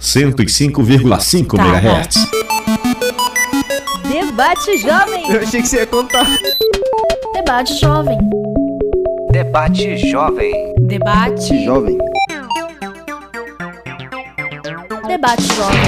105,5 0.00 1.56
Tá 1.56 1.64
MHz. 1.66 2.30
Debate 4.08 4.78
Jovem. 4.78 5.30
Eu 5.32 5.40
achei 5.40 5.60
que 5.60 5.68
você 5.68 5.76
ia 5.78 5.86
contar. 5.86 6.26
Debate 7.34 7.74
Jovem. 7.80 8.18
Debate 9.32 9.96
Jovem. 10.08 10.52
Debate. 10.80 11.64
Jovem. 11.64 11.98
Debate 15.08 15.42
Jovem. 15.42 15.80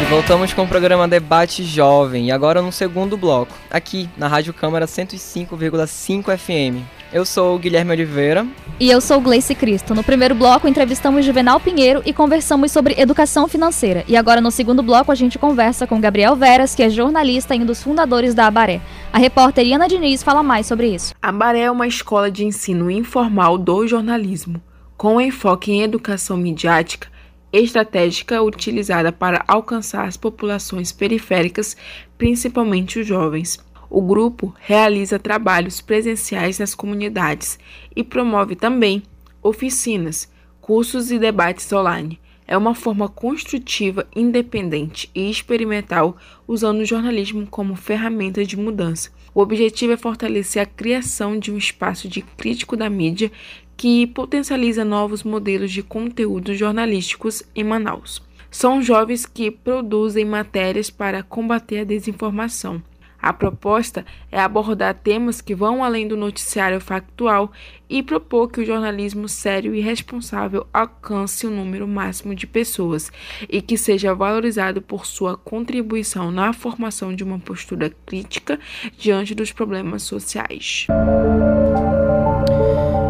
E 0.00 0.04
voltamos 0.04 0.52
com 0.52 0.62
o 0.62 0.68
programa 0.68 1.08
Debate 1.08 1.64
Jovem, 1.64 2.28
e 2.28 2.30
agora 2.30 2.62
no 2.62 2.70
segundo 2.70 3.16
bloco, 3.16 3.52
aqui 3.68 4.08
na 4.16 4.28
Rádio 4.28 4.54
Câmara 4.54 4.86
105,5 4.86 6.38
FM. 6.38 6.97
Eu 7.10 7.24
sou 7.24 7.56
o 7.56 7.58
Guilherme 7.58 7.92
Oliveira. 7.92 8.46
E 8.78 8.90
eu 8.90 9.00
sou 9.00 9.18
Gleice 9.18 9.54
Cristo. 9.54 9.94
No 9.94 10.04
primeiro 10.04 10.34
bloco, 10.34 10.68
entrevistamos 10.68 11.24
Juvenal 11.24 11.58
Pinheiro 11.58 12.02
e 12.04 12.12
conversamos 12.12 12.70
sobre 12.70 13.00
educação 13.00 13.48
financeira. 13.48 14.04
E 14.06 14.14
agora, 14.14 14.42
no 14.42 14.50
segundo 14.50 14.82
bloco, 14.82 15.10
a 15.10 15.14
gente 15.14 15.38
conversa 15.38 15.86
com 15.86 15.98
Gabriel 16.02 16.36
Veras, 16.36 16.74
que 16.74 16.82
é 16.82 16.90
jornalista 16.90 17.54
e 17.54 17.60
um 17.60 17.64
dos 17.64 17.82
fundadores 17.82 18.34
da 18.34 18.46
Abaré. 18.46 18.82
A 19.10 19.16
repórter 19.16 19.66
Iana 19.66 19.88
Diniz 19.88 20.22
fala 20.22 20.42
mais 20.42 20.66
sobre 20.66 20.94
isso. 20.94 21.14
A 21.22 21.32
Baré 21.32 21.60
é 21.60 21.70
uma 21.70 21.86
escola 21.86 22.30
de 22.30 22.44
ensino 22.44 22.90
informal 22.90 23.56
do 23.56 23.86
jornalismo, 23.86 24.60
com 24.94 25.18
enfoque 25.18 25.72
em 25.72 25.82
educação 25.82 26.36
midiática 26.36 27.08
estratégica 27.52 28.42
utilizada 28.42 29.10
para 29.10 29.42
alcançar 29.48 30.06
as 30.06 30.16
populações 30.16 30.92
periféricas, 30.92 31.76
principalmente 32.16 33.00
os 33.00 33.06
jovens. 33.06 33.58
O 33.90 34.02
grupo 34.02 34.54
realiza 34.60 35.18
trabalhos 35.18 35.80
presenciais 35.80 36.58
nas 36.58 36.74
comunidades 36.74 37.58
e 37.96 38.04
promove 38.04 38.54
também 38.54 39.02
oficinas, 39.42 40.30
cursos 40.60 41.10
e 41.10 41.18
debates 41.18 41.72
online. 41.72 42.20
É 42.46 42.56
uma 42.56 42.74
forma 42.74 43.08
construtiva, 43.08 44.06
independente 44.14 45.10
e 45.14 45.30
experimental, 45.30 46.16
usando 46.46 46.80
o 46.80 46.84
jornalismo 46.84 47.46
como 47.46 47.76
ferramenta 47.76 48.44
de 48.44 48.56
mudança. 48.56 49.10
O 49.34 49.40
objetivo 49.40 49.92
é 49.92 49.96
fortalecer 49.96 50.62
a 50.62 50.66
criação 50.66 51.38
de 51.38 51.52
um 51.52 51.58
espaço 51.58 52.08
de 52.08 52.22
crítico 52.22 52.76
da 52.76 52.88
mídia 52.88 53.30
que 53.76 54.06
potencializa 54.08 54.84
novos 54.84 55.22
modelos 55.22 55.70
de 55.70 55.82
conteúdos 55.82 56.58
jornalísticos 56.58 57.42
em 57.54 57.62
Manaus. 57.62 58.22
São 58.50 58.82
jovens 58.82 59.26
que 59.26 59.50
produzem 59.50 60.24
matérias 60.24 60.90
para 60.90 61.22
combater 61.22 61.80
a 61.80 61.84
desinformação. 61.84 62.82
A 63.20 63.32
proposta 63.32 64.06
é 64.30 64.40
abordar 64.40 64.94
temas 64.94 65.40
que 65.40 65.54
vão 65.54 65.82
além 65.82 66.06
do 66.06 66.16
noticiário 66.16 66.80
factual 66.80 67.50
e 67.90 68.02
propor 68.02 68.48
que 68.48 68.60
o 68.60 68.64
jornalismo 68.64 69.28
sério 69.28 69.74
e 69.74 69.80
responsável 69.80 70.66
alcance 70.72 71.46
o 71.46 71.50
um 71.50 71.56
número 71.56 71.88
máximo 71.88 72.34
de 72.34 72.46
pessoas 72.46 73.10
e 73.48 73.60
que 73.60 73.76
seja 73.76 74.14
valorizado 74.14 74.80
por 74.80 75.04
sua 75.04 75.36
contribuição 75.36 76.30
na 76.30 76.52
formação 76.52 77.14
de 77.14 77.24
uma 77.24 77.38
postura 77.38 77.90
crítica 78.06 78.58
diante 78.96 79.34
dos 79.34 79.50
problemas 79.50 80.04
sociais. 80.04 80.86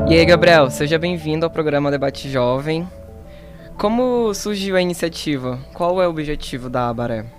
E 0.08 0.14
aí, 0.14 0.24
Gabriel, 0.24 0.70
seja 0.70 0.98
bem-vindo 0.98 1.44
ao 1.44 1.50
programa 1.50 1.90
Debate 1.90 2.30
Jovem. 2.30 2.88
Como 3.76 4.32
surgiu 4.32 4.74
a 4.74 4.80
iniciativa? 4.80 5.58
Qual 5.74 6.00
é 6.00 6.06
o 6.06 6.10
objetivo 6.10 6.70
da 6.70 6.88
Abaré? 6.88 7.37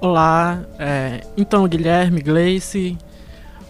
Olá, 0.00 0.62
é, 0.78 1.22
então 1.36 1.66
Guilherme, 1.66 2.20
Gleice. 2.20 2.98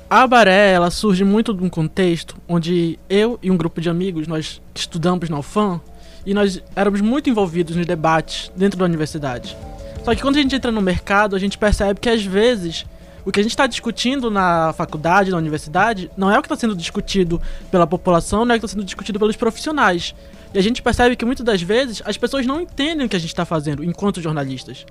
A 0.08 0.22
Abaré, 0.22 0.72
ela 0.72 0.90
surge 0.90 1.22
muito 1.22 1.52
de 1.52 1.62
um 1.62 1.68
contexto 1.68 2.36
onde 2.48 2.98
eu 3.08 3.38
e 3.42 3.50
um 3.50 3.56
grupo 3.56 3.80
de 3.80 3.88
amigos, 3.88 4.26
nós 4.26 4.60
estudamos 4.74 5.28
na 5.28 5.38
UFAM, 5.38 5.80
e 6.26 6.32
nós 6.32 6.62
éramos 6.74 7.00
muito 7.00 7.28
envolvidos 7.28 7.76
nos 7.76 7.86
debates 7.86 8.50
dentro 8.56 8.78
da 8.78 8.84
universidade. 8.84 9.56
Só 10.04 10.14
que 10.14 10.22
quando 10.22 10.36
a 10.36 10.42
gente 10.42 10.54
entra 10.54 10.72
no 10.72 10.80
mercado, 10.80 11.36
a 11.36 11.38
gente 11.38 11.58
percebe 11.58 12.00
que 12.00 12.08
às 12.08 12.24
vezes 12.24 12.84
o 13.24 13.30
que 13.30 13.40
a 13.40 13.42
gente 13.42 13.52
está 13.52 13.66
discutindo 13.66 14.30
na 14.30 14.72
faculdade, 14.72 15.30
na 15.30 15.36
universidade, 15.36 16.10
não 16.16 16.30
é 16.30 16.38
o 16.38 16.42
que 16.42 16.46
está 16.46 16.56
sendo 16.56 16.74
discutido 16.74 17.40
pela 17.70 17.86
população, 17.86 18.44
não 18.44 18.54
é 18.54 18.56
o 18.56 18.60
que 18.60 18.66
está 18.66 18.76
sendo 18.76 18.84
discutido 18.84 19.18
pelos 19.18 19.36
profissionais. 19.36 20.14
E 20.52 20.58
a 20.58 20.62
gente 20.62 20.82
percebe 20.82 21.16
que 21.16 21.24
muitas 21.24 21.44
das 21.44 21.62
vezes 21.62 22.02
as 22.04 22.16
pessoas 22.16 22.46
não 22.46 22.60
entendem 22.60 23.06
o 23.06 23.08
que 23.08 23.16
a 23.16 23.18
gente 23.18 23.30
está 23.30 23.44
fazendo 23.44 23.82
enquanto 23.82 24.20
jornalistas. 24.20 24.84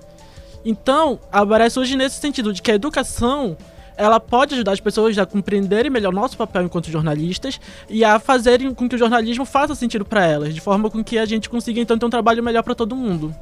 Então, 0.64 1.18
a 1.30 1.44
Baré 1.44 1.68
surge 1.68 1.96
nesse 1.96 2.20
sentido 2.20 2.52
de 2.52 2.62
que 2.62 2.70
a 2.70 2.74
educação 2.74 3.56
ela 3.96 4.18
pode 4.18 4.54
ajudar 4.54 4.72
as 4.72 4.80
pessoas 4.80 5.16
a 5.18 5.26
compreenderem 5.26 5.90
melhor 5.90 6.12
nosso 6.12 6.36
papel 6.36 6.64
enquanto 6.64 6.90
jornalistas 6.90 7.60
e 7.88 8.04
a 8.04 8.18
fazerem 8.18 8.74
com 8.74 8.88
que 8.88 8.96
o 8.96 8.98
jornalismo 8.98 9.44
faça 9.44 9.74
sentido 9.74 10.04
para 10.04 10.24
elas, 10.24 10.54
de 10.54 10.60
forma 10.60 10.90
com 10.90 11.02
que 11.02 11.18
a 11.18 11.24
gente 11.24 11.48
consiga 11.48 11.80
então 11.80 11.98
ter 11.98 12.06
um 12.06 12.10
trabalho 12.10 12.42
melhor 12.42 12.62
para 12.62 12.74
todo 12.74 12.96
mundo. 12.96 13.34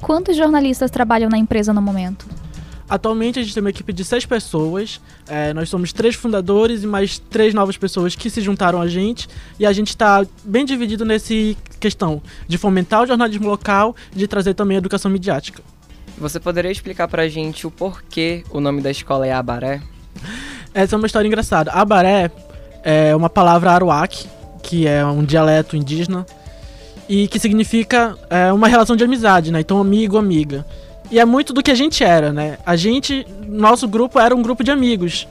Quantos 0.00 0.36
jornalistas 0.36 0.90
trabalham 0.90 1.30
na 1.30 1.38
empresa 1.38 1.72
no 1.72 1.80
momento? 1.80 2.26
Atualmente 2.88 3.40
a 3.40 3.42
gente 3.42 3.52
tem 3.52 3.62
uma 3.62 3.70
equipe 3.70 3.92
de 3.92 4.04
seis 4.04 4.24
pessoas. 4.24 5.00
É, 5.26 5.52
nós 5.52 5.68
somos 5.68 5.92
três 5.92 6.14
fundadores 6.14 6.84
e 6.84 6.86
mais 6.86 7.18
três 7.18 7.52
novas 7.52 7.76
pessoas 7.76 8.14
que 8.14 8.30
se 8.30 8.40
juntaram 8.40 8.80
a 8.80 8.86
gente. 8.86 9.28
E 9.58 9.66
a 9.66 9.72
gente 9.72 9.88
está 9.88 10.24
bem 10.44 10.64
dividido 10.64 11.04
nesse 11.04 11.56
questão 11.80 12.22
de 12.46 12.56
fomentar 12.56 13.02
o 13.02 13.06
jornalismo 13.06 13.48
local 13.48 13.96
e 14.14 14.18
de 14.18 14.28
trazer 14.28 14.54
também 14.54 14.76
a 14.76 14.78
educação 14.78 15.10
midiática. 15.10 15.62
Você 16.18 16.40
poderia 16.40 16.70
explicar 16.70 17.08
pra 17.08 17.28
gente 17.28 17.66
o 17.66 17.70
porquê 17.70 18.42
o 18.50 18.60
nome 18.60 18.80
da 18.80 18.90
escola 18.90 19.26
é 19.26 19.32
Abaré? 19.32 19.82
Essa 20.72 20.94
é 20.94 20.96
uma 20.96 21.06
história 21.06 21.26
engraçada. 21.26 21.70
Abaré 21.72 22.30
é 22.82 23.14
uma 23.14 23.28
palavra 23.28 23.70
aruac, 23.70 24.26
que 24.62 24.86
é 24.86 25.04
um 25.04 25.24
dialeto 25.24 25.76
indígena, 25.76 26.26
e 27.08 27.28
que 27.28 27.38
significa 27.38 28.16
é, 28.30 28.52
uma 28.52 28.66
relação 28.66 28.96
de 28.96 29.04
amizade, 29.04 29.52
né? 29.52 29.60
Então, 29.60 29.78
amigo, 29.78 30.16
amiga. 30.16 30.66
E 31.10 31.20
é 31.20 31.24
muito 31.24 31.52
do 31.52 31.62
que 31.62 31.70
a 31.70 31.74
gente 31.74 32.02
era, 32.02 32.32
né? 32.32 32.58
A 32.64 32.76
gente, 32.76 33.26
nosso 33.46 33.86
grupo 33.86 34.18
era 34.18 34.34
um 34.34 34.42
grupo 34.42 34.64
de 34.64 34.70
amigos 34.70 35.28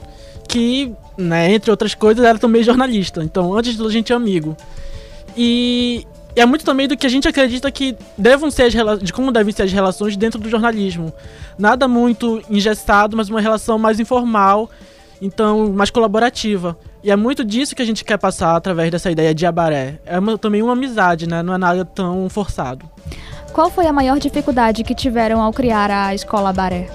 que, 0.48 0.92
né, 1.18 1.52
entre 1.52 1.70
outras 1.70 1.94
coisas, 1.94 2.24
era 2.24 2.38
também 2.38 2.62
jornalista. 2.62 3.22
Então, 3.22 3.54
antes 3.54 3.76
de 3.76 3.84
a 3.84 3.90
gente 3.90 4.12
é 4.12 4.16
amigo. 4.16 4.56
E 5.36 6.06
é 6.40 6.46
muito 6.46 6.64
também 6.64 6.86
do 6.86 6.96
que 6.96 7.06
a 7.06 7.10
gente 7.10 7.26
acredita 7.26 7.70
que 7.70 7.96
devam 8.16 8.50
ser 8.50 8.64
as 8.64 8.98
de 9.02 9.12
como 9.12 9.32
devem 9.32 9.52
ser 9.52 9.62
as 9.62 9.72
relações 9.72 10.16
dentro 10.16 10.40
do 10.40 10.48
jornalismo. 10.48 11.12
Nada 11.58 11.88
muito 11.88 12.42
engessado, 12.50 13.16
mas 13.16 13.28
uma 13.28 13.40
relação 13.40 13.78
mais 13.78 13.98
informal, 13.98 14.70
então 15.20 15.72
mais 15.72 15.90
colaborativa. 15.90 16.76
E 17.02 17.10
é 17.10 17.16
muito 17.16 17.44
disso 17.44 17.74
que 17.74 17.82
a 17.82 17.86
gente 17.86 18.04
quer 18.04 18.18
passar 18.18 18.56
através 18.56 18.90
dessa 18.90 19.10
ideia 19.10 19.34
de 19.34 19.46
abaré. 19.46 20.00
É 20.04 20.18
uma, 20.18 20.36
também 20.36 20.62
uma 20.62 20.72
amizade, 20.72 21.28
né? 21.28 21.42
Não 21.42 21.54
é 21.54 21.58
nada 21.58 21.84
tão 21.84 22.28
forçado. 22.28 22.84
Qual 23.52 23.70
foi 23.70 23.86
a 23.86 23.92
maior 23.92 24.18
dificuldade 24.18 24.84
que 24.84 24.94
tiveram 24.94 25.40
ao 25.40 25.52
criar 25.52 25.90
a 25.90 26.14
escola 26.14 26.52
Baré? 26.52 26.90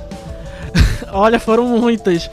Olha, 1.12 1.40
foram 1.40 1.66
muitas. 1.66 2.30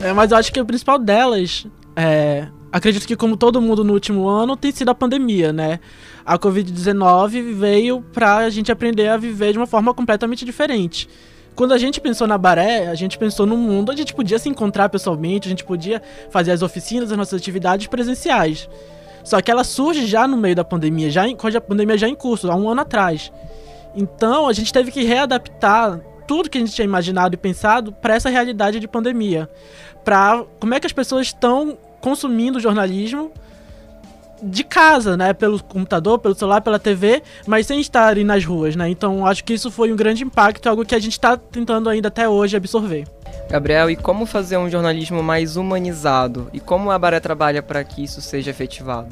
É, 0.00 0.12
mas 0.12 0.32
eu 0.32 0.36
acho 0.36 0.52
que 0.52 0.58
a 0.58 0.64
principal 0.64 0.98
delas, 0.98 1.66
é, 1.94 2.48
acredito 2.72 3.06
que 3.06 3.16
como 3.16 3.36
todo 3.36 3.60
mundo 3.60 3.82
no 3.82 3.92
último 3.92 4.28
ano, 4.28 4.56
tem 4.56 4.70
sido 4.72 4.90
a 4.90 4.94
pandemia, 4.94 5.52
né? 5.52 5.80
A 6.24 6.38
Covid-19 6.38 7.54
veio 7.54 8.00
pra 8.12 8.36
a 8.36 8.50
gente 8.50 8.70
aprender 8.70 9.08
a 9.08 9.16
viver 9.16 9.52
de 9.52 9.58
uma 9.58 9.66
forma 9.66 9.94
completamente 9.94 10.44
diferente. 10.44 11.08
Quando 11.54 11.72
a 11.72 11.78
gente 11.78 12.00
pensou 12.00 12.26
na 12.26 12.38
Baré, 12.38 12.86
a 12.86 12.94
gente 12.94 13.18
pensou 13.18 13.44
num 13.44 13.56
mundo 13.56 13.90
onde 13.90 14.02
a 14.02 14.04
gente 14.04 14.14
podia 14.14 14.38
se 14.38 14.48
encontrar 14.48 14.88
pessoalmente, 14.88 15.48
a 15.48 15.50
gente 15.50 15.64
podia 15.64 16.00
fazer 16.30 16.52
as 16.52 16.62
oficinas, 16.62 17.10
as 17.10 17.18
nossas 17.18 17.40
atividades 17.40 17.86
presenciais. 17.88 18.68
Só 19.24 19.40
que 19.40 19.50
ela 19.50 19.64
surge 19.64 20.06
já 20.06 20.28
no 20.28 20.36
meio 20.36 20.54
da 20.54 20.62
pandemia, 20.62 21.10
já 21.10 21.26
em, 21.26 21.34
com 21.34 21.48
a 21.48 21.60
pandemia 21.60 21.98
já 21.98 22.08
em 22.08 22.14
curso, 22.14 22.50
há 22.50 22.54
um 22.54 22.68
ano 22.68 22.82
atrás. 22.82 23.32
Então 23.94 24.46
a 24.46 24.52
gente 24.52 24.72
teve 24.72 24.92
que 24.92 25.02
readaptar 25.02 26.00
tudo 26.28 26.48
que 26.48 26.58
a 26.58 26.60
gente 26.60 26.72
tinha 26.72 26.84
imaginado 26.84 27.34
e 27.34 27.36
pensado 27.36 27.90
para 27.90 28.14
essa 28.14 28.28
realidade 28.28 28.78
de 28.78 28.86
pandemia. 28.86 29.50
Para 30.04 30.44
como 30.60 30.74
é 30.74 30.80
que 30.80 30.86
as 30.86 30.92
pessoas 30.92 31.26
estão 31.26 31.76
consumindo 32.00 32.60
jornalismo 32.60 33.30
de 34.42 34.62
casa, 34.62 35.16
né, 35.16 35.32
pelo 35.32 35.62
computador, 35.62 36.18
pelo 36.18 36.34
celular, 36.34 36.60
pela 36.60 36.78
TV, 36.78 37.22
mas 37.46 37.66
sem 37.66 37.80
estarem 37.80 38.24
nas 38.24 38.44
ruas, 38.44 38.76
né? 38.76 38.88
Então 38.88 39.26
acho 39.26 39.42
que 39.42 39.52
isso 39.52 39.70
foi 39.70 39.92
um 39.92 39.96
grande 39.96 40.22
impacto, 40.22 40.68
algo 40.68 40.84
que 40.84 40.94
a 40.94 40.98
gente 40.98 41.12
está 41.12 41.36
tentando 41.36 41.88
ainda 41.88 42.08
até 42.08 42.28
hoje 42.28 42.56
absorver. 42.56 43.04
Gabriel, 43.50 43.90
e 43.90 43.96
como 43.96 44.26
fazer 44.26 44.56
um 44.58 44.70
jornalismo 44.70 45.22
mais 45.22 45.56
humanizado? 45.56 46.48
E 46.52 46.60
como 46.60 46.90
a 46.90 46.98
Baré 46.98 47.18
trabalha 47.18 47.62
para 47.62 47.82
que 47.82 48.04
isso 48.04 48.20
seja 48.20 48.50
efetivado? 48.50 49.08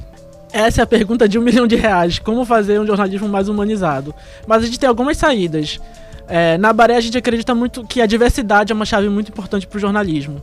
Essa 0.52 0.82
é 0.82 0.84
a 0.84 0.86
pergunta 0.86 1.28
de 1.28 1.38
um 1.38 1.42
milhão 1.42 1.66
de 1.66 1.76
reais. 1.76 2.18
Como 2.18 2.44
fazer 2.44 2.78
um 2.80 2.86
jornalismo 2.86 3.28
mais 3.28 3.48
humanizado? 3.48 4.14
Mas 4.46 4.62
a 4.62 4.66
gente 4.66 4.78
tem 4.78 4.88
algumas 4.88 5.16
saídas. 5.16 5.80
É, 6.28 6.58
na 6.58 6.72
Baré 6.72 6.96
a 6.96 7.00
gente 7.00 7.16
acredita 7.16 7.54
muito 7.54 7.84
que 7.84 8.00
a 8.00 8.06
diversidade 8.06 8.72
é 8.72 8.74
uma 8.74 8.84
chave 8.84 9.08
muito 9.08 9.30
importante 9.30 9.66
para 9.66 9.76
o 9.76 9.80
jornalismo. 9.80 10.42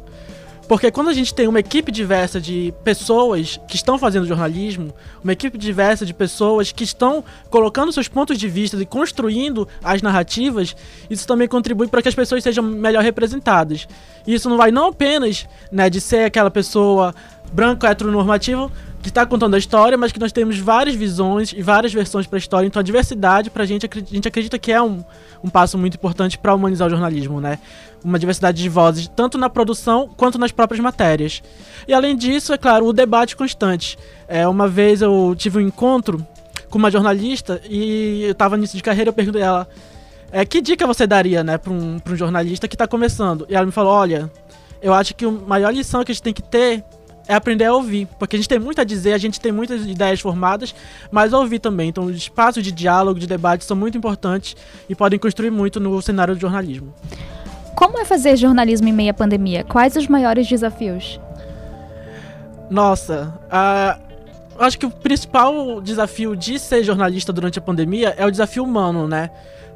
Porque 0.67 0.89
quando 0.91 1.09
a 1.09 1.13
gente 1.13 1.33
tem 1.33 1.47
uma 1.47 1.59
equipe 1.59 1.91
diversa 1.91 2.39
de 2.39 2.73
pessoas 2.83 3.59
que 3.67 3.75
estão 3.75 3.97
fazendo 3.97 4.25
jornalismo, 4.25 4.93
uma 5.23 5.33
equipe 5.33 5.57
diversa 5.57 6.05
de 6.05 6.13
pessoas 6.13 6.71
que 6.71 6.83
estão 6.83 7.23
colocando 7.49 7.91
seus 7.91 8.07
pontos 8.07 8.37
de 8.37 8.47
vista 8.47 8.77
e 8.77 8.85
construindo 8.85 9.67
as 9.83 10.01
narrativas, 10.01 10.75
isso 11.09 11.27
também 11.27 11.47
contribui 11.47 11.87
para 11.87 12.01
que 12.01 12.07
as 12.07 12.15
pessoas 12.15 12.43
sejam 12.43 12.63
melhor 12.63 13.03
representadas. 13.03 13.87
E 14.25 14.33
isso 14.33 14.49
não 14.49 14.57
vai 14.57 14.71
não 14.71 14.87
apenas 14.87 15.47
né, 15.71 15.89
de 15.89 15.99
ser 15.99 16.25
aquela 16.25 16.49
pessoa 16.49 17.13
branco 17.53 17.85
heteronormativo 17.85 18.71
que 19.01 19.09
está 19.09 19.25
contando 19.25 19.53
a 19.55 19.57
história, 19.57 19.97
mas 19.97 20.11
que 20.11 20.19
nós 20.19 20.31
temos 20.31 20.57
várias 20.57 20.95
visões 20.95 21.51
e 21.51 21.61
várias 21.61 21.93
versões 21.93 22.25
para 22.25 22.37
a 22.37 22.39
história. 22.39 22.65
Então 22.65 22.79
a 22.79 22.83
diversidade, 22.83 23.49
para 23.49 23.63
a 23.63 23.65
gente, 23.65 23.85
a 23.85 23.99
gente 23.99 24.27
acredita 24.27 24.57
que 24.57 24.71
é 24.71 24.81
um, 24.81 25.03
um 25.43 25.49
passo 25.49 25.77
muito 25.77 25.95
importante 25.95 26.37
para 26.37 26.55
humanizar 26.55 26.87
o 26.87 26.89
jornalismo, 26.89 27.41
né? 27.41 27.59
Uma 28.03 28.17
diversidade 28.17 28.61
de 28.61 28.69
vozes, 28.69 29.09
tanto 29.13 29.37
na 29.37 29.49
produção 29.49 30.09
quanto 30.15 30.37
nas 30.37 30.51
próprias 30.51 30.79
matérias. 30.81 31.43
E 31.87 31.93
além 31.93 32.15
disso, 32.15 32.53
é 32.53 32.57
claro, 32.57 32.85
o 32.87 32.93
debate 32.93 33.35
constante. 33.35 33.97
É, 34.27 34.47
uma 34.47 34.67
vez 34.67 35.01
eu 35.01 35.35
tive 35.37 35.57
um 35.57 35.61
encontro 35.61 36.25
com 36.69 36.77
uma 36.77 36.89
jornalista 36.89 37.61
e 37.69 38.23
eu 38.23 38.31
estava 38.31 38.57
nisso 38.57 38.75
de 38.75 38.81
carreira, 38.81 39.09
eu 39.09 39.13
perguntei 39.13 39.41
a 39.41 39.45
ela 39.45 39.67
é, 40.35 40.43
que 40.43 40.59
dica 40.59 40.87
você 40.87 41.05
daria, 41.05 41.43
né, 41.43 41.59
para 41.59 41.71
um, 41.71 42.01
um 42.03 42.15
jornalista 42.15 42.67
que 42.67 42.73
está 42.73 42.87
começando? 42.87 43.45
E 43.47 43.55
ela 43.55 43.67
me 43.67 43.71
falou, 43.71 43.93
olha, 43.93 44.31
eu 44.81 44.91
acho 44.91 45.13
que 45.13 45.23
a 45.23 45.29
maior 45.29 45.71
lição 45.71 46.03
que 46.03 46.11
a 46.11 46.15
gente 46.15 46.23
tem 46.23 46.33
que 46.33 46.41
ter 46.41 46.83
é 47.27 47.33
aprender 47.33 47.65
a 47.65 47.73
ouvir, 47.73 48.07
porque 48.19 48.35
a 48.35 48.39
gente 48.39 48.49
tem 48.49 48.59
muito 48.59 48.81
a 48.81 48.83
dizer, 48.83 49.13
a 49.13 49.17
gente 49.17 49.39
tem 49.39 49.51
muitas 49.51 49.85
ideias 49.85 50.19
formadas, 50.19 50.75
mas 51.11 51.33
ouvir 51.33 51.59
também. 51.59 51.89
Então, 51.89 52.05
os 52.05 52.15
espaços 52.15 52.63
de 52.63 52.71
diálogo, 52.71 53.19
de 53.19 53.27
debate 53.27 53.63
são 53.63 53.77
muito 53.77 53.97
importantes 53.97 54.55
e 54.89 54.95
podem 54.95 55.17
construir 55.17 55.51
muito 55.51 55.79
no 55.79 56.01
cenário 56.01 56.35
do 56.35 56.41
jornalismo. 56.41 56.93
Como 57.75 57.97
é 57.97 58.05
fazer 58.05 58.35
jornalismo 58.37 58.87
em 58.87 58.93
meio 58.93 59.11
à 59.11 59.13
pandemia? 59.13 59.63
Quais 59.63 59.95
os 59.95 60.07
maiores 60.07 60.47
desafios? 60.47 61.19
Nossa, 62.69 63.33
uh, 63.45 64.01
acho 64.59 64.77
que 64.77 64.85
o 64.85 64.89
principal 64.89 65.81
desafio 65.81 66.35
de 66.35 66.59
ser 66.59 66.83
jornalista 66.83 67.31
durante 67.33 67.59
a 67.59 67.61
pandemia 67.61 68.13
é 68.17 68.25
o 68.25 68.31
desafio 68.31 68.63
humano, 68.63 69.07
né? 69.07 69.29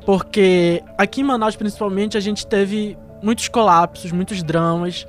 Porque 0.06 0.82
aqui 0.98 1.22
em 1.22 1.24
Manaus, 1.24 1.56
principalmente, 1.56 2.18
a 2.18 2.20
gente 2.20 2.46
teve 2.48 2.98
muitos 3.22 3.48
colapsos, 3.48 4.12
muitos 4.12 4.42
dramas. 4.42 5.06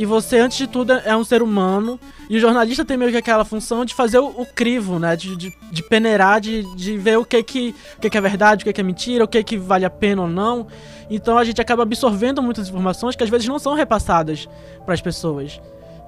E 0.00 0.06
você, 0.06 0.38
antes 0.38 0.56
de 0.56 0.66
tudo, 0.66 0.94
é 0.94 1.14
um 1.14 1.22
ser 1.22 1.42
humano. 1.42 2.00
E 2.30 2.38
o 2.38 2.40
jornalista 2.40 2.86
tem 2.86 2.96
meio 2.96 3.10
que 3.10 3.18
aquela 3.18 3.44
função 3.44 3.84
de 3.84 3.94
fazer 3.94 4.18
o, 4.18 4.28
o 4.28 4.46
crivo, 4.46 4.98
né? 4.98 5.14
De, 5.14 5.36
de, 5.36 5.52
de, 5.70 5.82
peneirar, 5.82 6.40
de, 6.40 6.62
de 6.74 6.96
ver 6.96 7.18
o 7.18 7.24
que, 7.26 7.42
que, 7.42 7.74
o 7.98 8.00
que, 8.00 8.08
que 8.08 8.16
é 8.16 8.20
verdade, 8.22 8.62
o 8.62 8.64
que, 8.64 8.72
que 8.72 8.80
é 8.80 8.82
mentira, 8.82 9.24
o 9.24 9.28
que, 9.28 9.44
que 9.44 9.58
vale 9.58 9.84
a 9.84 9.90
pena 9.90 10.22
ou 10.22 10.28
não. 10.28 10.66
Então 11.10 11.36
a 11.36 11.44
gente 11.44 11.60
acaba 11.60 11.82
absorvendo 11.82 12.40
muitas 12.40 12.66
informações 12.70 13.14
que 13.14 13.22
às 13.22 13.28
vezes 13.28 13.46
não 13.46 13.58
são 13.58 13.74
repassadas 13.74 14.48
para 14.86 14.94
as 14.94 15.02
pessoas. 15.02 15.60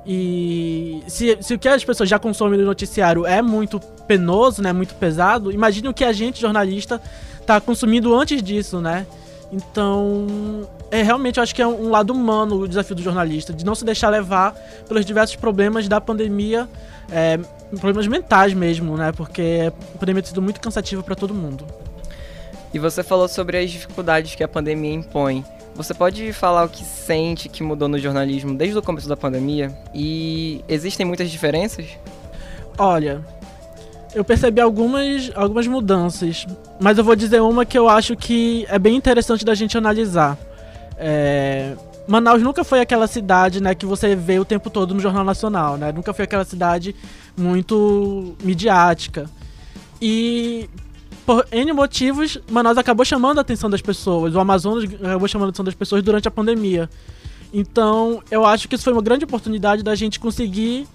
E 0.07 1.03
se, 1.07 1.37
se 1.43 1.53
o 1.53 1.59
que 1.59 1.69
as 1.69 1.85
pessoas 1.85 2.09
já 2.09 2.19
consomem 2.19 2.59
no 2.59 2.65
noticiário 2.65 3.27
é 3.27 3.43
muito 3.43 3.79
penoso, 4.09 4.63
né? 4.63 4.73
Muito 4.73 4.95
pesado, 4.95 5.53
imagine 5.53 5.89
o 5.89 5.93
que 5.93 6.05
a 6.05 6.15
gente, 6.15 6.41
jornalista, 6.41 6.99
tá 7.45 7.61
consumindo 7.61 8.19
antes 8.19 8.43
disso, 8.43 8.81
né? 8.81 9.07
Então, 9.53 10.67
é 10.93 11.03
realmente 11.03 11.39
eu 11.39 11.43
acho 11.43 11.55
que 11.55 11.63
é 11.63 11.67
um 11.67 11.89
lado 11.89 12.13
humano 12.13 12.61
o 12.61 12.69
desafio 12.69 12.95
do 12.95 13.03
jornalista, 13.03 13.51
de 13.51 13.65
não 13.65 13.75
se 13.75 13.83
deixar 13.83 14.11
levar 14.11 14.55
pelos 14.87 15.07
diversos 15.07 15.37
problemas 15.37 15.89
da 15.89 16.03
pandemia, 16.03 16.69
é, 17.11 17.39
problemas 17.81 18.07
mentais 18.07 18.53
mesmo, 18.53 18.95
né? 18.95 19.11
Porque 19.11 19.73
a 19.95 19.99
pandemia 19.99 20.23
tem 20.23 20.29
sido 20.29 20.43
muito 20.43 20.61
cansativa 20.61 21.03
para 21.03 21.15
todo 21.15 21.33
mundo. 21.33 21.65
E 22.75 22.79
você 22.79 23.03
falou 23.03 23.27
sobre 23.27 23.57
as 23.57 23.71
dificuldades 23.71 24.35
que 24.35 24.45
a 24.45 24.49
pandemia 24.49 24.93
impõe. 24.93 25.43
Você 25.75 25.95
pode 25.95 26.31
falar 26.35 26.65
o 26.65 26.69
que 26.69 26.85
sente 26.85 27.49
que 27.49 27.63
mudou 27.63 27.89
no 27.89 27.99
jornalismo 27.99 28.55
desde 28.55 28.77
o 28.77 28.83
começo 28.83 29.09
da 29.09 29.17
pandemia? 29.17 29.75
E 29.95 30.63
existem 30.69 31.07
muitas 31.07 31.31
diferenças? 31.31 31.87
Olha, 32.77 33.23
eu 34.15 34.23
percebi 34.23 34.61
algumas, 34.61 35.31
algumas 35.35 35.67
mudanças, 35.67 36.47
mas 36.79 36.99
eu 36.99 37.05
vou 37.05 37.17
dizer 37.17 37.41
uma 37.41 37.65
que 37.65 37.79
eu 37.79 37.89
acho 37.89 38.15
que 38.15 38.67
é 38.69 38.79
bem 38.79 38.95
interessante 38.95 39.43
da 39.43 39.55
gente 39.55 39.79
analisar. 39.79 40.37
É, 41.05 41.75
Manaus 42.07 42.41
nunca 42.41 42.63
foi 42.63 42.81
aquela 42.81 43.09
cidade, 43.09 43.61
né, 43.61 43.75
que 43.75 43.85
você 43.85 44.15
vê 44.15 44.39
o 44.39 44.45
tempo 44.45 44.71
todo 44.71 44.95
no 44.95 45.01
Jornal 45.01 45.25
Nacional, 45.25 45.77
né? 45.77 45.91
Nunca 45.91 46.15
foi 46.15 46.25
aquela 46.25 46.45
cidade 46.45 46.95
muito 47.37 48.37
midiática. 48.43 49.29
E 50.01 50.71
por 51.27 51.45
N 51.51 51.73
motivos, 51.73 52.39
Manaus 52.49 52.79
acabou 52.79 53.05
chamando 53.05 53.39
a 53.39 53.41
atenção 53.41 53.69
das 53.69 53.83
pessoas. 53.83 54.35
O 54.35 54.41
Amazonas 54.41 54.85
acabou 54.95 55.27
chamando 55.27 55.49
a 55.49 55.51
atenção 55.51 55.65
das 55.65 55.75
pessoas 55.75 56.03
durante 56.03 56.29
a 56.29 56.31
pandemia. 56.31 56.89
Então, 57.53 58.23
eu 58.31 58.47
acho 58.47 58.69
que 58.69 58.77
isso 58.77 58.85
foi 58.85 58.93
uma 58.93 59.03
grande 59.03 59.25
oportunidade 59.25 59.83
da 59.83 59.95
gente 59.95 60.21
conseguir 60.21 60.87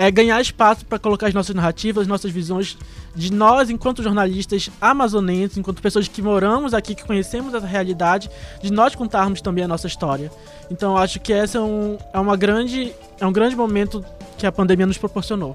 é, 0.00 0.10
ganhar 0.10 0.40
espaço 0.40 0.86
para 0.86 0.98
colocar 0.98 1.26
as 1.26 1.34
nossas 1.34 1.54
narrativas, 1.54 2.00
as 2.00 2.08
nossas 2.08 2.30
visões 2.30 2.74
de 3.14 3.30
nós, 3.30 3.68
enquanto 3.68 4.02
jornalistas 4.02 4.70
amazonenses, 4.80 5.58
enquanto 5.58 5.82
pessoas 5.82 6.08
que 6.08 6.22
moramos 6.22 6.72
aqui, 6.72 6.94
que 6.94 7.04
conhecemos 7.04 7.52
essa 7.52 7.66
realidade, 7.66 8.30
de 8.62 8.72
nós 8.72 8.94
contarmos 8.94 9.42
também 9.42 9.62
a 9.62 9.68
nossa 9.68 9.86
história. 9.86 10.32
Então, 10.70 10.96
acho 10.96 11.20
que 11.20 11.34
esse 11.34 11.58
é 11.58 11.60
um, 11.60 11.98
é 12.14 12.18
uma 12.18 12.34
grande, 12.34 12.94
é 13.20 13.26
um 13.26 13.32
grande 13.32 13.54
momento 13.54 14.02
que 14.38 14.46
a 14.46 14.52
pandemia 14.52 14.86
nos 14.86 14.96
proporcionou. 14.96 15.54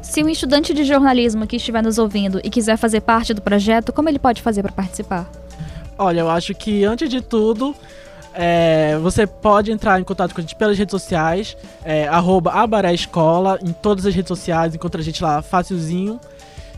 Se 0.00 0.22
um 0.22 0.28
estudante 0.28 0.72
de 0.72 0.84
jornalismo 0.84 1.44
que 1.44 1.56
estiver 1.56 1.82
nos 1.82 1.98
ouvindo 1.98 2.40
e 2.44 2.50
quiser 2.50 2.76
fazer 2.76 3.00
parte 3.00 3.34
do 3.34 3.42
projeto, 3.42 3.92
como 3.92 4.08
ele 4.08 4.20
pode 4.20 4.42
fazer 4.42 4.62
para 4.62 4.70
participar? 4.70 5.28
Olha, 5.98 6.20
eu 6.20 6.30
acho 6.30 6.54
que 6.54 6.84
antes 6.84 7.10
de 7.10 7.20
tudo, 7.20 7.74
é, 8.34 8.98
você 9.02 9.26
pode 9.26 9.70
entrar 9.70 10.00
em 10.00 10.04
contato 10.04 10.34
com 10.34 10.40
a 10.40 10.42
gente 10.42 10.56
pelas 10.56 10.78
redes 10.78 10.90
sociais, 10.90 11.56
é, 11.84 12.08
Abaré 12.08 12.94
Escola, 12.94 13.58
em 13.62 13.72
todas 13.72 14.06
as 14.06 14.14
redes 14.14 14.28
sociais, 14.28 14.74
encontra 14.74 15.00
a 15.00 15.04
gente 15.04 15.22
lá 15.22 15.42
facilzinho. 15.42 16.18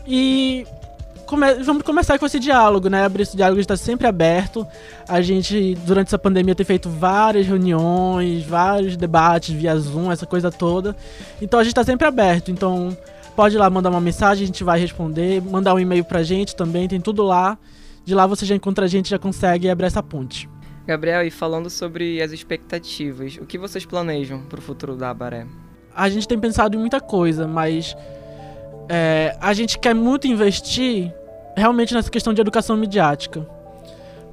E 0.05 0.65
come 1.25 1.55
vamos 1.55 1.83
começar 1.83 2.19
com 2.19 2.25
esse 2.25 2.39
diálogo, 2.39 2.89
né? 2.89 3.03
Abrir 3.03 3.23
esse 3.23 3.35
diálogo 3.35 3.59
está 3.59 3.75
sempre 3.75 4.07
aberto. 4.07 4.65
A 5.07 5.21
gente, 5.21 5.75
durante 5.85 6.07
essa 6.07 6.19
pandemia, 6.19 6.53
tem 6.53 6.65
feito 6.65 6.89
várias 6.89 7.47
reuniões, 7.47 8.45
vários 8.45 8.95
debates 8.95 9.53
via 9.55 9.75
Zoom, 9.77 10.11
essa 10.11 10.25
coisa 10.25 10.51
toda. 10.51 10.95
Então 11.41 11.59
a 11.59 11.63
gente 11.63 11.71
está 11.71 11.83
sempre 11.83 12.07
aberto. 12.07 12.51
Então 12.51 12.95
pode 13.35 13.55
ir 13.55 13.57
lá 13.57 13.69
mandar 13.69 13.89
uma 13.89 14.01
mensagem, 14.01 14.43
a 14.43 14.47
gente 14.47 14.63
vai 14.63 14.79
responder, 14.79 15.41
mandar 15.41 15.73
um 15.73 15.79
e-mail 15.79 16.05
pra 16.05 16.23
gente 16.23 16.55
também, 16.55 16.87
tem 16.87 17.01
tudo 17.01 17.23
lá. 17.23 17.57
De 18.05 18.13
lá 18.13 18.27
você 18.27 18.45
já 18.45 18.55
encontra 18.55 18.85
a 18.85 18.87
gente, 18.87 19.09
já 19.09 19.17
consegue 19.17 19.69
abrir 19.69 19.87
essa 19.87 20.03
ponte. 20.03 20.47
Gabriel, 20.85 21.25
e 21.25 21.31
falando 21.31 21.69
sobre 21.69 22.21
as 22.21 22.31
expectativas, 22.31 23.37
o 23.37 23.45
que 23.45 23.57
vocês 23.57 23.85
planejam 23.85 24.43
para 24.43 24.59
o 24.59 24.61
futuro 24.61 24.95
da 24.95 25.09
Abaré? 25.09 25.47
A 25.95 26.07
gente 26.09 26.27
tem 26.27 26.37
pensado 26.37 26.75
em 26.75 26.79
muita 26.79 26.99
coisa, 26.99 27.47
mas 27.47 27.95
é, 28.87 29.35
a 29.41 29.53
gente 29.53 29.79
quer 29.79 29.95
muito 29.95 30.27
investir 30.27 31.11
realmente 31.55 31.93
nessa 31.93 32.11
questão 32.11 32.33
de 32.33 32.41
educação 32.41 32.77
midiática. 32.77 33.47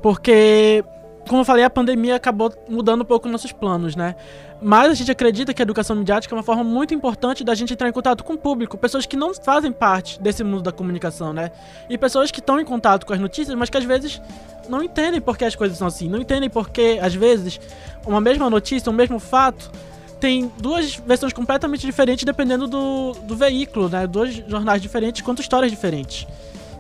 Porque, 0.03 0.85
como 1.29 1.41
eu 1.41 1.45
falei, 1.45 1.65
a 1.65 1.71
pandemia 1.71 2.17
acabou 2.17 2.53
mudando 2.69 3.03
um 3.03 3.05
pouco 3.05 3.29
nossos 3.29 3.53
planos, 3.53 3.97
né? 3.97 4.15
Mas 4.63 4.93
a 4.93 4.95
gente 4.95 5.11
acredita 5.11 5.53
que 5.53 5.61
a 5.61 5.65
educação 5.65 5.97
midiática 5.97 6.33
é 6.33 6.37
uma 6.37 6.43
forma 6.43 6.63
muito 6.63 6.95
importante 6.95 7.43
da 7.43 7.55
gente 7.55 7.73
entrar 7.73 7.89
em 7.89 7.93
contato 7.93 8.23
com 8.23 8.35
o 8.35 8.39
público, 8.39 8.79
pessoas 8.79 9.05
que 9.05 9.17
não 9.17 9.35
fazem 9.35 9.73
parte 9.73 10.21
desse 10.21 10.45
mundo 10.45 10.63
da 10.63 10.71
comunicação, 10.71 11.33
né? 11.33 11.51
E 11.91 11.99
pessoas 11.99 12.31
que 12.31 12.39
estão 12.39 12.61
em 12.61 12.65
contato 12.65 13.05
com 13.05 13.13
as 13.13 13.19
notícias, 13.19 13.57
mas 13.57 13.69
que 13.69 13.77
às 13.77 13.85
vezes 13.85 14.21
não 14.69 14.83
entendem 14.83 15.21
por 15.21 15.37
que 15.37 15.45
as 15.45 15.57
coisas 15.57 15.77
são 15.77 15.89
assim. 15.89 16.09
Não 16.09 16.21
entendem 16.21 16.49
porque, 16.49 16.99
às 17.03 17.15
vezes, 17.15 17.61
uma 18.07 18.21
mesma 18.21 18.49
notícia, 18.49 18.89
um 18.89 18.95
mesmo 18.95 19.19
fato, 19.19 19.71
tem 20.21 20.53
duas 20.59 20.95
versões 20.95 21.33
completamente 21.33 21.85
diferentes 21.85 22.25
dependendo 22.25 22.69
do, 22.69 23.15
do 23.25 23.35
veículo, 23.35 23.89
né? 23.89 24.07
Dois 24.07 24.37
jornais 24.47 24.81
diferentes, 24.81 25.23
quanto 25.23 25.43
histórias 25.43 25.73
diferentes. 25.73 26.25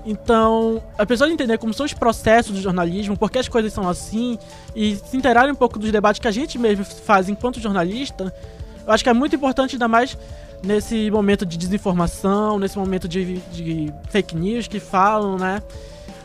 Então, 0.04 0.82
a 0.98 1.06
pessoa 1.06 1.30
entender 1.30 1.58
como 1.58 1.72
são 1.72 1.86
os 1.86 1.94
processos 1.94 2.56
do 2.56 2.60
jornalismo, 2.60 3.16
por 3.16 3.30
que 3.30 3.38
as 3.38 3.48
coisas 3.48 3.72
são 3.72 3.88
assim, 3.88 4.38
e 4.74 4.96
se 4.96 5.16
interarem 5.16 5.52
um 5.52 5.56
pouco 5.56 5.78
dos 5.78 5.92
debates 5.92 6.20
que 6.20 6.26
a 6.26 6.32
gente 6.32 6.58
mesmo 6.58 6.84
faz 6.84 7.28
enquanto 7.28 7.60
jornalista, 7.60 8.34
eu 8.84 8.92
acho 8.92 9.04
que 9.04 9.10
é 9.10 9.12
muito 9.12 9.36
importante, 9.36 9.76
ainda 9.76 9.86
mais 9.86 10.18
nesse 10.62 11.10
momento 11.10 11.46
de 11.46 11.56
desinformação, 11.56 12.58
nesse 12.58 12.76
momento 12.78 13.06
de, 13.06 13.38
de 13.52 13.92
fake 14.10 14.36
news 14.36 14.66
que 14.66 14.80
falam, 14.80 15.36
né? 15.36 15.62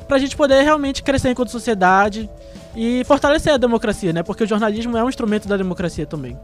pra 0.07 0.17
gente 0.17 0.35
poder 0.35 0.63
realmente 0.63 1.03
crescer 1.03 1.29
enquanto 1.29 1.49
sociedade 1.49 2.29
e 2.75 3.03
fortalecer 3.05 3.53
a 3.53 3.57
democracia, 3.57 4.13
né? 4.13 4.23
Porque 4.23 4.43
o 4.43 4.47
jornalismo 4.47 4.95
é 4.97 5.03
um 5.03 5.09
instrumento 5.09 5.47
da 5.47 5.57
democracia 5.57 6.05
também. 6.05 6.37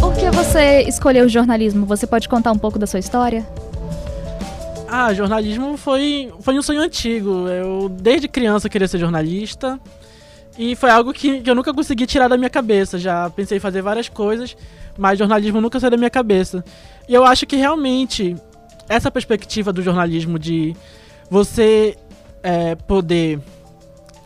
Por 0.00 0.14
que 0.14 0.30
você 0.30 0.82
escolheu 0.82 1.26
o 1.26 1.28
jornalismo? 1.28 1.84
Você 1.86 2.06
pode 2.06 2.28
contar 2.28 2.52
um 2.52 2.58
pouco 2.58 2.78
da 2.78 2.86
sua 2.86 2.98
história? 2.98 3.46
Ah, 4.92 5.14
jornalismo 5.14 5.76
foi, 5.76 6.32
foi 6.40 6.58
um 6.58 6.62
sonho 6.62 6.80
antigo. 6.80 7.46
Eu, 7.46 7.88
desde 7.88 8.26
criança, 8.26 8.68
queria 8.68 8.88
ser 8.88 8.98
jornalista. 8.98 9.78
E 10.58 10.74
foi 10.74 10.90
algo 10.90 11.12
que, 11.12 11.40
que 11.40 11.48
eu 11.48 11.54
nunca 11.54 11.72
consegui 11.72 12.06
tirar 12.06 12.26
da 12.26 12.36
minha 12.36 12.50
cabeça. 12.50 12.98
Já 12.98 13.30
pensei 13.30 13.58
em 13.58 13.60
fazer 13.60 13.82
várias 13.82 14.08
coisas, 14.08 14.56
mas 14.98 15.16
jornalismo 15.16 15.60
nunca 15.60 15.78
saiu 15.78 15.92
da 15.92 15.96
minha 15.96 16.10
cabeça. 16.10 16.64
E 17.08 17.14
eu 17.14 17.24
acho 17.24 17.46
que 17.46 17.54
realmente 17.54 18.34
essa 18.88 19.12
perspectiva 19.12 19.72
do 19.72 19.80
jornalismo 19.80 20.40
de 20.40 20.74
você 21.30 21.96
é, 22.42 22.74
poder 22.74 23.40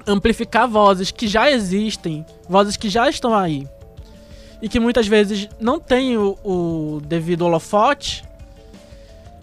amplificar 0.06 0.66
vozes 0.66 1.10
que 1.10 1.28
já 1.28 1.50
existem, 1.50 2.24
vozes 2.48 2.78
que 2.78 2.88
já 2.88 3.06
estão 3.06 3.34
aí, 3.34 3.68
e 4.62 4.68
que 4.68 4.80
muitas 4.80 5.06
vezes 5.06 5.46
não 5.60 5.78
têm 5.78 6.16
o, 6.16 6.38
o 6.42 7.02
devido 7.04 7.42
holofote, 7.42 8.24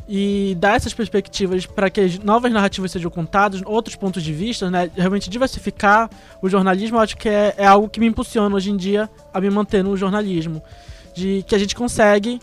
e 0.07 0.57
dar 0.59 0.75
essas 0.75 0.93
perspectivas 0.93 1.65
para 1.65 1.89
que 1.89 2.19
novas 2.23 2.51
narrativas 2.51 2.91
sejam 2.91 3.09
contadas, 3.09 3.61
outros 3.65 3.95
pontos 3.95 4.23
de 4.23 4.33
vista, 4.33 4.69
né? 4.69 4.89
Realmente 4.95 5.29
diversificar 5.29 6.09
o 6.41 6.49
jornalismo, 6.49 6.97
eu 6.97 7.01
acho 7.01 7.15
que 7.15 7.29
é, 7.29 7.53
é 7.57 7.65
algo 7.65 7.87
que 7.87 7.99
me 7.99 8.07
impulsiona 8.07 8.55
hoje 8.55 8.71
em 8.71 8.77
dia 8.77 9.09
a 9.33 9.39
me 9.39 9.49
manter 9.49 9.83
no 9.83 9.95
jornalismo. 9.95 10.61
De 11.13 11.43
que 11.47 11.53
a 11.53 11.59
gente 11.59 11.75
consegue 11.75 12.39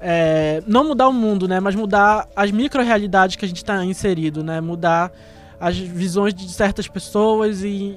é, 0.00 0.62
não 0.66 0.84
mudar 0.84 1.08
o 1.08 1.12
mundo, 1.12 1.46
né? 1.46 1.60
Mas 1.60 1.74
mudar 1.74 2.28
as 2.34 2.50
micro-realidades 2.50 3.36
que 3.36 3.44
a 3.44 3.48
gente 3.48 3.58
está 3.58 3.84
inserido, 3.84 4.42
né? 4.42 4.60
Mudar 4.60 5.12
as 5.60 5.78
visões 5.78 6.34
de 6.34 6.48
certas 6.50 6.88
pessoas 6.88 7.62
e 7.62 7.96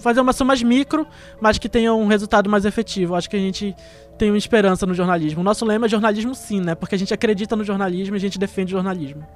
fazer 0.00 0.20
uma 0.20 0.30
ação 0.30 0.46
mais 0.46 0.62
micro, 0.62 1.06
mas 1.40 1.58
que 1.58 1.68
tenha 1.68 1.94
um 1.94 2.06
resultado 2.06 2.48
mais 2.48 2.64
efetivo. 2.64 3.14
Acho 3.14 3.28
que 3.28 3.36
a 3.36 3.40
gente 3.40 3.74
tem 4.18 4.30
uma 4.30 4.38
esperança 4.38 4.86
no 4.86 4.94
jornalismo. 4.94 5.40
O 5.40 5.44
nosso 5.44 5.64
lema 5.64 5.86
é 5.86 5.88
jornalismo 5.88 6.34
sim, 6.34 6.60
né? 6.60 6.74
Porque 6.74 6.94
a 6.94 6.98
gente 6.98 7.12
acredita 7.12 7.56
no 7.56 7.64
jornalismo 7.64 8.14
e 8.14 8.18
a 8.18 8.20
gente 8.20 8.38
defende 8.38 8.74
o 8.74 8.76
jornalismo. 8.76 9.26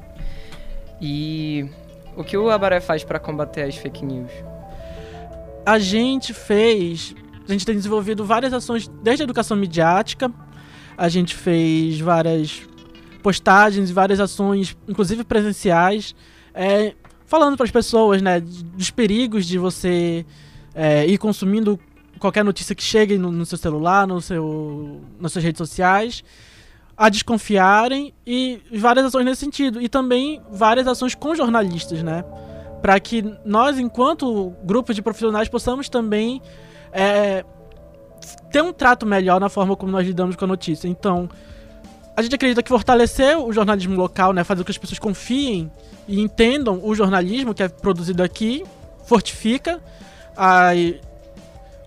E 1.00 1.68
o 2.16 2.24
que 2.24 2.36
o 2.36 2.50
Abaré 2.50 2.80
faz 2.80 3.04
para 3.04 3.18
combater 3.18 3.62
as 3.62 3.76
fake 3.76 4.04
news? 4.04 4.30
A 5.64 5.78
gente 5.78 6.32
fez, 6.32 7.14
a 7.48 7.52
gente 7.52 7.66
tem 7.66 7.74
desenvolvido 7.74 8.24
várias 8.24 8.52
ações 8.52 8.88
desde 9.02 9.22
a 9.22 9.24
educação 9.24 9.56
midiática. 9.56 10.30
A 10.96 11.08
gente 11.08 11.34
fez 11.34 12.00
várias 12.00 12.62
postagens, 13.22 13.90
várias 13.90 14.20
ações, 14.20 14.76
inclusive 14.86 15.24
presenciais, 15.24 16.14
é, 16.54 16.94
falando 17.26 17.56
para 17.56 17.64
as 17.64 17.70
pessoas, 17.70 18.22
né, 18.22 18.40
dos 18.40 18.90
perigos 18.90 19.44
de 19.44 19.58
você 19.58 20.24
é, 20.74 21.06
ir 21.06 21.18
consumindo 21.18 21.78
qualquer 22.18 22.44
notícia 22.44 22.74
que 22.74 22.82
chegue 22.82 23.18
no, 23.18 23.30
no, 23.30 23.44
seu 23.44 23.58
celular, 23.58 24.06
no 24.06 24.20
seu, 24.20 25.00
nas 25.20 25.32
suas 25.32 25.44
redes 25.44 25.58
sociais, 25.58 26.24
a 26.96 27.08
desconfiarem 27.08 28.14
e 28.26 28.60
várias 28.72 29.06
ações 29.06 29.24
nesse 29.24 29.40
sentido. 29.40 29.80
E 29.80 29.88
também 29.88 30.40
várias 30.50 30.86
ações 30.86 31.14
com 31.14 31.34
jornalistas, 31.34 32.02
né? 32.02 32.24
Para 32.80 32.98
que 33.00 33.24
nós, 33.44 33.78
enquanto 33.78 34.54
grupo 34.62 34.94
de 34.94 35.02
profissionais, 35.02 35.48
possamos 35.48 35.88
também 35.88 36.40
é, 36.92 37.44
ter 38.50 38.62
um 38.62 38.72
trato 38.72 39.04
melhor 39.04 39.40
na 39.40 39.48
forma 39.48 39.76
como 39.76 39.92
nós 39.92 40.06
lidamos 40.06 40.36
com 40.36 40.44
a 40.44 40.48
notícia. 40.48 40.88
Então, 40.88 41.28
a 42.16 42.22
gente 42.22 42.34
acredita 42.34 42.62
que 42.62 42.68
fortalecer 42.68 43.38
o 43.38 43.52
jornalismo 43.52 43.94
local, 43.94 44.32
né, 44.32 44.42
fazer 44.42 44.62
com 44.62 44.66
que 44.66 44.70
as 44.70 44.78
pessoas 44.78 44.98
confiem 44.98 45.70
e 46.08 46.20
entendam 46.20 46.80
o 46.82 46.94
jornalismo 46.94 47.54
que 47.54 47.62
é 47.62 47.68
produzido 47.68 48.22
aqui, 48.22 48.64
fortifica 49.04 49.80
a, 50.36 50.70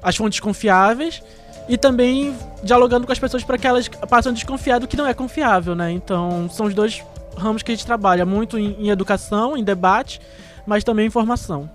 as 0.02 0.16
fontes 0.16 0.40
confiáveis 0.40 1.22
e 1.68 1.78
também 1.78 2.36
dialogando 2.64 3.06
com 3.06 3.14
as 3.14 3.20
pessoas 3.20 3.44
para 3.44 3.58
que 3.58 3.68
elas 3.68 3.88
passem 3.88 4.32
a 4.32 4.34
desconfiar 4.34 4.80
do 4.80 4.88
que 4.88 4.98
não 4.98 5.06
é 5.08 5.14
confiável, 5.14 5.76
né? 5.76 5.92
Então, 5.92 6.50
são 6.50 6.66
os 6.66 6.74
dois 6.74 7.04
ramos 7.38 7.64
que 7.64 7.72
a 7.72 7.76
gente 7.76 7.86
trabalha, 7.86 8.26
muito 8.26 8.58
em, 8.58 8.76
em 8.80 8.90
educação, 8.90 9.56
em 9.56 9.64
debate, 9.64 10.20
mas 10.66 10.84
também 10.84 11.08
em 11.08 11.10
formação. 11.10 11.70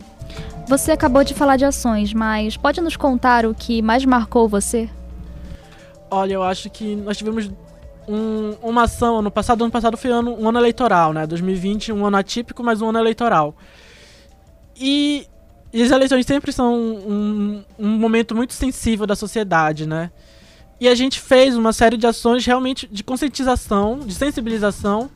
Você 0.66 0.92
acabou 0.92 1.22
de 1.22 1.34
falar 1.34 1.56
de 1.56 1.64
ações, 1.64 2.12
mas 2.12 2.56
pode 2.56 2.80
nos 2.80 2.96
contar 2.96 3.46
o 3.46 3.54
que 3.54 3.82
mais 3.82 4.04
marcou 4.04 4.48
você? 4.48 4.88
Olha, 6.10 6.34
eu 6.34 6.42
acho 6.42 6.70
que 6.70 6.96
nós 6.96 7.16
tivemos 7.16 7.50
um, 8.08 8.54
uma 8.62 8.82
ação 8.84 9.18
ano 9.18 9.30
passado. 9.30 9.62
Ano 9.62 9.70
passado 9.70 9.96
foi 9.96 10.10
ano, 10.10 10.38
um 10.38 10.48
ano 10.48 10.58
eleitoral, 10.58 11.12
né? 11.12 11.26
2020, 11.26 11.92
um 11.92 12.06
ano 12.06 12.16
atípico, 12.16 12.62
mas 12.62 12.80
um 12.80 12.88
ano 12.88 12.98
eleitoral. 12.98 13.54
E, 14.76 15.26
e 15.72 15.82
as 15.82 15.90
eleições 15.90 16.26
sempre 16.26 16.52
são 16.52 16.74
um, 16.74 17.64
um 17.78 17.88
momento 17.88 18.34
muito 18.34 18.52
sensível 18.52 19.06
da 19.06 19.16
sociedade, 19.16 19.86
né? 19.86 20.10
E 20.80 20.88
a 20.88 20.94
gente 20.94 21.20
fez 21.20 21.56
uma 21.56 21.72
série 21.72 21.96
de 21.96 22.06
ações 22.06 22.44
realmente 22.44 22.86
de 22.86 23.04
conscientização, 23.04 24.00
de 24.00 24.14
sensibilização, 24.14 25.10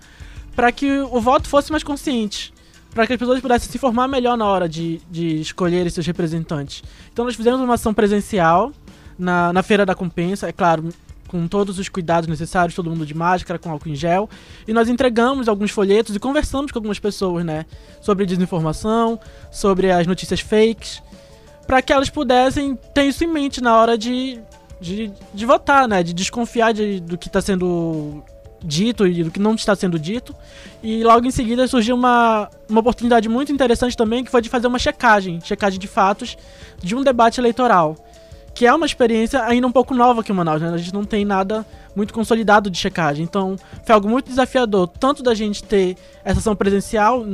para 0.55 0.73
que 0.73 1.01
o 1.01 1.21
voto 1.21 1.49
fosse 1.49 1.71
mais 1.71 1.83
consciente, 1.83 2.53
para 2.95 3.07
que 3.07 3.13
as 3.13 3.19
pessoas 3.19 3.41
pudessem 3.41 3.71
se 3.71 3.77
informar 3.77 4.09
melhor 4.09 4.37
na 4.37 4.47
hora 4.47 4.69
de, 4.69 5.01
de 5.11 5.41
escolher 5.41 5.91
seus 5.91 6.07
representantes. 6.07 6.83
Então 7.13 7.25
nós 7.25 7.35
fizemos 7.35 7.61
uma 7.61 7.75
ação 7.75 7.93
presencial 7.93 8.73
na, 9.19 9.53
na 9.53 9.63
Feira 9.63 9.85
da 9.85 9.95
Compensa, 9.95 10.49
é 10.49 10.53
claro, 10.53 10.89
com 11.29 11.47
todos 11.47 11.79
os 11.79 11.89
cuidados 11.89 12.29
necessários, 12.29 12.75
todo 12.75 12.91
mundo 12.91 13.07
de 13.07 13.15
máscara, 13.15 13.59
com 13.59 13.71
álcool 13.71 13.91
em 13.91 13.95
gel. 13.95 14.29
E 14.67 14.73
nós 14.73 14.89
entregamos 14.89 15.49
alguns 15.49 15.71
folhetos 15.71 16.17
e 16.17 16.19
conversamos 16.19 16.73
com 16.73 16.79
algumas 16.79 16.99
pessoas, 16.99 17.45
né? 17.45 17.67
Sobre 18.01 18.27
desinformação, 18.27 19.21
sobre 19.51 19.93
as 19.93 20.07
notícias 20.07 20.41
fakes, 20.41 21.03
para 21.67 21.81
que 21.83 21.93
elas 21.93 22.11
pudessem 22.11 22.75
ter 22.95 23.05
isso 23.05 23.23
em 23.23 23.29
mente 23.29 23.61
na 23.61 23.77
hora 23.77 23.97
de, 23.97 24.41
de, 24.81 25.13
de 25.33 25.47
votar, 25.47 25.87
né? 25.87 26.03
De 26.03 26.13
desconfiar 26.13 26.73
de, 26.73 26.99
do 26.99 27.19
que 27.19 27.29
está 27.29 27.41
sendo 27.41 28.25
dito 28.61 29.07
e 29.07 29.23
do 29.23 29.31
que 29.31 29.39
não 29.39 29.55
está 29.55 29.77
sendo 29.77 29.99
dito. 29.99 30.35
E 30.83 31.05
logo 31.05 31.27
em 31.27 31.31
seguida 31.31 31.69
surgiu 31.69 31.95
uma, 31.95 32.49
uma 32.69 32.81
oportunidade 32.81 33.29
muito 33.29 33.53
interessante 33.53 33.97
também, 33.97 34.25
que 34.25 34.31
foi 34.31 34.41
de 34.41 34.49
fazer 34.49 34.67
uma 34.67 34.79
checagem, 34.79 35.41
checagem 35.43 35.79
de 35.79 35.87
fatos 35.87 36.37
de 36.83 36.97
um 36.97 37.03
debate 37.03 37.41
eleitoral 37.41 37.97
que 38.59 38.67
é 38.67 38.75
uma 38.75 38.87
experiência 38.87 39.45
ainda 39.45 39.69
um 39.69 39.71
pouco 39.71 39.95
nova 39.95 40.21
aqui 40.21 40.33
em 40.33 40.35
Manaus, 40.35 40.61
né? 40.61 40.69
A 40.69 40.77
gente 40.77 40.93
não 40.93 41.05
tem 41.05 41.25
nada 41.25 41.65
muito 41.95 42.13
consolidado 42.13 42.69
de 42.69 42.77
checagem. 42.77 43.23
Então, 43.23 43.55
foi 43.85 43.95
algo 43.95 44.09
muito 44.09 44.27
desafiador, 44.27 44.89
tanto 44.89 45.23
da 45.23 45.33
gente 45.33 45.63
ter 45.63 45.97
essa 46.25 46.41
ação 46.41 46.57
presencial, 46.57 47.25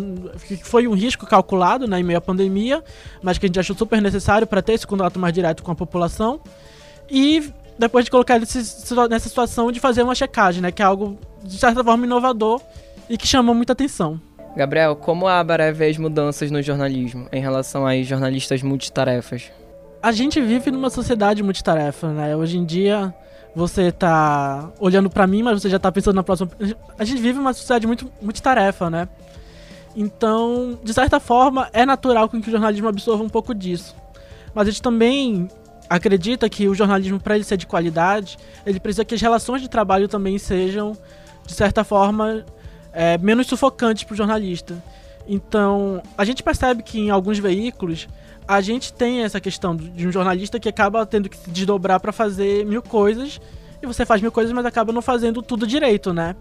que 0.46 0.56
foi 0.56 0.86
um 0.86 0.92
risco 0.92 1.24
calculado 1.24 1.88
né, 1.88 1.98
em 1.98 2.02
meio 2.02 2.18
à 2.18 2.20
pandemia, 2.20 2.84
mas 3.22 3.38
que 3.38 3.46
a 3.46 3.48
gente 3.48 3.58
achou 3.58 3.74
super 3.74 4.02
necessário 4.02 4.46
para 4.46 4.60
ter 4.60 4.74
esse 4.74 4.86
contato 4.86 5.18
mais 5.18 5.32
direto 5.32 5.62
com 5.62 5.72
a 5.72 5.74
população. 5.74 6.42
E 7.10 7.50
depois 7.78 8.04
de 8.04 8.10
colocar 8.10 8.36
ele 8.36 8.44
nessa 9.08 9.26
situação 9.26 9.72
de 9.72 9.80
fazer 9.80 10.02
uma 10.02 10.14
checagem, 10.14 10.60
né? 10.60 10.70
Que 10.70 10.82
é 10.82 10.84
algo, 10.84 11.18
de 11.42 11.56
certa 11.56 11.82
forma, 11.82 12.04
inovador 12.04 12.60
e 13.08 13.16
que 13.16 13.26
chamou 13.26 13.54
muita 13.54 13.72
atenção. 13.72 14.20
Gabriel, 14.54 14.94
como 14.94 15.26
a 15.26 15.40
Abaré 15.40 15.72
vê 15.72 15.88
as 15.88 15.96
mudanças 15.96 16.50
no 16.50 16.60
jornalismo 16.60 17.28
em 17.32 17.40
relação 17.40 17.86
às 17.86 18.06
jornalistas 18.06 18.62
multitarefas? 18.62 19.50
A 20.04 20.12
gente 20.12 20.38
vive 20.38 20.70
numa 20.70 20.90
sociedade 20.90 21.42
multitarefa, 21.42 22.12
né? 22.12 22.36
Hoje 22.36 22.58
em 22.58 22.64
dia 22.66 23.14
você 23.56 23.90
tá 23.90 24.70
olhando 24.78 25.08
para 25.08 25.26
mim, 25.26 25.42
mas 25.42 25.62
você 25.62 25.70
já 25.70 25.78
tá 25.78 25.90
pensando 25.90 26.16
na 26.16 26.22
próxima. 26.22 26.50
A 26.98 27.04
gente 27.06 27.22
vive 27.22 27.38
uma 27.38 27.54
sociedade 27.54 27.86
muito 27.86 28.12
multitarefa, 28.20 28.90
né? 28.90 29.08
Então, 29.96 30.78
de 30.84 30.92
certa 30.92 31.18
forma, 31.18 31.70
é 31.72 31.86
natural 31.86 32.28
que 32.28 32.36
o 32.36 32.42
jornalismo 32.42 32.86
absorva 32.86 33.24
um 33.24 33.30
pouco 33.30 33.54
disso. 33.54 33.96
Mas 34.54 34.68
a 34.68 34.70
gente 34.70 34.82
também 34.82 35.48
acredita 35.88 36.50
que 36.50 36.68
o 36.68 36.74
jornalismo, 36.74 37.18
para 37.18 37.36
ele 37.36 37.44
ser 37.44 37.56
de 37.56 37.66
qualidade, 37.66 38.36
ele 38.66 38.78
precisa 38.78 39.06
que 39.06 39.14
as 39.14 39.22
relações 39.22 39.62
de 39.62 39.70
trabalho 39.70 40.06
também 40.06 40.36
sejam, 40.36 40.92
de 41.46 41.54
certa 41.54 41.82
forma, 41.82 42.44
é, 42.92 43.16
menos 43.16 43.46
sufocantes 43.46 44.04
para 44.04 44.12
o 44.12 44.16
jornalista. 44.16 44.76
Então, 45.26 46.02
a 46.18 46.26
gente 46.26 46.42
percebe 46.42 46.82
que 46.82 47.00
em 47.00 47.08
alguns 47.08 47.38
veículos 47.38 48.06
a 48.46 48.60
gente 48.60 48.92
tem 48.92 49.22
essa 49.22 49.40
questão 49.40 49.74
de 49.74 50.06
um 50.06 50.12
jornalista 50.12 50.60
que 50.60 50.68
acaba 50.68 51.04
tendo 51.06 51.28
que 51.28 51.36
se 51.36 51.50
desdobrar 51.50 51.98
para 51.98 52.12
fazer 52.12 52.64
mil 52.66 52.82
coisas 52.82 53.40
e 53.82 53.86
você 53.86 54.04
faz 54.04 54.20
mil 54.20 54.32
coisas, 54.32 54.52
mas 54.52 54.66
acaba 54.66 54.92
não 54.92 55.02
fazendo 55.02 55.42
tudo 55.42 55.66
direito, 55.66 56.12
né? 56.12 56.36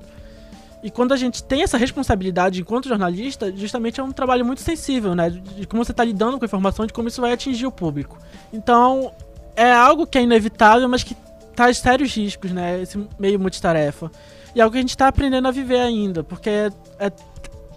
E 0.84 0.92
quando 0.92 1.14
a 1.14 1.16
gente 1.16 1.42
tem 1.42 1.64
essa 1.64 1.78
responsabilidade 1.78 2.60
enquanto 2.60 2.90
jornalista, 2.90 3.52
justamente 3.56 4.02
é 4.02 4.04
um 4.04 4.12
trabalho 4.12 4.46
muito 4.46 4.62
sensível, 4.62 5.16
né? 5.16 5.30
De 5.30 5.66
como 5.66 5.84
você 5.84 5.92
está 5.92 6.04
lidando 6.04 6.38
com 6.38 6.44
a 6.44 6.48
informação, 6.48 6.86
de 6.86 6.92
como 6.92 7.08
isso 7.08 7.22
vai 7.22 7.32
atingir 7.32 7.66
o 7.66 7.72
público. 7.72 8.18
Então, 8.52 9.14
é 9.56 9.72
algo 9.72 10.06
que 10.06 10.18
é 10.18 10.22
inevitável, 10.22 10.90
mas 10.90 11.02
que 11.02 11.16
traz 11.56 11.78
sérios 11.78 12.14
riscos, 12.14 12.52
né? 12.52 12.82
Esse 12.82 13.00
meio 13.18 13.40
multitarefa. 13.40 14.12
E 14.54 14.60
é 14.60 14.64
algo 14.64 14.74
que 14.74 14.78
a 14.78 14.82
gente 14.82 14.90
está 14.90 15.08
aprendendo 15.08 15.48
a 15.48 15.52
viver 15.52 15.80
ainda, 15.80 16.22
porque 16.22 16.50
é, 16.50 16.72
é, 17.00 17.12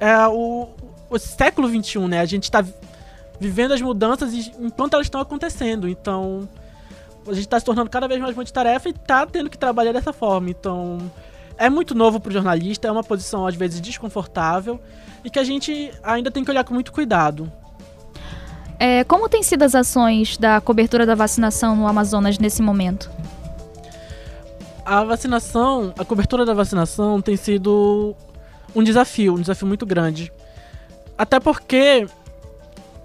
é 0.00 0.26
o, 0.26 0.68
o 1.09 1.18
século 1.18 1.68
XXI, 1.68 2.00
né? 2.09 2.21
A 2.21 2.26
gente 2.26 2.45
está 2.45 2.64
vivendo 3.38 3.73
as 3.73 3.81
mudanças 3.81 4.33
enquanto 4.59 4.95
elas 4.95 5.07
estão 5.07 5.21
acontecendo. 5.21 5.88
Então, 5.88 6.49
a 7.26 7.33
gente 7.33 7.45
está 7.45 7.59
se 7.59 7.64
tornando 7.64 7.90
cada 7.90 8.09
vez 8.09 8.21
mais 8.21 8.35
multitarefa 8.35 8.88
e 8.88 8.93
está 8.93 9.26
tendo 9.26 9.50
que 9.50 9.59
trabalhar 9.59 9.93
dessa 9.93 10.12
forma. 10.12 10.50
Então, 10.50 10.99
é 11.59 11.69
muito 11.71 11.95
novo 11.95 12.21
para 12.21 12.31
o 12.31 12.33
jornalista, 12.33 12.88
é 12.88 12.90
uma 12.90 13.05
posição 13.05 13.47
às 13.47 13.55
vezes 13.55 13.81
desconfortável 13.81 14.81
e 15.25 15.31
que 15.31 15.38
a 15.38 15.45
gente 15.45 15.90
ainda 16.02 16.31
tem 16.31 16.45
que 16.45 16.50
olhar 16.50 16.64
com 16.64 16.75
muito 16.75 16.93
cuidado. 16.93 17.50
É, 18.78 19.05
como 19.05 19.28
têm 19.28 19.43
sido 19.43 19.62
as 19.62 19.75
ações 19.75 20.37
da 20.37 20.61
cobertura 20.61 21.07
da 21.07 21.14
vacinação 21.14 21.75
no 21.75 21.87
Amazonas 21.87 22.38
nesse 22.38 22.61
momento? 22.61 23.11
A 24.85 25.02
vacinação, 25.02 25.93
a 25.99 26.05
cobertura 26.05 26.45
da 26.45 26.55
vacinação 26.55 27.21
tem 27.21 27.37
sido 27.37 28.14
um 28.75 28.85
desafio, 28.85 29.35
um 29.35 29.40
desafio 29.40 29.66
muito 29.66 29.87
grande. 29.87 30.31
Até 31.16 31.40
porque 31.40 32.07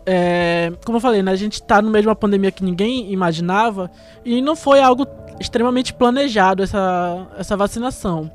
é, 0.06 0.72
como 0.86 0.98
eu 0.98 1.02
falei, 1.02 1.22
né, 1.22 1.32
a 1.32 1.36
gente 1.36 1.62
tá 1.62 1.82
no 1.82 1.92
uma 1.92 2.16
pandemia 2.16 2.52
que 2.52 2.64
ninguém 2.64 3.12
imaginava 3.12 3.92
e 4.26 4.42
não 4.42 4.56
foi 4.56 4.82
algo 4.82 5.06
extremamente 5.40 5.94
planejado 5.94 6.64
essa, 6.64 7.28
essa 7.38 7.58
vacinação. 7.58 8.32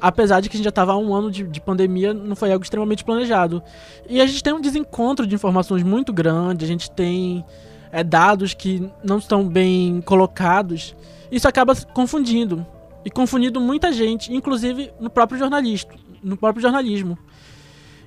Apesar 0.00 0.40
de 0.40 0.48
que 0.48 0.56
a 0.56 0.58
gente 0.58 0.64
já 0.64 0.70
estava 0.70 0.92
há 0.92 0.96
um 0.96 1.12
ano 1.12 1.30
de, 1.30 1.42
de, 1.42 1.60
pandemia, 1.60 2.14
não 2.14 2.36
foi 2.36 2.52
algo 2.52 2.62
extremamente 2.62 3.04
planejado. 3.04 3.62
E 4.08 4.20
a 4.20 4.26
gente 4.26 4.42
tem 4.44 4.52
um 4.52 4.60
desencontro 4.60 5.26
de 5.26 5.34
informações 5.34 5.82
muito 5.82 6.12
grande, 6.12 6.64
a 6.64 6.68
gente 6.68 6.88
tem 6.90 7.44
é, 7.90 8.04
dados 8.04 8.54
que 8.54 8.88
não 9.02 9.18
estão 9.18 9.46
bem 9.48 10.00
colocados. 10.02 10.94
Isso 11.32 11.48
acaba 11.48 11.74
confundindo. 11.92 12.64
E 13.04 13.10
confundindo 13.10 13.60
muita 13.60 13.92
gente, 13.92 14.32
inclusive 14.32 14.92
no 15.00 15.10
próprio 15.10 15.38
jornalista, 15.38 15.92
no 16.22 16.36
próprio 16.36 16.62
jornalismo. 16.62 17.18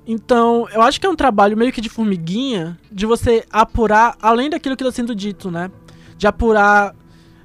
Então, 0.08 0.68
eu 0.74 0.82
acho 0.82 1.00
que 1.00 1.06
é 1.06 1.10
um 1.10 1.16
trabalho 1.16 1.56
meio 1.56 1.72
que 1.72 1.80
de 1.82 1.90
formiguinha 1.90 2.78
de 2.92 3.06
você 3.06 3.46
apurar 3.52 4.16
além 4.22 4.50
daquilo 4.50 4.76
que 4.76 4.84
está 4.84 4.92
sendo 4.92 5.14
dito, 5.14 5.52
né? 5.52 5.70
De 6.18 6.28
apurar 6.28 6.96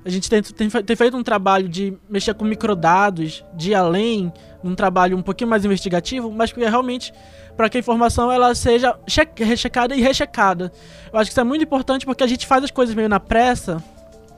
A 0.05 0.09
gente 0.09 0.31
tem, 0.31 0.41
tem, 0.41 0.69
tem 0.71 0.97
feito 0.97 1.17
um 1.17 1.23
trabalho 1.23 1.69
de 1.69 1.93
mexer 2.09 2.33
com 2.35 2.45
microdados, 2.45 3.45
de 3.55 3.71
ir 3.71 3.75
além, 3.75 4.33
um 4.63 4.75
trabalho 4.75 5.17
um 5.17 5.23
pouquinho 5.23 5.51
mais 5.51 5.65
investigativo, 5.65 6.31
mas 6.31 6.53
que 6.53 6.63
é 6.63 6.69
realmente 6.69 7.13
para 7.57 7.69
que 7.69 7.77
a 7.77 7.81
informação 7.81 8.31
ela 8.31 8.55
seja 8.55 8.97
rechecada 9.37 9.97
e 9.97 10.01
rechecada. 10.01 10.73
Eu 11.13 11.19
acho 11.19 11.31
que 11.31 11.33
isso 11.33 11.41
é 11.41 11.45
muito 11.45 11.65
importante 11.65 12.07
porque 12.07 12.23
a 12.23 12.27
gente 12.27 12.47
faz 12.47 12.63
as 12.63 12.71
coisas 12.71 12.95
meio 12.95 13.09
na 13.09 13.19
pressa, 13.19 13.83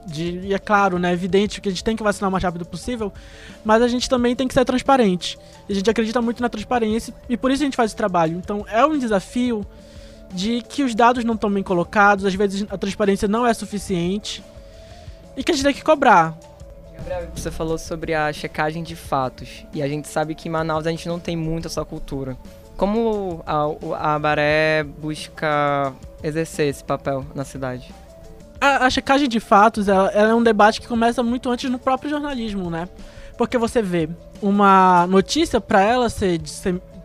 de, 0.09 0.39
e 0.39 0.53
é 0.53 0.59
claro, 0.59 0.97
né, 0.97 1.11
é 1.11 1.13
evidente 1.13 1.61
que 1.61 1.69
a 1.69 1.71
gente 1.71 1.83
tem 1.83 1.95
que 1.95 2.03
vacinar 2.03 2.29
o 2.29 2.31
mais 2.31 2.43
rápido 2.43 2.65
possível, 2.65 3.11
mas 3.63 3.81
a 3.81 3.87
gente 3.87 4.09
também 4.09 4.35
tem 4.35 4.47
que 4.47 4.53
ser 4.53 4.65
transparente. 4.65 5.37
A 5.69 5.73
gente 5.73 5.89
acredita 5.89 6.21
muito 6.21 6.41
na 6.41 6.49
transparência 6.49 7.13
e 7.29 7.37
por 7.37 7.51
isso 7.51 7.63
a 7.63 7.65
gente 7.65 7.77
faz 7.77 7.91
esse 7.91 7.95
trabalho. 7.95 8.37
Então 8.37 8.65
é 8.67 8.85
um 8.85 8.97
desafio 8.97 9.65
de 10.33 10.61
que 10.61 10.83
os 10.83 10.93
dados 10.93 11.23
não 11.23 11.35
estão 11.35 11.51
bem 11.51 11.63
colocados, 11.63 12.25
às 12.25 12.33
vezes 12.35 12.65
a 12.69 12.77
transparência 12.77 13.27
não 13.27 13.45
é 13.45 13.53
suficiente 13.53 14.43
e 15.35 15.43
que 15.43 15.51
a 15.51 15.55
gente 15.55 15.63
tem 15.63 15.73
que 15.73 15.83
cobrar. 15.83 16.37
Gabriel, 16.93 17.29
você 17.33 17.49
falou 17.49 17.77
sobre 17.77 18.13
a 18.13 18.31
checagem 18.33 18.83
de 18.83 18.95
fatos 18.95 19.65
e 19.73 19.81
a 19.81 19.87
gente 19.87 20.07
sabe 20.07 20.35
que 20.35 20.47
em 20.47 20.51
Manaus 20.51 20.85
a 20.85 20.91
gente 20.91 21.07
não 21.07 21.19
tem 21.19 21.35
muito 21.35 21.67
essa 21.67 21.83
cultura. 21.85 22.37
Como 22.75 23.43
a, 23.45 24.13
a 24.13 24.19
Baré 24.19 24.83
busca 24.83 25.93
exercer 26.23 26.67
esse 26.67 26.83
papel 26.83 27.25
na 27.33 27.43
cidade? 27.43 27.93
A, 28.61 28.89
checagem 28.89 29.29
de 29.29 29.39
fatos 29.39 29.87
ela, 29.87 30.09
ela 30.09 30.31
é 30.31 30.35
um 30.35 30.43
debate 30.43 30.81
que 30.81 30.87
começa 30.87 31.23
muito 31.23 31.49
antes 31.49 31.69
no 31.71 31.79
próprio 31.79 32.09
jornalismo, 32.09 32.69
né? 32.69 32.89
Porque 33.37 33.57
você 33.57 33.81
vê 33.81 34.09
uma 34.41 35.07
notícia 35.07 35.61
para 35.61 35.81
ela 35.81 36.09
ser, 36.09 36.41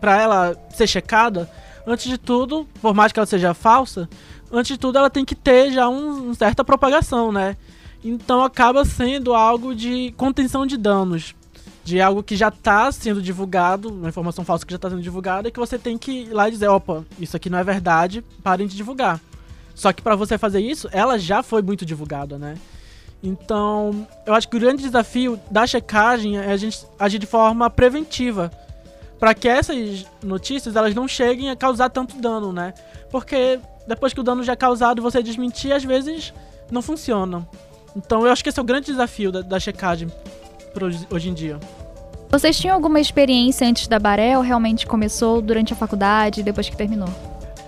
para 0.01 0.21
ela 0.21 0.55
ser 0.69 0.85
checada, 0.85 1.49
antes 1.87 2.09
de 2.09 2.17
tudo, 2.17 2.67
por 2.81 2.93
mais 2.93 3.11
que 3.11 3.19
ela 3.19 3.25
seja 3.25 3.53
falsa, 3.53 4.09
antes 4.51 4.73
de 4.73 4.77
tudo 4.77 4.97
ela 4.97 5.09
tem 5.09 5.23
que 5.23 5.35
ter 5.35 5.71
já 5.71 5.87
um, 5.87 6.25
uma 6.25 6.33
certa 6.33 6.63
propagação, 6.63 7.31
né? 7.31 7.55
Então 8.03 8.43
acaba 8.43 8.83
sendo 8.83 9.33
algo 9.33 9.73
de 9.73 10.13
contenção 10.17 10.65
de 10.65 10.77
danos. 10.77 11.33
De 11.83 12.01
algo 12.01 12.23
que 12.23 12.35
já 12.35 12.47
está 12.47 12.91
sendo 12.91 13.21
divulgado, 13.21 13.89
uma 13.89 14.09
informação 14.09 14.43
falsa 14.43 14.65
que 14.65 14.71
já 14.71 14.77
está 14.77 14.89
sendo 14.89 15.01
divulgada, 15.01 15.47
e 15.47 15.51
que 15.51 15.59
você 15.59 15.77
tem 15.77 15.97
que 15.97 16.23
ir 16.23 16.33
lá 16.33 16.47
e 16.47 16.51
dizer, 16.51 16.67
opa, 16.67 17.05
isso 17.19 17.37
aqui 17.37 17.49
não 17.49 17.59
é 17.59 17.63
verdade, 17.63 18.23
parem 18.43 18.67
de 18.67 18.75
divulgar. 18.75 19.21
Só 19.75 19.91
que 19.91 20.01
para 20.01 20.15
você 20.15 20.37
fazer 20.37 20.61
isso, 20.61 20.89
ela 20.91 21.19
já 21.19 21.43
foi 21.43 21.61
muito 21.61 21.85
divulgada, 21.85 22.39
né? 22.39 22.55
Então, 23.21 24.07
eu 24.25 24.33
acho 24.33 24.47
que 24.47 24.55
o 24.55 24.59
grande 24.59 24.83
desafio 24.83 25.39
da 25.51 25.67
checagem 25.67 26.37
é 26.37 26.51
a 26.51 26.57
gente 26.57 26.85
agir 26.97 27.19
de 27.19 27.25
forma 27.25 27.69
preventiva 27.69 28.51
para 29.19 29.33
que 29.33 29.47
essas 29.47 30.05
notícias 30.23 30.75
elas 30.75 30.93
não 30.93 31.07
cheguem 31.07 31.49
a 31.49 31.55
causar 31.55 31.89
tanto 31.89 32.17
dano, 32.17 32.53
né? 32.53 32.73
Porque 33.11 33.59
depois 33.87 34.13
que 34.13 34.19
o 34.19 34.23
dano 34.23 34.43
já 34.43 34.53
é 34.53 34.55
causado, 34.55 35.01
você 35.01 35.21
desmentir 35.21 35.71
às 35.71 35.83
vezes 35.83 36.33
não 36.71 36.81
funciona. 36.81 37.47
Então 37.95 38.25
eu 38.25 38.31
acho 38.31 38.43
que 38.43 38.49
esse 38.49 38.59
é 38.59 38.61
o 38.61 38.65
grande 38.65 38.87
desafio 38.87 39.31
da, 39.31 39.41
da 39.41 39.59
checagem 39.59 40.07
hoje 41.09 41.29
em 41.29 41.33
dia. 41.33 41.59
Vocês 42.29 42.57
tinham 42.57 42.75
alguma 42.75 42.99
experiência 42.99 43.67
antes 43.67 43.87
da 43.87 43.97
Baré 43.97 44.37
ou 44.37 44.43
realmente 44.43 44.85
começou 44.85 45.41
durante 45.41 45.71
a 45.71 45.75
faculdade 45.75 46.43
depois 46.43 46.67
que 46.67 46.75
terminou? 46.75 47.09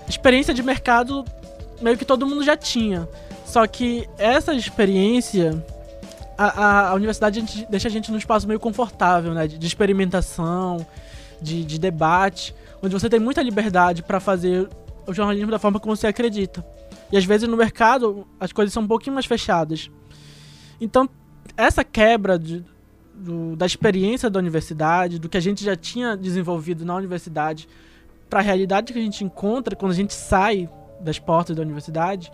Experiência 0.06 0.52
de 0.52 0.62
mercado 0.62 1.24
meio 1.80 1.96
que 1.96 2.04
todo 2.04 2.26
mundo 2.26 2.42
já 2.42 2.56
tinha. 2.56 3.08
Só 3.44 3.66
que 3.66 4.08
essa 4.18 4.54
experiência, 4.54 5.64
a, 6.36 6.46
a, 6.46 6.88
a 6.90 6.94
universidade 6.94 7.40
a 7.40 7.70
deixa 7.70 7.88
a 7.88 7.90
gente 7.90 8.10
num 8.10 8.18
espaço 8.18 8.46
meio 8.46 8.60
confortável, 8.60 9.32
né? 9.32 9.46
De, 9.46 9.58
de 9.58 9.66
experimentação, 9.66 10.86
de, 11.40 11.64
de 11.64 11.78
debate, 11.78 12.54
onde 12.82 12.92
você 12.92 13.08
tem 13.08 13.20
muita 13.20 13.42
liberdade 13.42 14.02
para 14.02 14.20
fazer 14.20 14.68
o 15.06 15.14
jornalismo 15.14 15.50
da 15.50 15.58
forma 15.58 15.80
como 15.80 15.96
você 15.96 16.06
acredita. 16.06 16.64
E 17.10 17.16
às 17.16 17.24
vezes 17.24 17.48
no 17.48 17.56
mercado 17.56 18.26
as 18.38 18.52
coisas 18.52 18.72
são 18.72 18.82
um 18.82 18.88
pouquinho 18.88 19.14
mais 19.14 19.26
fechadas. 19.26 19.90
Então, 20.80 21.08
essa 21.56 21.82
quebra 21.82 22.38
de, 22.38 22.64
do, 23.14 23.56
da 23.56 23.66
experiência 23.66 24.28
da 24.28 24.38
universidade, 24.38 25.18
do 25.18 25.28
que 25.28 25.36
a 25.36 25.40
gente 25.40 25.64
já 25.64 25.74
tinha 25.74 26.16
desenvolvido 26.16 26.84
na 26.84 26.94
universidade, 26.94 27.68
para 28.28 28.40
a 28.40 28.42
realidade 28.42 28.92
que 28.92 28.98
a 28.98 29.02
gente 29.02 29.24
encontra 29.24 29.74
quando 29.74 29.92
a 29.92 29.94
gente 29.94 30.12
sai 30.12 30.68
das 31.00 31.18
portas 31.18 31.56
da 31.56 31.62
universidade, 31.62 32.30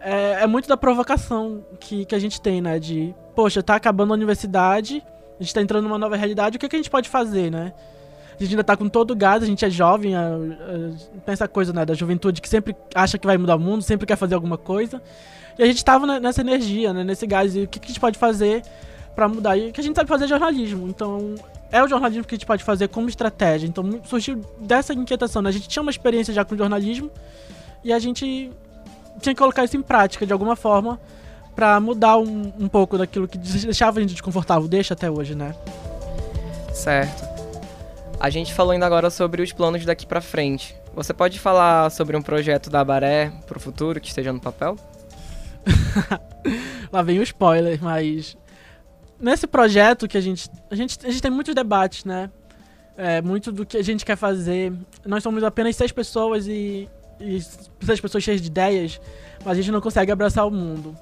é, 0.00 0.42
é, 0.42 0.46
muito 0.46 0.68
da 0.68 0.76
provocação 0.76 1.62
que, 1.78 2.04
que 2.04 2.14
a 2.14 2.18
gente 2.18 2.40
tem, 2.40 2.60
né? 2.60 2.78
De, 2.78 3.14
poxa, 3.34 3.62
tá 3.62 3.74
acabando 3.74 4.12
a 4.12 4.16
universidade, 4.16 5.02
a 5.38 5.42
gente 5.42 5.54
tá 5.54 5.60
entrando 5.60 5.84
numa 5.84 5.98
nova 5.98 6.16
realidade, 6.16 6.56
o 6.56 6.60
que, 6.60 6.68
que 6.68 6.76
a 6.76 6.78
gente 6.78 6.90
pode 6.90 7.08
fazer, 7.08 7.50
né? 7.50 7.72
A 8.38 8.42
gente 8.42 8.54
ainda 8.54 8.64
tá 8.64 8.74
com 8.74 8.88
todo 8.88 9.10
o 9.10 9.16
gás, 9.16 9.42
a 9.42 9.46
gente 9.46 9.62
é 9.64 9.68
jovem, 9.68 10.16
a, 10.16 10.28
a, 10.28 11.20
tem 11.24 11.32
essa 11.32 11.46
coisa 11.46 11.74
né, 11.74 11.84
da 11.84 11.92
juventude 11.92 12.40
que 12.40 12.48
sempre 12.48 12.74
acha 12.94 13.18
que 13.18 13.26
vai 13.26 13.36
mudar 13.36 13.56
o 13.56 13.58
mundo, 13.58 13.82
sempre 13.82 14.06
quer 14.06 14.16
fazer 14.16 14.34
alguma 14.34 14.56
coisa. 14.56 15.02
E 15.58 15.62
a 15.62 15.66
gente 15.66 15.84
tava 15.84 16.18
nessa 16.18 16.40
energia, 16.40 16.94
né, 16.94 17.04
nesse 17.04 17.26
gás, 17.26 17.54
e 17.54 17.60
o 17.60 17.68
que, 17.68 17.78
que 17.78 17.86
a 17.86 17.88
gente 17.88 18.00
pode 18.00 18.18
fazer 18.18 18.62
para 19.14 19.28
mudar? 19.28 19.58
E 19.58 19.68
o 19.68 19.72
que 19.72 19.80
a 19.82 19.84
gente 19.84 19.94
sabe 19.94 20.08
fazer 20.08 20.24
é 20.24 20.28
jornalismo. 20.28 20.88
Então, 20.88 21.34
é 21.70 21.84
o 21.84 21.88
jornalismo 21.88 22.24
que 22.24 22.34
a 22.34 22.38
gente 22.38 22.46
pode 22.46 22.64
fazer 22.64 22.88
como 22.88 23.10
estratégia. 23.10 23.66
Então, 23.66 24.00
surgiu 24.04 24.40
dessa 24.58 24.94
inquietação, 24.94 25.42
né? 25.42 25.50
A 25.50 25.52
gente 25.52 25.68
tinha 25.68 25.82
uma 25.82 25.90
experiência 25.90 26.32
já 26.32 26.42
com 26.42 26.56
jornalismo 26.56 27.10
e 27.82 27.92
a 27.92 27.98
gente 27.98 28.50
tinha 29.20 29.34
que 29.34 29.38
colocar 29.38 29.64
isso 29.64 29.76
em 29.76 29.82
prática 29.82 30.26
de 30.26 30.32
alguma 30.32 30.56
forma 30.56 31.00
para 31.54 31.78
mudar 31.80 32.16
um, 32.16 32.52
um 32.58 32.68
pouco 32.68 32.96
daquilo 32.96 33.28
que 33.28 33.36
deixava 33.36 33.98
a 33.98 34.02
gente 34.02 34.12
desconfortável, 34.12 34.68
deixa 34.68 34.94
até 34.94 35.10
hoje, 35.10 35.34
né? 35.34 35.54
Certo. 36.72 37.28
A 38.18 38.30
gente 38.30 38.52
falou 38.54 38.72
ainda 38.72 38.86
agora 38.86 39.10
sobre 39.10 39.42
os 39.42 39.52
planos 39.52 39.84
daqui 39.84 40.06
para 40.06 40.20
frente. 40.20 40.76
Você 40.94 41.12
pode 41.12 41.38
falar 41.38 41.90
sobre 41.90 42.16
um 42.16 42.22
projeto 42.22 42.68
da 42.68 42.84
Baré 42.84 43.32
pro 43.46 43.60
futuro 43.60 44.00
que 44.00 44.08
esteja 44.08 44.32
no 44.32 44.40
papel? 44.40 44.76
Lá 46.92 47.02
vem 47.02 47.18
o 47.18 47.22
spoiler, 47.22 47.78
mas 47.82 48.36
nesse 49.18 49.46
projeto 49.46 50.08
que 50.08 50.16
a 50.16 50.20
gente 50.20 50.50
a 50.70 50.74
gente 50.74 50.98
a 51.04 51.10
gente 51.10 51.22
tem 51.22 51.30
muitos 51.30 51.54
debates, 51.54 52.04
né? 52.04 52.30
É, 52.96 53.22
muito 53.22 53.50
do 53.50 53.64
que 53.64 53.76
a 53.76 53.82
gente 53.82 54.04
quer 54.04 54.16
fazer. 54.16 54.72
Nós 55.06 55.22
somos 55.22 55.42
apenas 55.42 55.76
seis 55.76 55.92
pessoas 55.92 56.46
e, 56.46 56.88
e 57.20 57.40
seis 57.84 58.00
pessoas 58.00 58.24
cheias 58.24 58.40
de 58.40 58.48
ideias, 58.48 59.00
mas 59.44 59.58
a 59.58 59.60
gente 59.60 59.70
não 59.70 59.80
consegue 59.80 60.10
abraçar 60.10 60.46
o 60.46 60.50
mundo. 60.50 60.96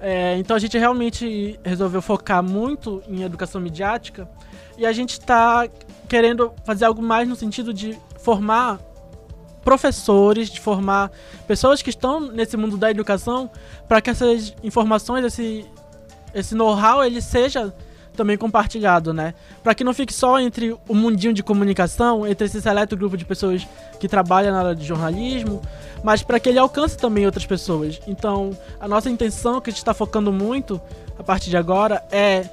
É, 0.00 0.36
então 0.38 0.56
a 0.56 0.58
gente 0.58 0.76
realmente 0.76 1.60
resolveu 1.64 2.02
focar 2.02 2.42
muito 2.42 3.02
em 3.06 3.22
educação 3.22 3.60
midiática 3.60 4.28
e 4.76 4.84
a 4.84 4.92
gente 4.92 5.12
está 5.12 5.68
querendo 6.08 6.52
fazer 6.64 6.86
algo 6.86 7.00
mais 7.00 7.28
no 7.28 7.36
sentido 7.36 7.72
de 7.72 7.96
formar 8.18 8.80
professores, 9.64 10.50
de 10.50 10.60
formar 10.60 11.12
pessoas 11.46 11.82
que 11.82 11.90
estão 11.90 12.18
nesse 12.20 12.56
mundo 12.56 12.76
da 12.76 12.90
educação 12.90 13.48
para 13.86 14.00
que 14.00 14.10
essas 14.10 14.52
informações, 14.62 15.24
esse, 15.24 15.64
esse 16.34 16.54
know-how, 16.54 17.04
ele 17.04 17.20
seja 17.20 17.72
também 18.16 18.36
compartilhado, 18.36 19.12
né? 19.12 19.34
Para 19.62 19.74
que 19.74 19.82
não 19.82 19.94
fique 19.94 20.12
só 20.12 20.38
entre 20.38 20.76
o 20.88 20.94
mundinho 20.94 21.32
de 21.32 21.42
comunicação, 21.42 22.26
entre 22.26 22.46
esse 22.46 22.60
seleto 22.60 22.96
grupo 22.96 23.16
de 23.16 23.24
pessoas 23.24 23.66
que 23.98 24.08
trabalham 24.08 24.52
na 24.52 24.58
área 24.58 24.74
de 24.74 24.84
jornalismo, 24.84 25.60
mas 26.02 26.22
para 26.22 26.38
que 26.38 26.48
ele 26.48 26.58
alcance 26.58 26.96
também 26.96 27.24
outras 27.24 27.46
pessoas. 27.46 28.00
Então, 28.06 28.50
a 28.80 28.86
nossa 28.86 29.08
intenção, 29.08 29.60
que 29.60 29.70
a 29.70 29.72
gente 29.72 29.78
está 29.78 29.94
focando 29.94 30.32
muito 30.32 30.80
a 31.18 31.22
partir 31.22 31.50
de 31.50 31.56
agora, 31.56 32.02
é 32.10 32.44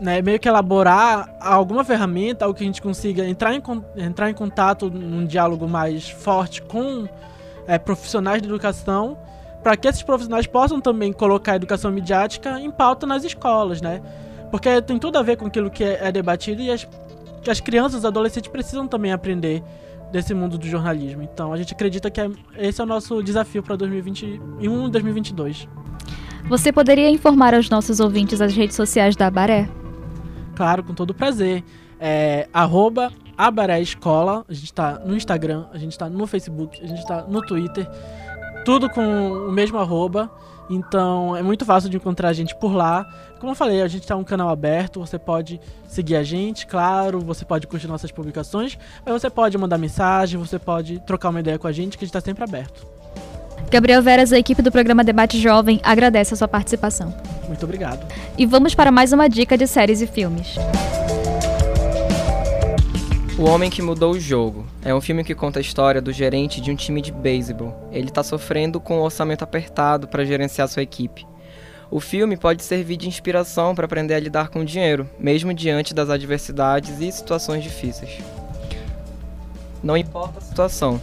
né, 0.00 0.20
meio 0.20 0.38
que 0.38 0.48
elaborar 0.48 1.34
alguma 1.40 1.84
ferramenta, 1.84 2.44
algo 2.44 2.56
que 2.56 2.64
a 2.64 2.66
gente 2.66 2.82
consiga 2.82 3.24
entrar 3.26 3.54
em, 3.54 3.62
entrar 3.96 4.30
em 4.30 4.34
contato 4.34 4.90
num 4.90 5.24
diálogo 5.24 5.68
mais 5.68 6.08
forte 6.08 6.62
com 6.62 7.08
é, 7.66 7.78
profissionais 7.78 8.42
de 8.42 8.48
educação, 8.48 9.16
para 9.62 9.76
que 9.76 9.88
esses 9.88 10.02
profissionais 10.02 10.46
possam 10.46 10.80
também 10.80 11.12
colocar 11.12 11.52
a 11.52 11.56
educação 11.56 11.90
midiática 11.90 12.60
em 12.60 12.70
pauta 12.70 13.06
nas 13.06 13.24
escolas, 13.24 13.80
né? 13.80 14.02
Porque 14.54 14.80
tem 14.82 15.00
tudo 15.00 15.18
a 15.18 15.22
ver 15.24 15.36
com 15.36 15.46
aquilo 15.46 15.68
que 15.68 15.82
é, 15.82 15.98
é 16.00 16.12
debatido 16.12 16.62
e 16.62 16.70
as, 16.70 16.86
que 17.42 17.50
as 17.50 17.58
crianças 17.58 18.04
e 18.04 18.06
adolescentes 18.06 18.48
precisam 18.48 18.86
também 18.86 19.12
aprender 19.12 19.64
desse 20.12 20.32
mundo 20.32 20.56
do 20.56 20.64
jornalismo. 20.64 21.24
Então 21.24 21.52
a 21.52 21.56
gente 21.56 21.74
acredita 21.74 22.08
que 22.08 22.20
é, 22.20 22.30
esse 22.56 22.80
é 22.80 22.84
o 22.84 22.86
nosso 22.86 23.20
desafio 23.20 23.64
para 23.64 23.74
2021 23.74 24.60
e 24.60 24.90
2022. 24.92 25.68
Você 26.48 26.70
poderia 26.70 27.10
informar 27.10 27.52
aos 27.52 27.68
nossos 27.68 27.98
ouvintes 27.98 28.40
as 28.40 28.54
redes 28.54 28.76
sociais 28.76 29.16
da 29.16 29.28
Baré? 29.28 29.68
Claro, 30.54 30.84
com 30.84 30.94
todo 30.94 31.12
prazer. 31.12 31.64
É, 31.98 32.48
arroba 32.52 33.12
Abaré 33.36 33.80
Escola. 33.80 34.44
A 34.48 34.52
gente 34.52 34.66
está 34.66 35.00
no 35.00 35.16
Instagram, 35.16 35.64
a 35.72 35.78
gente 35.78 35.90
está 35.90 36.08
no 36.08 36.28
Facebook, 36.28 36.80
a 36.80 36.86
gente 36.86 37.00
está 37.00 37.22
no 37.22 37.44
Twitter. 37.44 37.90
Tudo 38.64 38.88
com 38.88 39.02
o 39.02 39.50
mesmo 39.50 39.78
arroba. 39.78 40.30
Então 40.68 41.36
é 41.36 41.42
muito 41.42 41.64
fácil 41.64 41.90
de 41.90 41.96
encontrar 41.96 42.28
a 42.28 42.32
gente 42.32 42.54
por 42.54 42.74
lá. 42.74 43.06
Como 43.38 43.52
eu 43.52 43.56
falei, 43.56 43.82
a 43.82 43.88
gente 43.88 44.02
está 44.02 44.16
um 44.16 44.24
canal 44.24 44.48
aberto, 44.48 45.00
você 45.00 45.18
pode 45.18 45.60
seguir 45.86 46.16
a 46.16 46.22
gente, 46.22 46.66
claro, 46.66 47.20
você 47.20 47.44
pode 47.44 47.66
curtir 47.66 47.86
nossas 47.86 48.10
publicações, 48.10 48.78
mas 49.04 49.20
você 49.20 49.28
pode 49.28 49.58
mandar 49.58 49.76
mensagem, 49.76 50.38
você 50.38 50.58
pode 50.58 50.98
trocar 51.00 51.28
uma 51.28 51.40
ideia 51.40 51.58
com 51.58 51.66
a 51.66 51.72
gente, 51.72 51.98
que 51.98 52.04
a 52.04 52.06
gente 52.06 52.16
está 52.16 52.20
sempre 52.20 52.44
aberto. 52.44 52.86
Gabriel 53.70 54.02
Veras, 54.02 54.32
a 54.32 54.38
equipe 54.38 54.62
do 54.62 54.70
programa 54.70 55.02
Debate 55.02 55.38
Jovem, 55.40 55.80
agradece 55.82 56.32
a 56.34 56.36
sua 56.36 56.48
participação. 56.48 57.14
Muito 57.48 57.64
obrigado. 57.64 58.06
E 58.38 58.46
vamos 58.46 58.74
para 58.74 58.90
mais 58.90 59.12
uma 59.12 59.28
dica 59.28 59.58
de 59.58 59.66
séries 59.66 60.00
e 60.00 60.06
filmes. 60.06 60.56
O 63.38 63.44
Homem 63.44 63.68
que 63.68 63.82
Mudou 63.82 64.12
o 64.12 64.20
Jogo 64.20 64.64
é 64.84 64.94
um 64.94 65.00
filme 65.00 65.24
que 65.24 65.34
conta 65.34 65.58
a 65.58 65.62
história 65.62 66.00
do 66.02 66.12
gerente 66.12 66.60
de 66.60 66.70
um 66.70 66.76
time 66.76 67.00
de 67.00 67.10
beisebol. 67.10 67.88
Ele 67.90 68.08
está 68.08 68.22
sofrendo 68.22 68.78
com 68.78 68.98
um 68.98 69.02
orçamento 69.02 69.42
apertado 69.42 70.06
para 70.06 70.26
gerenciar 70.26 70.68
sua 70.68 70.82
equipe. 70.82 71.26
O 71.90 72.00
filme 72.00 72.36
pode 72.36 72.62
servir 72.62 72.98
de 72.98 73.08
inspiração 73.08 73.74
para 73.74 73.86
aprender 73.86 74.14
a 74.14 74.20
lidar 74.20 74.48
com 74.48 74.60
o 74.60 74.64
dinheiro, 74.64 75.08
mesmo 75.18 75.54
diante 75.54 75.94
das 75.94 76.10
adversidades 76.10 77.00
e 77.00 77.10
situações 77.10 77.62
difíceis. 77.62 78.18
Não 79.82 79.96
importa 79.96 80.38
a 80.38 80.42
situação, 80.42 81.00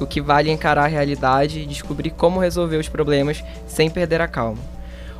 o 0.00 0.06
que 0.06 0.20
vale 0.20 0.48
é 0.48 0.52
encarar 0.52 0.84
a 0.84 0.88
realidade 0.88 1.60
e 1.60 1.66
descobrir 1.66 2.10
como 2.10 2.40
resolver 2.40 2.78
os 2.78 2.88
problemas 2.88 3.44
sem 3.66 3.90
perder 3.90 4.20
a 4.20 4.28
calma. 4.28 4.62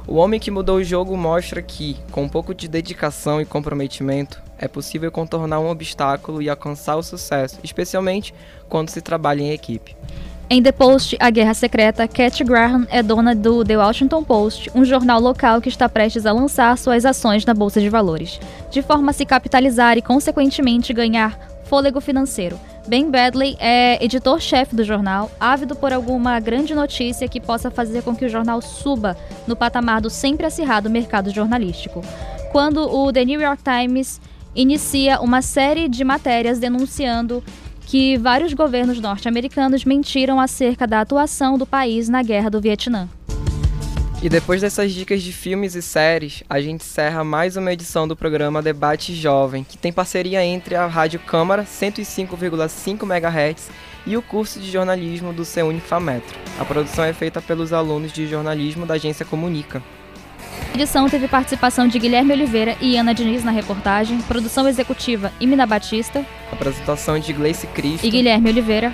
O 0.06 0.16
homem 0.16 0.40
que 0.40 0.50
mudou 0.50 0.76
o 0.76 0.84
jogo 0.84 1.16
mostra 1.16 1.62
que, 1.62 1.96
com 2.10 2.24
um 2.24 2.28
pouco 2.28 2.54
de 2.54 2.68
dedicação 2.68 3.40
e 3.40 3.46
comprometimento, 3.46 4.42
é 4.58 4.68
possível 4.68 5.10
contornar 5.10 5.60
um 5.60 5.68
obstáculo 5.68 6.40
e 6.40 6.48
alcançar 6.48 6.96
o 6.96 7.02
sucesso, 7.02 7.58
especialmente 7.62 8.34
quando 8.68 8.90
se 8.90 9.00
trabalha 9.00 9.42
em 9.42 9.50
equipe. 9.50 9.96
Em 10.50 10.62
The 10.62 10.72
Post, 10.72 11.16
A 11.18 11.30
Guerra 11.30 11.54
Secreta, 11.54 12.06
Cat 12.06 12.44
Graham 12.44 12.86
é 12.90 13.02
dona 13.02 13.34
do 13.34 13.64
The 13.64 13.78
Washington 13.78 14.22
Post, 14.22 14.70
um 14.74 14.84
jornal 14.84 15.18
local 15.18 15.60
que 15.60 15.70
está 15.70 15.88
prestes 15.88 16.26
a 16.26 16.32
lançar 16.32 16.76
suas 16.76 17.06
ações 17.06 17.46
na 17.46 17.54
Bolsa 17.54 17.80
de 17.80 17.88
Valores, 17.88 18.38
de 18.70 18.82
forma 18.82 19.10
a 19.10 19.14
se 19.14 19.24
capitalizar 19.24 19.96
e, 19.96 20.02
consequentemente, 20.02 20.92
ganhar 20.92 21.38
fôlego 21.64 21.98
financeiro. 22.00 22.60
Ben 22.86 23.10
Bradley 23.10 23.56
é 23.58 24.04
editor-chefe 24.04 24.76
do 24.76 24.84
jornal, 24.84 25.30
ávido 25.40 25.74
por 25.74 25.94
alguma 25.94 26.38
grande 26.38 26.74
notícia 26.74 27.26
que 27.26 27.40
possa 27.40 27.70
fazer 27.70 28.02
com 28.02 28.14
que 28.14 28.26
o 28.26 28.28
jornal 28.28 28.60
suba 28.60 29.16
no 29.46 29.56
patamar 29.56 30.02
do 30.02 30.10
sempre 30.10 30.44
acirrado 30.44 30.90
mercado 30.90 31.30
jornalístico. 31.30 32.02
Quando 32.52 32.82
o 32.82 33.10
The 33.10 33.24
New 33.24 33.40
York 33.40 33.62
Times 33.62 34.20
inicia 34.54 35.20
uma 35.20 35.42
série 35.42 35.88
de 35.88 36.04
matérias 36.04 36.58
denunciando 36.58 37.42
que 37.86 38.16
vários 38.16 38.54
governos 38.54 39.00
norte-americanos 39.00 39.84
mentiram 39.84 40.40
acerca 40.40 40.86
da 40.86 41.00
atuação 41.00 41.58
do 41.58 41.66
país 41.66 42.08
na 42.08 42.22
guerra 42.22 42.50
do 42.50 42.60
Vietnã. 42.60 43.08
E 44.22 44.28
depois 44.28 44.62
dessas 44.62 44.92
dicas 44.92 45.22
de 45.22 45.32
filmes 45.32 45.74
e 45.74 45.82
séries, 45.82 46.42
a 46.48 46.58
gente 46.58 46.80
encerra 46.80 47.22
mais 47.22 47.58
uma 47.58 47.70
edição 47.70 48.08
do 48.08 48.16
programa 48.16 48.62
Debate 48.62 49.14
Jovem, 49.14 49.62
que 49.62 49.76
tem 49.76 49.92
parceria 49.92 50.42
entre 50.42 50.74
a 50.74 50.86
Rádio 50.86 51.20
Câmara 51.20 51.64
105,5 51.64 53.02
MHz 53.02 53.68
e 54.06 54.16
o 54.16 54.22
curso 54.22 54.58
de 54.58 54.70
jornalismo 54.70 55.30
do 55.30 55.44
Ceunifametro. 55.44 56.38
A 56.58 56.64
produção 56.64 57.04
é 57.04 57.12
feita 57.12 57.42
pelos 57.42 57.70
alunos 57.70 58.12
de 58.12 58.26
jornalismo 58.26 58.86
da 58.86 58.94
agência 58.94 59.26
Comunica. 59.26 59.82
A 60.74 60.76
edição 60.76 61.08
teve 61.08 61.28
participação 61.28 61.86
de 61.86 62.00
Guilherme 62.00 62.32
Oliveira 62.32 62.76
e 62.80 62.96
Ana 62.96 63.14
Diniz 63.14 63.44
na 63.44 63.52
reportagem, 63.52 64.20
produção 64.22 64.68
executiva 64.68 65.30
Imina 65.38 65.64
Batista, 65.64 66.26
apresentação 66.50 67.16
de 67.16 67.32
Gleice 67.32 67.68
Cristo 67.68 68.04
e 68.04 68.10
Guilherme 68.10 68.50
Oliveira, 68.50 68.92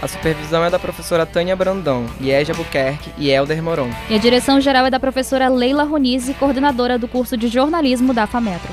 a 0.00 0.08
supervisão 0.08 0.64
é 0.64 0.70
da 0.70 0.78
professora 0.78 1.26
Tânia 1.26 1.54
Brandão, 1.54 2.06
Liege 2.18 2.54
Buquerque 2.54 3.12
e 3.18 3.28
Helder 3.28 3.62
Moron. 3.62 3.90
E 4.08 4.14
a 4.14 4.18
direção 4.18 4.58
geral 4.58 4.86
é 4.86 4.90
da 4.90 4.98
professora 4.98 5.50
Leila 5.50 5.84
Ronise, 5.84 6.32
coordenadora 6.32 6.98
do 6.98 7.06
curso 7.06 7.36
de 7.36 7.46
jornalismo 7.46 8.14
da 8.14 8.26
FAMetro. 8.26 8.72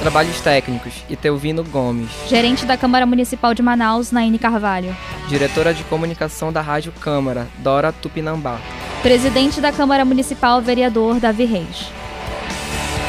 Trabalhos 0.00 0.40
técnicos, 0.40 1.04
Itelvino 1.10 1.62
Gomes. 1.62 2.08
Gerente 2.26 2.64
da 2.64 2.74
Câmara 2.74 3.04
Municipal 3.04 3.52
de 3.52 3.62
Manaus, 3.62 4.10
Naine 4.10 4.38
Carvalho. 4.38 4.96
Diretora 5.28 5.74
de 5.74 5.84
Comunicação 5.84 6.50
da 6.50 6.62
Rádio 6.62 6.90
Câmara, 6.90 7.46
Dora 7.58 7.92
Tupinambá. 7.92 8.58
Presidente 9.02 9.60
da 9.60 9.70
Câmara 9.70 10.02
Municipal, 10.02 10.62
vereador 10.62 11.20
Davi 11.20 11.44
Reis. 11.44 11.92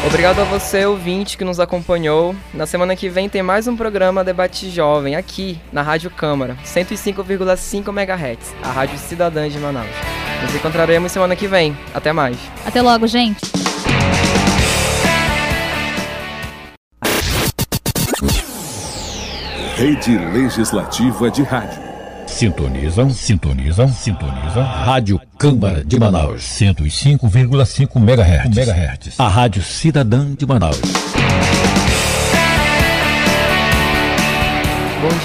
Obrigado 0.05 0.41
a 0.41 0.43
você, 0.43 0.85
ouvinte, 0.85 1.37
que 1.37 1.45
nos 1.45 1.61
acompanhou. 1.61 2.35
Na 2.53 2.65
semana 2.65 2.93
que 2.93 3.07
vem 3.07 3.29
tem 3.29 3.41
mais 3.41 3.69
um 3.69 3.77
programa 3.77 4.21
Debate 4.21 4.69
Jovem, 4.69 5.15
aqui 5.15 5.57
na 5.71 5.81
Rádio 5.81 6.09
Câmara, 6.09 6.57
105,5 6.65 7.87
MHz, 7.87 8.53
a 8.61 8.69
Rádio 8.69 8.97
Cidadã 8.97 9.47
de 9.47 9.57
Manaus. 9.59 9.87
Nos 10.41 10.53
encontraremos 10.53 11.11
semana 11.11 11.37
que 11.37 11.47
vem. 11.47 11.77
Até 11.93 12.11
mais. 12.11 12.35
Até 12.65 12.81
logo, 12.81 13.07
gente. 13.07 13.70
Rede 19.81 20.15
Legislativa 20.31 21.31
de 21.31 21.41
Rádio. 21.41 21.81
Sintonizam, 22.27 23.09
sintonizam, 23.09 23.87
sintonizam. 23.87 24.63
Rádio 24.63 25.19
Câmara 25.39 25.83
de 25.83 25.99
Manaus. 25.99 26.43
105,5 26.43 27.99
MHz. 27.99 28.55
MHz. 28.55 29.19
A 29.19 29.27
Rádio 29.27 29.63
Cidadã 29.63 30.35
de 30.37 30.45
Manaus. 30.45 30.79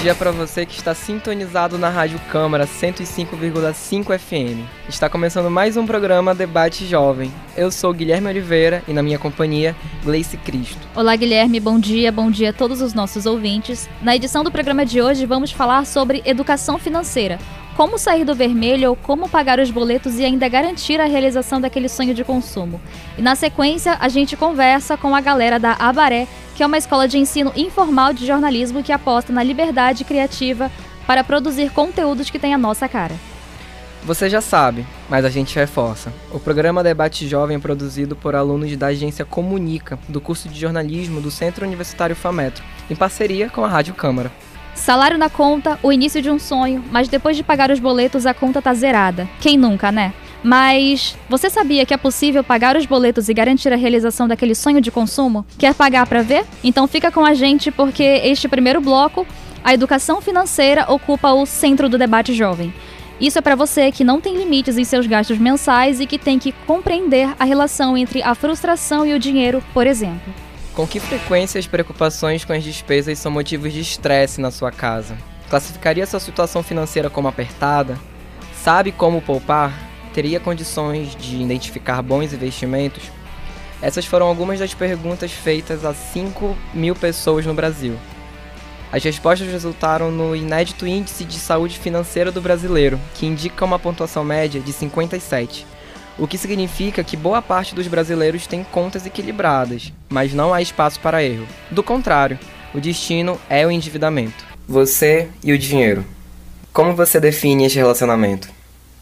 Dia 0.07 0.15
para 0.15 0.31
você 0.31 0.65
que 0.65 0.73
está 0.73 0.95
sintonizado 0.95 1.77
na 1.77 1.89
Rádio 1.89 2.17
Câmara 2.31 2.65
105,5 2.65 4.17
FM. 4.17 4.65
Está 4.87 5.09
começando 5.09 5.51
mais 5.51 5.75
um 5.75 5.85
programa 5.85 6.33
Debate 6.33 6.85
Jovem. 6.85 7.29
Eu 7.57 7.69
sou 7.69 7.91
Guilherme 7.91 8.29
Oliveira 8.29 8.81
e 8.87 8.93
na 8.93 9.03
minha 9.03 9.19
companhia 9.19 9.75
Gleice 10.05 10.37
Cristo. 10.37 10.79
Olá 10.95 11.13
Guilherme, 11.13 11.59
bom 11.59 11.77
dia, 11.77 12.09
bom 12.09 12.31
dia 12.31 12.51
a 12.51 12.53
todos 12.53 12.79
os 12.81 12.93
nossos 12.93 13.25
ouvintes. 13.25 13.89
Na 14.01 14.15
edição 14.15 14.45
do 14.45 14.51
programa 14.51 14.85
de 14.85 15.01
hoje 15.01 15.25
vamos 15.25 15.51
falar 15.51 15.85
sobre 15.85 16.21
educação 16.23 16.77
financeira. 16.77 17.37
Como 17.77 17.99
sair 17.99 18.25
do 18.25 18.33
vermelho 18.33 18.89
ou 18.89 18.95
como 18.95 19.29
pagar 19.29 19.59
os 19.59 19.69
boletos 19.69 20.17
e 20.17 20.25
ainda 20.25 20.49
garantir 20.49 20.99
a 20.99 21.05
realização 21.05 21.61
daquele 21.61 21.87
sonho 21.87 22.11
de 22.11 22.23
consumo. 22.23 22.81
E 23.15 23.21
na 23.21 23.35
sequência, 23.35 23.95
a 23.99 24.09
gente 24.09 24.35
conversa 24.35 24.97
com 24.97 25.15
a 25.15 25.21
galera 25.21 25.59
da 25.59 25.73
Abaré, 25.73 26.27
que 26.55 26.63
é 26.63 26.65
uma 26.65 26.79
escola 26.79 27.07
de 27.07 27.19
ensino 27.19 27.53
informal 27.55 28.13
de 28.13 28.25
jornalismo 28.25 28.81
que 28.81 28.91
aposta 28.91 29.31
na 29.31 29.43
liberdade 29.43 30.03
criativa 30.03 30.71
para 31.05 31.23
produzir 31.23 31.69
conteúdos 31.69 32.31
que 32.31 32.39
têm 32.39 32.51
a 32.51 32.57
nossa 32.57 32.89
cara. 32.89 33.13
Você 34.03 34.27
já 34.27 34.41
sabe, 34.41 34.83
mas 35.07 35.23
a 35.23 35.29
gente 35.29 35.55
reforça. 35.55 36.11
O 36.31 36.39
programa 36.39 36.83
Debate 36.83 37.27
Jovem 37.27 37.57
é 37.57 37.59
produzido 37.59 38.15
por 38.15 38.35
alunos 38.35 38.75
da 38.75 38.87
agência 38.87 39.23
Comunica, 39.23 39.99
do 40.09 40.19
curso 40.19 40.49
de 40.49 40.59
jornalismo 40.59 41.21
do 41.21 41.29
Centro 41.29 41.63
Universitário 41.63 42.15
FAMetro, 42.15 42.63
em 42.89 42.95
parceria 42.95 43.51
com 43.51 43.63
a 43.63 43.67
Rádio 43.67 43.93
Câmara. 43.93 44.31
Salário 44.77 45.17
na 45.17 45.29
conta, 45.29 45.77
o 45.83 45.91
início 45.91 46.21
de 46.21 46.29
um 46.29 46.39
sonho, 46.39 46.83
mas 46.91 47.09
depois 47.09 47.35
de 47.35 47.43
pagar 47.43 47.71
os 47.71 47.79
boletos 47.79 48.25
a 48.25 48.33
conta 48.33 48.61
tá 48.61 48.73
zerada. 48.73 49.27
Quem 49.41 49.57
nunca, 49.57 49.91
né? 49.91 50.13
Mas 50.43 51.17
você 51.27 51.49
sabia 51.49 51.85
que 51.85 51.93
é 51.93 51.97
possível 51.97 52.43
pagar 52.43 52.77
os 52.77 52.85
boletos 52.85 53.27
e 53.27 53.33
garantir 53.33 53.73
a 53.73 53.75
realização 53.75 54.27
daquele 54.27 54.55
sonho 54.55 54.79
de 54.79 54.91
consumo? 54.91 55.45
Quer 55.57 55.73
pagar 55.73 56.05
para 56.07 56.21
ver? 56.21 56.45
Então 56.63 56.87
fica 56.87 57.11
com 57.11 57.25
a 57.25 57.33
gente 57.33 57.71
porque 57.71 58.03
este 58.03 58.47
primeiro 58.47 58.79
bloco, 58.79 59.25
a 59.63 59.73
educação 59.73 60.21
financeira 60.21 60.85
ocupa 60.89 61.33
o 61.33 61.45
centro 61.45 61.89
do 61.89 61.97
debate 61.97 62.33
jovem. 62.33 62.73
Isso 63.19 63.39
é 63.39 63.41
para 63.41 63.55
você 63.55 63.91
que 63.91 64.03
não 64.03 64.21
tem 64.21 64.37
limites 64.37 64.77
em 64.77 64.83
seus 64.83 65.07
gastos 65.07 65.39
mensais 65.39 65.99
e 65.99 66.05
que 66.05 66.19
tem 66.19 66.37
que 66.37 66.51
compreender 66.67 67.27
a 67.39 67.43
relação 67.43 67.97
entre 67.97 68.21
a 68.21 68.35
frustração 68.35 69.05
e 69.05 69.13
o 69.13 69.19
dinheiro, 69.19 69.61
por 69.73 69.87
exemplo. 69.87 70.46
Com 70.77 70.85
que 70.85 70.99
frequência 70.99 71.57
as 71.57 71.65
preocupações 71.65 72.45
com 72.45 72.53
as 72.53 72.63
despesas 72.63 73.17
são 73.17 73.31
motivos 73.31 73.73
de 73.73 73.79
estresse 73.79 74.39
na 74.39 74.51
sua 74.51 74.71
casa? 74.71 75.17
Classificaria 75.49 76.05
sua 76.05 76.19
situação 76.19 76.61
financeira 76.61 77.09
como 77.09 77.27
apertada? 77.27 77.97
Sabe 78.63 78.91
como 78.91 79.19
poupar? 79.19 79.73
Teria 80.13 80.39
condições 80.39 81.15
de 81.15 81.41
identificar 81.41 82.03
bons 82.03 82.31
investimentos? 82.31 83.01
Essas 83.81 84.05
foram 84.05 84.27
algumas 84.27 84.59
das 84.59 84.75
perguntas 84.75 85.31
feitas 85.31 85.83
a 85.83 85.95
5 85.95 86.55
mil 86.75 86.93
pessoas 86.93 87.43
no 87.43 87.55
Brasil. 87.55 87.97
As 88.91 89.03
respostas 89.03 89.47
resultaram 89.47 90.11
no 90.11 90.35
inédito 90.35 90.85
Índice 90.85 91.25
de 91.25 91.39
Saúde 91.39 91.79
Financeira 91.79 92.31
do 92.31 92.39
Brasileiro, 92.39 92.99
que 93.15 93.25
indica 93.25 93.65
uma 93.65 93.79
pontuação 93.79 94.23
média 94.23 94.61
de 94.61 94.71
57 94.71 95.65
o 96.17 96.27
que 96.27 96.37
significa 96.37 97.03
que 97.03 97.15
boa 97.15 97.41
parte 97.41 97.75
dos 97.75 97.87
brasileiros 97.87 98.47
tem 98.47 98.63
contas 98.63 99.05
equilibradas, 99.05 99.93
mas 100.09 100.33
não 100.33 100.53
há 100.53 100.61
espaço 100.61 100.99
para 100.99 101.23
erro. 101.23 101.47
Do 101.69 101.83
contrário, 101.83 102.39
o 102.73 102.79
destino 102.79 103.39
é 103.49 103.65
o 103.65 103.71
endividamento. 103.71 104.45
Você 104.67 105.29
e 105.43 105.53
o 105.53 105.57
dinheiro. 105.57 106.03
Como 106.73 106.95
você 106.95 107.19
define 107.19 107.65
este 107.65 107.77
relacionamento? 107.77 108.49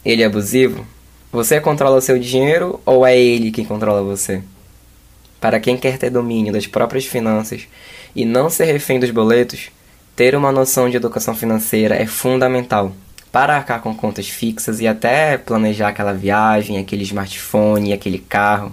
Ele 0.04 0.24
é 0.24 0.26
abusivo? 0.26 0.86
Você 1.32 1.60
controla 1.60 2.02
seu 2.02 2.20
dinheiro 2.20 2.80
ou 2.86 3.06
é 3.06 3.18
ele 3.18 3.52
quem 3.52 3.66
controla 3.66 4.02
você? 4.04 4.42
Para 5.40 5.60
quem 5.60 5.78
quer 5.78 5.98
ter 5.98 6.10
domínio 6.10 6.54
das 6.54 6.68
próprias 6.68 7.06
finanças 7.06 7.68
e 8.16 8.24
não 8.24 8.50
ser 8.50 8.66
refém 8.66 9.00
dos 9.00 9.12
boletos, 9.12 9.70
ter 10.16 10.36
uma 10.36 10.52
noção 10.52 10.90
de 10.90 10.98
educação 10.98 11.36
financeira 11.36 11.96
é 11.96 12.06
fundamental 12.06 12.94
para 13.36 13.58
arcar 13.58 13.82
com 13.82 13.94
contas 13.94 14.30
fixas 14.30 14.80
e 14.80 14.88
até 14.88 15.38
planejar 15.38 15.90
aquela 15.90 16.14
viagem, 16.14 16.78
aquele 16.78 17.04
smartphone, 17.04 17.92
aquele 17.92 18.18
carro. 18.18 18.72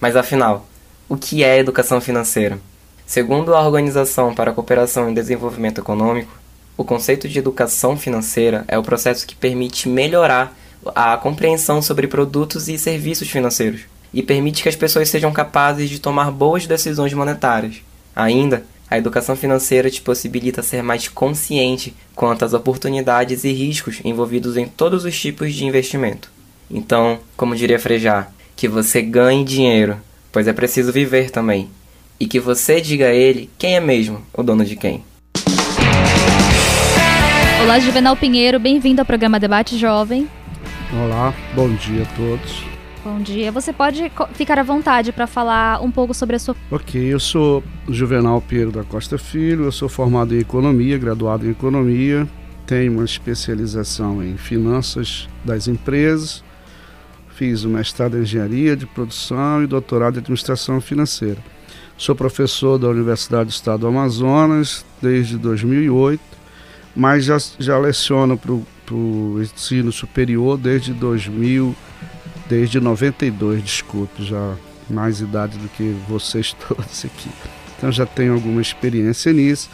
Mas 0.00 0.16
afinal, 0.16 0.66
o 1.10 1.14
que 1.14 1.44
é 1.44 1.58
educação 1.58 2.00
financeira? 2.00 2.58
Segundo 3.04 3.54
a 3.54 3.60
Organização 3.60 4.34
para 4.34 4.50
a 4.50 4.54
Cooperação 4.54 5.10
e 5.10 5.14
Desenvolvimento 5.14 5.82
Econômico, 5.82 6.32
o 6.74 6.84
conceito 6.84 7.28
de 7.28 7.38
educação 7.38 7.94
financeira 7.94 8.64
é 8.66 8.78
o 8.78 8.82
processo 8.82 9.26
que 9.26 9.34
permite 9.34 9.90
melhorar 9.90 10.56
a 10.94 11.14
compreensão 11.18 11.82
sobre 11.82 12.08
produtos 12.08 12.68
e 12.68 12.78
serviços 12.78 13.28
financeiros 13.28 13.82
e 14.10 14.22
permite 14.22 14.62
que 14.62 14.70
as 14.70 14.76
pessoas 14.76 15.10
sejam 15.10 15.34
capazes 15.34 15.90
de 15.90 15.98
tomar 15.98 16.30
boas 16.30 16.66
decisões 16.66 17.12
monetárias. 17.12 17.82
Ainda, 18.16 18.64
a 18.92 18.98
educação 18.98 19.34
financeira 19.34 19.90
te 19.90 20.02
possibilita 20.02 20.62
ser 20.62 20.82
mais 20.82 21.08
consciente 21.08 21.94
quanto 22.14 22.44
às 22.44 22.52
oportunidades 22.52 23.42
e 23.42 23.50
riscos 23.50 24.02
envolvidos 24.04 24.58
em 24.58 24.66
todos 24.66 25.06
os 25.06 25.18
tipos 25.18 25.54
de 25.54 25.64
investimento. 25.64 26.30
Então, 26.70 27.18
como 27.34 27.56
diria 27.56 27.78
Frejá, 27.78 28.28
que 28.54 28.68
você 28.68 29.00
ganhe 29.00 29.46
dinheiro, 29.46 29.96
pois 30.30 30.46
é 30.46 30.52
preciso 30.52 30.92
viver 30.92 31.30
também. 31.30 31.70
E 32.20 32.26
que 32.26 32.38
você 32.38 32.82
diga 32.82 33.06
a 33.06 33.14
ele 33.14 33.48
quem 33.56 33.76
é 33.76 33.80
mesmo 33.80 34.20
o 34.34 34.42
dono 34.42 34.62
de 34.62 34.76
quem. 34.76 35.02
Olá, 37.62 37.78
Juvenal 37.78 38.14
Pinheiro, 38.14 38.60
bem-vindo 38.60 39.00
ao 39.00 39.06
programa 39.06 39.40
Debate 39.40 39.78
Jovem. 39.78 40.28
Olá, 40.92 41.34
bom 41.54 41.74
dia 41.76 42.02
a 42.02 42.06
todos. 42.14 42.71
Bom 43.04 43.20
dia. 43.20 43.50
Você 43.50 43.72
pode 43.72 44.12
ficar 44.34 44.60
à 44.60 44.62
vontade 44.62 45.10
para 45.10 45.26
falar 45.26 45.82
um 45.82 45.90
pouco 45.90 46.14
sobre 46.14 46.36
a 46.36 46.38
sua. 46.38 46.54
Ok, 46.70 47.00
eu 47.02 47.18
sou 47.18 47.62
Juvenal 47.88 48.40
Pinheiro 48.40 48.70
da 48.70 48.84
Costa 48.84 49.18
Filho, 49.18 49.64
eu 49.64 49.72
sou 49.72 49.88
formado 49.88 50.34
em 50.34 50.38
Economia, 50.38 50.96
graduado 50.96 51.44
em 51.44 51.50
Economia, 51.50 52.28
tenho 52.64 52.92
uma 52.92 53.04
especialização 53.04 54.22
em 54.22 54.36
Finanças 54.36 55.28
das 55.44 55.66
Empresas, 55.66 56.44
fiz 57.30 57.64
o 57.64 57.68
mestrado 57.68 58.16
em 58.16 58.22
Engenharia 58.22 58.76
de 58.76 58.86
Produção 58.86 59.64
e 59.64 59.66
doutorado 59.66 60.16
em 60.16 60.18
Administração 60.20 60.80
Financeira. 60.80 61.38
Sou 61.98 62.14
professor 62.14 62.78
da 62.78 62.88
Universidade 62.88 63.46
do 63.46 63.50
Estado 63.50 63.80
do 63.80 63.88
Amazonas 63.88 64.84
desde 65.00 65.36
2008, 65.36 66.22
mas 66.94 67.24
já, 67.24 67.36
já 67.58 67.76
leciono 67.78 68.38
para 68.38 68.94
o 68.94 69.42
ensino 69.42 69.90
superior 69.90 70.56
desde 70.56 70.92
2000, 70.92 71.74
desde 72.52 72.78
92, 72.78 73.64
desculpe, 73.64 74.22
já 74.22 74.54
mais 74.90 75.22
idade 75.22 75.56
do 75.56 75.70
que 75.70 75.96
vocês 76.06 76.52
todos 76.68 77.02
aqui. 77.02 77.30
Então 77.78 77.90
já 77.90 78.04
tenho 78.04 78.34
alguma 78.34 78.60
experiência 78.60 79.32
nisso. 79.32 79.70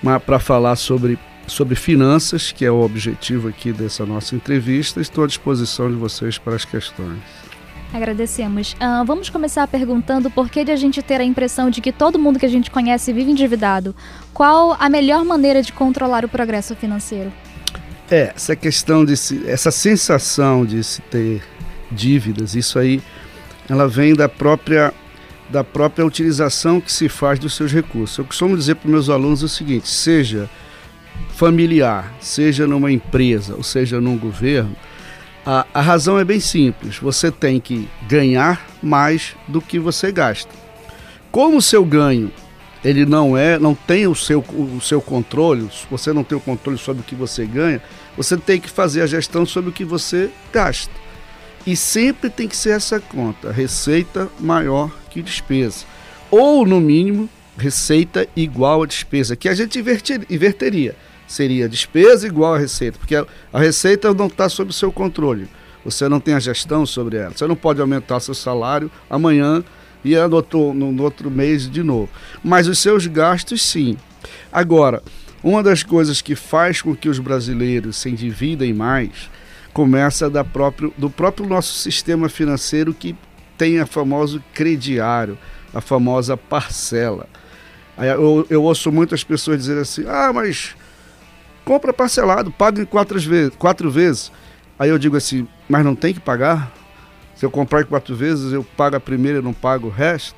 Mas 0.00 0.22
para 0.22 0.38
falar 0.38 0.76
sobre, 0.76 1.18
sobre 1.48 1.74
finanças, 1.74 2.52
que 2.52 2.64
é 2.64 2.70
o 2.70 2.80
objetivo 2.80 3.48
aqui 3.48 3.72
dessa 3.72 4.06
nossa 4.06 4.36
entrevista, 4.36 5.00
estou 5.00 5.24
à 5.24 5.26
disposição 5.26 5.90
de 5.90 5.96
vocês 5.96 6.38
para 6.38 6.54
as 6.54 6.64
questões. 6.64 7.18
Agradecemos. 7.92 8.76
Ah, 8.78 9.02
vamos 9.04 9.28
começar 9.28 9.66
perguntando 9.66 10.30
por 10.30 10.48
que 10.48 10.64
de 10.64 10.70
a 10.70 10.76
gente 10.76 11.02
ter 11.02 11.20
a 11.20 11.24
impressão 11.24 11.70
de 11.70 11.80
que 11.80 11.90
todo 11.90 12.20
mundo 12.20 12.38
que 12.38 12.46
a 12.46 12.50
gente 12.50 12.70
conhece 12.70 13.12
vive 13.12 13.32
endividado. 13.32 13.96
Qual 14.32 14.76
a 14.78 14.88
melhor 14.88 15.24
maneira 15.24 15.60
de 15.60 15.72
controlar 15.72 16.24
o 16.24 16.28
progresso 16.28 16.76
financeiro? 16.76 17.32
É, 18.08 18.32
essa 18.34 18.54
questão 18.54 19.04
de 19.04 19.16
se, 19.16 19.44
essa 19.48 19.72
sensação 19.72 20.64
de 20.64 20.84
se 20.84 21.02
ter 21.02 21.42
dívidas, 21.90 22.54
isso 22.54 22.78
aí, 22.78 23.02
ela 23.68 23.88
vem 23.88 24.14
da 24.14 24.28
própria 24.28 24.92
da 25.48 25.64
própria 25.64 26.06
utilização 26.06 26.80
que 26.80 26.92
se 26.92 27.08
faz 27.08 27.36
dos 27.36 27.54
seus 27.54 27.72
recursos. 27.72 28.16
Eu 28.16 28.24
costumo 28.24 28.56
dizer 28.56 28.76
para 28.76 28.88
meus 28.88 29.08
alunos 29.08 29.42
o 29.42 29.48
seguinte: 29.48 29.88
seja 29.88 30.48
familiar, 31.34 32.12
seja 32.20 32.66
numa 32.66 32.92
empresa, 32.92 33.54
ou 33.56 33.62
seja 33.62 34.00
num 34.00 34.16
governo, 34.16 34.76
a, 35.44 35.66
a 35.74 35.80
razão 35.80 36.18
é 36.18 36.24
bem 36.24 36.38
simples. 36.38 36.98
Você 36.98 37.30
tem 37.30 37.58
que 37.58 37.88
ganhar 38.08 38.64
mais 38.82 39.34
do 39.48 39.60
que 39.60 39.78
você 39.78 40.12
gasta. 40.12 40.54
Como 41.32 41.56
o 41.56 41.62
seu 41.62 41.84
ganho 41.84 42.30
ele 42.84 43.04
não 43.04 43.36
é, 43.36 43.58
não 43.58 43.74
tem 43.74 44.06
o 44.06 44.14
seu, 44.14 44.40
o 44.40 44.80
seu 44.80 45.02
controle, 45.02 45.68
você 45.90 46.12
não 46.12 46.24
tem 46.24 46.36
o 46.36 46.40
controle 46.40 46.78
sobre 46.78 47.02
o 47.02 47.04
que 47.04 47.14
você 47.14 47.44
ganha, 47.44 47.82
você 48.16 48.36
tem 48.36 48.58
que 48.58 48.70
fazer 48.70 49.02
a 49.02 49.06
gestão 49.06 49.44
sobre 49.44 49.70
o 49.70 49.72
que 49.72 49.84
você 49.84 50.30
gasta. 50.52 50.92
E 51.66 51.76
sempre 51.76 52.30
tem 52.30 52.48
que 52.48 52.56
ser 52.56 52.70
essa 52.70 52.98
conta, 52.98 53.52
receita 53.52 54.28
maior 54.38 54.90
que 55.10 55.22
despesa. 55.22 55.84
Ou, 56.30 56.64
no 56.64 56.80
mínimo, 56.80 57.28
receita 57.56 58.26
igual 58.34 58.82
a 58.82 58.86
despesa, 58.86 59.36
que 59.36 59.48
a 59.48 59.54
gente 59.54 59.78
inverteria. 59.78 60.96
Seria 61.26 61.68
despesa 61.68 62.26
igual 62.26 62.54
a 62.54 62.58
receita, 62.58 62.98
porque 62.98 63.14
a, 63.14 63.26
receita 63.58 64.12
não 64.14 64.26
está 64.26 64.48
sob 64.48 64.70
o 64.70 64.72
seu 64.72 64.90
controle. 64.90 65.48
Você 65.84 66.08
não 66.08 66.20
tem 66.20 66.34
a 66.34 66.40
gestão 66.40 66.84
sobre 66.84 67.18
ela. 67.18 67.30
Você 67.30 67.46
não 67.46 67.56
pode 67.56 67.80
aumentar 67.80 68.20
seu 68.20 68.34
salário 68.34 68.90
amanhã 69.08 69.62
e 70.04 70.16
no 70.16 70.36
outro, 70.36 70.74
no 70.74 71.02
outro 71.02 71.30
mês 71.30 71.70
de 71.70 71.82
novo. 71.82 72.08
Mas 72.42 72.66
os 72.68 72.78
seus 72.78 73.06
gastos, 73.06 73.62
sim. 73.62 73.96
Agora, 74.52 75.02
uma 75.42 75.62
das 75.62 75.82
coisas 75.82 76.20
que 76.20 76.34
faz 76.34 76.82
com 76.82 76.94
que 76.94 77.08
os 77.08 77.18
brasileiros 77.18 77.96
se 77.96 78.10
endividem 78.10 78.74
mais 78.74 79.30
começa 79.72 80.28
da 80.28 80.44
próprio, 80.44 80.92
do 80.96 81.08
próprio 81.08 81.48
nosso 81.48 81.74
sistema 81.74 82.28
financeiro 82.28 82.92
que 82.92 83.16
tem 83.56 83.78
a 83.78 83.86
famoso 83.86 84.42
crediário, 84.54 85.38
a 85.74 85.80
famosa 85.80 86.36
parcela. 86.36 87.26
Eu, 87.98 88.46
eu 88.48 88.62
ouço 88.62 88.90
muitas 88.90 89.22
pessoas 89.22 89.58
dizerem 89.58 89.82
assim: 89.82 90.04
ah, 90.08 90.32
mas 90.32 90.74
compra 91.64 91.92
parcelado, 91.92 92.50
paga 92.50 92.80
em 92.80 92.86
quatro 92.86 93.20
vezes, 93.20 93.52
quatro 93.56 93.90
vezes. 93.90 94.32
Aí 94.78 94.88
eu 94.88 94.98
digo 94.98 95.16
assim: 95.16 95.46
mas 95.68 95.84
não 95.84 95.94
tem 95.94 96.14
que 96.14 96.20
pagar? 96.20 96.72
Se 97.34 97.44
eu 97.44 97.50
comprar 97.50 97.82
em 97.82 97.86
quatro 97.86 98.14
vezes, 98.14 98.52
eu 98.52 98.64
pago 98.64 98.96
a 98.96 99.00
primeira 99.00 99.38
e 99.38 99.42
não 99.42 99.52
pago 99.52 99.88
o 99.88 99.90
resto? 99.90 100.34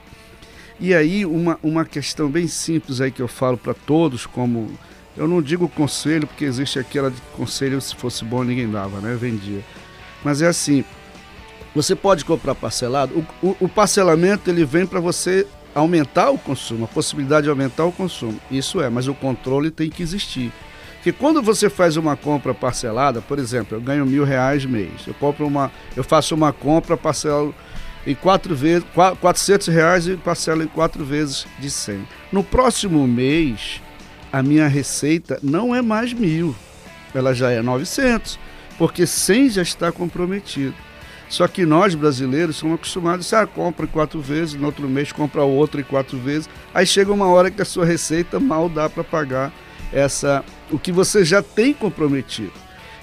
E 0.79 0.95
aí, 0.95 1.25
uma, 1.25 1.59
uma 1.63 1.85
questão 1.85 2.29
bem 2.29 2.49
simples 2.49 3.01
aí 3.01 3.11
que 3.11 3.23
eu 3.23 3.29
falo 3.29 3.57
para 3.57 3.73
todos, 3.73 4.27
como 4.27 4.77
eu 5.17 5.29
não 5.29 5.43
digo 5.43 5.69
conselho, 5.69 6.27
porque 6.27 6.45
existe 6.45 6.79
aquela 6.79 7.11
de 7.11 7.21
conselho, 7.37 7.81
se 7.81 7.95
fosse 7.95 8.25
bom, 8.25 8.43
ninguém 8.43 8.71
dava, 8.71 9.01
né? 9.01 9.15
Vendia. 9.15 9.61
Mas 10.25 10.41
é 10.41 10.47
assim, 10.47 10.85
você 11.75 11.95
pode 11.95 12.25
comprar 12.25 12.55
parcelado. 12.55 13.27
O, 13.43 13.47
o, 13.47 13.57
o 13.61 13.69
parcelamento, 13.69 14.49
ele 14.51 14.65
vem 14.65 14.87
para 14.87 15.01
você 15.01 15.47
aumentar 15.75 16.31
o 16.31 16.39
consumo, 16.39 16.85
a 16.85 16.89
possibilidade 16.89 17.45
de 17.45 17.51
aumentar 17.51 17.85
o 17.85 17.93
consumo. 17.93 18.39
Isso 18.51 18.81
é, 18.81 18.89
mas 18.89 19.09
o 19.09 19.15
controle 19.15 19.71
tem 19.71 19.91
que 19.91 20.03
existir. 20.03 20.53
Porque 20.97 21.13
quando 21.13 21.43
você 21.43 21.69
faz 21.69 21.97
uma 21.97 22.17
compra 22.17 22.55
parcelada, 22.55 23.21
por 23.21 23.39
exemplo, 23.39 23.77
eu 23.77 23.81
ganho 23.81 24.07
mil 24.07 24.25
reais 24.25 24.65
mês, 24.65 25.07
eu 25.07 25.15
compro 25.15 25.47
uma, 25.47 25.73
eu 25.97 26.05
faço 26.05 26.35
uma 26.35 26.53
compra, 26.53 26.97
parcelo 26.97 27.55
em 28.07 28.15
quatro 28.15 28.55
vezes, 28.55 28.87
400 29.21 29.67
reais 29.69 30.07
e 30.07 30.17
parcelo 30.17 30.63
em 30.63 30.69
quatro 30.69 31.05
vezes 31.05 31.47
de 31.59 31.71
100. 31.71 32.07
No 32.31 32.45
próximo 32.45 33.07
mês, 33.07 33.81
a 34.33 34.43
minha 34.43 34.67
receita 34.67 35.39
não 35.43 35.75
é 35.75 35.83
mais 35.83 36.13
mil, 36.13 36.55
ela 37.15 37.35
já 37.35 37.51
é 37.51 37.61
900, 37.61 38.39
porque 38.79 39.07
100 39.07 39.51
já 39.51 39.63
está 39.63 39.93
comprometido. 39.93 40.75
Só 41.29 41.49
que 41.49 41.65
nós 41.65 41.95
brasileiros 41.95 42.57
somos 42.57 42.75
acostumados 42.75 43.33
a 43.33 43.41
ah, 43.41 43.47
compra 43.47 43.87
quatro 43.87 44.21
vezes, 44.21 44.55
no 44.55 44.67
outro 44.67 44.87
mês 44.87 45.13
compra 45.13 45.43
outra 45.43 45.81
e 45.81 45.85
quatro 45.85 46.19
vezes. 46.19 46.49
Aí 46.75 46.87
chega 46.87 47.11
uma 47.11 47.27
hora 47.27 47.51
que 47.51 47.63
a 47.63 47.65
sua 47.65 47.87
receita 47.87 48.39
mal 48.39 48.69
dá 48.69 48.89
para 48.89 49.03
pagar 49.03 49.51
essa 49.91 50.45
o 50.71 50.79
que 50.79 50.93
você 50.93 51.25
já 51.25 51.43
tem 51.43 51.73
comprometido. 51.73 52.53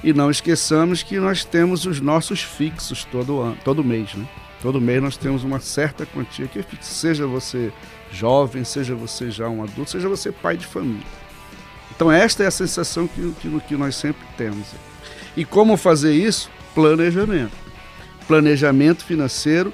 E 0.03 0.13
não 0.13 0.29
esqueçamos 0.29 1.01
que 1.01 1.19
nós 1.19 1.43
temos 1.43 1.87
os 1.87 1.99
nossos 1.99 2.43
fixos 2.43 3.03
todo 3.03 3.41
ano, 3.41 3.57
todo 3.63 3.83
mês, 3.83 4.13
né? 4.13 4.27
Todo 4.61 4.79
mês 4.79 5.01
nós 5.01 5.17
temos 5.17 5.43
uma 5.43 5.59
certa 5.59 6.05
quantia 6.05 6.47
que 6.47 6.59
é 6.59 6.65
seja 6.81 7.25
você 7.25 7.71
jovem, 8.11 8.63
seja 8.63 8.93
você 8.93 9.31
já 9.31 9.49
um 9.49 9.63
adulto, 9.63 9.89
seja 9.89 10.07
você 10.07 10.31
pai 10.31 10.55
de 10.55 10.67
família. 10.67 11.18
Então 11.99 12.09
esta 12.09 12.45
é 12.45 12.47
a 12.47 12.51
sensação 12.51 13.09
que, 13.09 13.33
que, 13.41 13.59
que 13.59 13.75
nós 13.75 13.93
sempre 13.93 14.25
temos. 14.37 14.69
E 15.35 15.43
como 15.43 15.75
fazer 15.75 16.13
isso? 16.13 16.49
Planejamento. 16.73 17.51
Planejamento 18.25 19.03
financeiro 19.03 19.73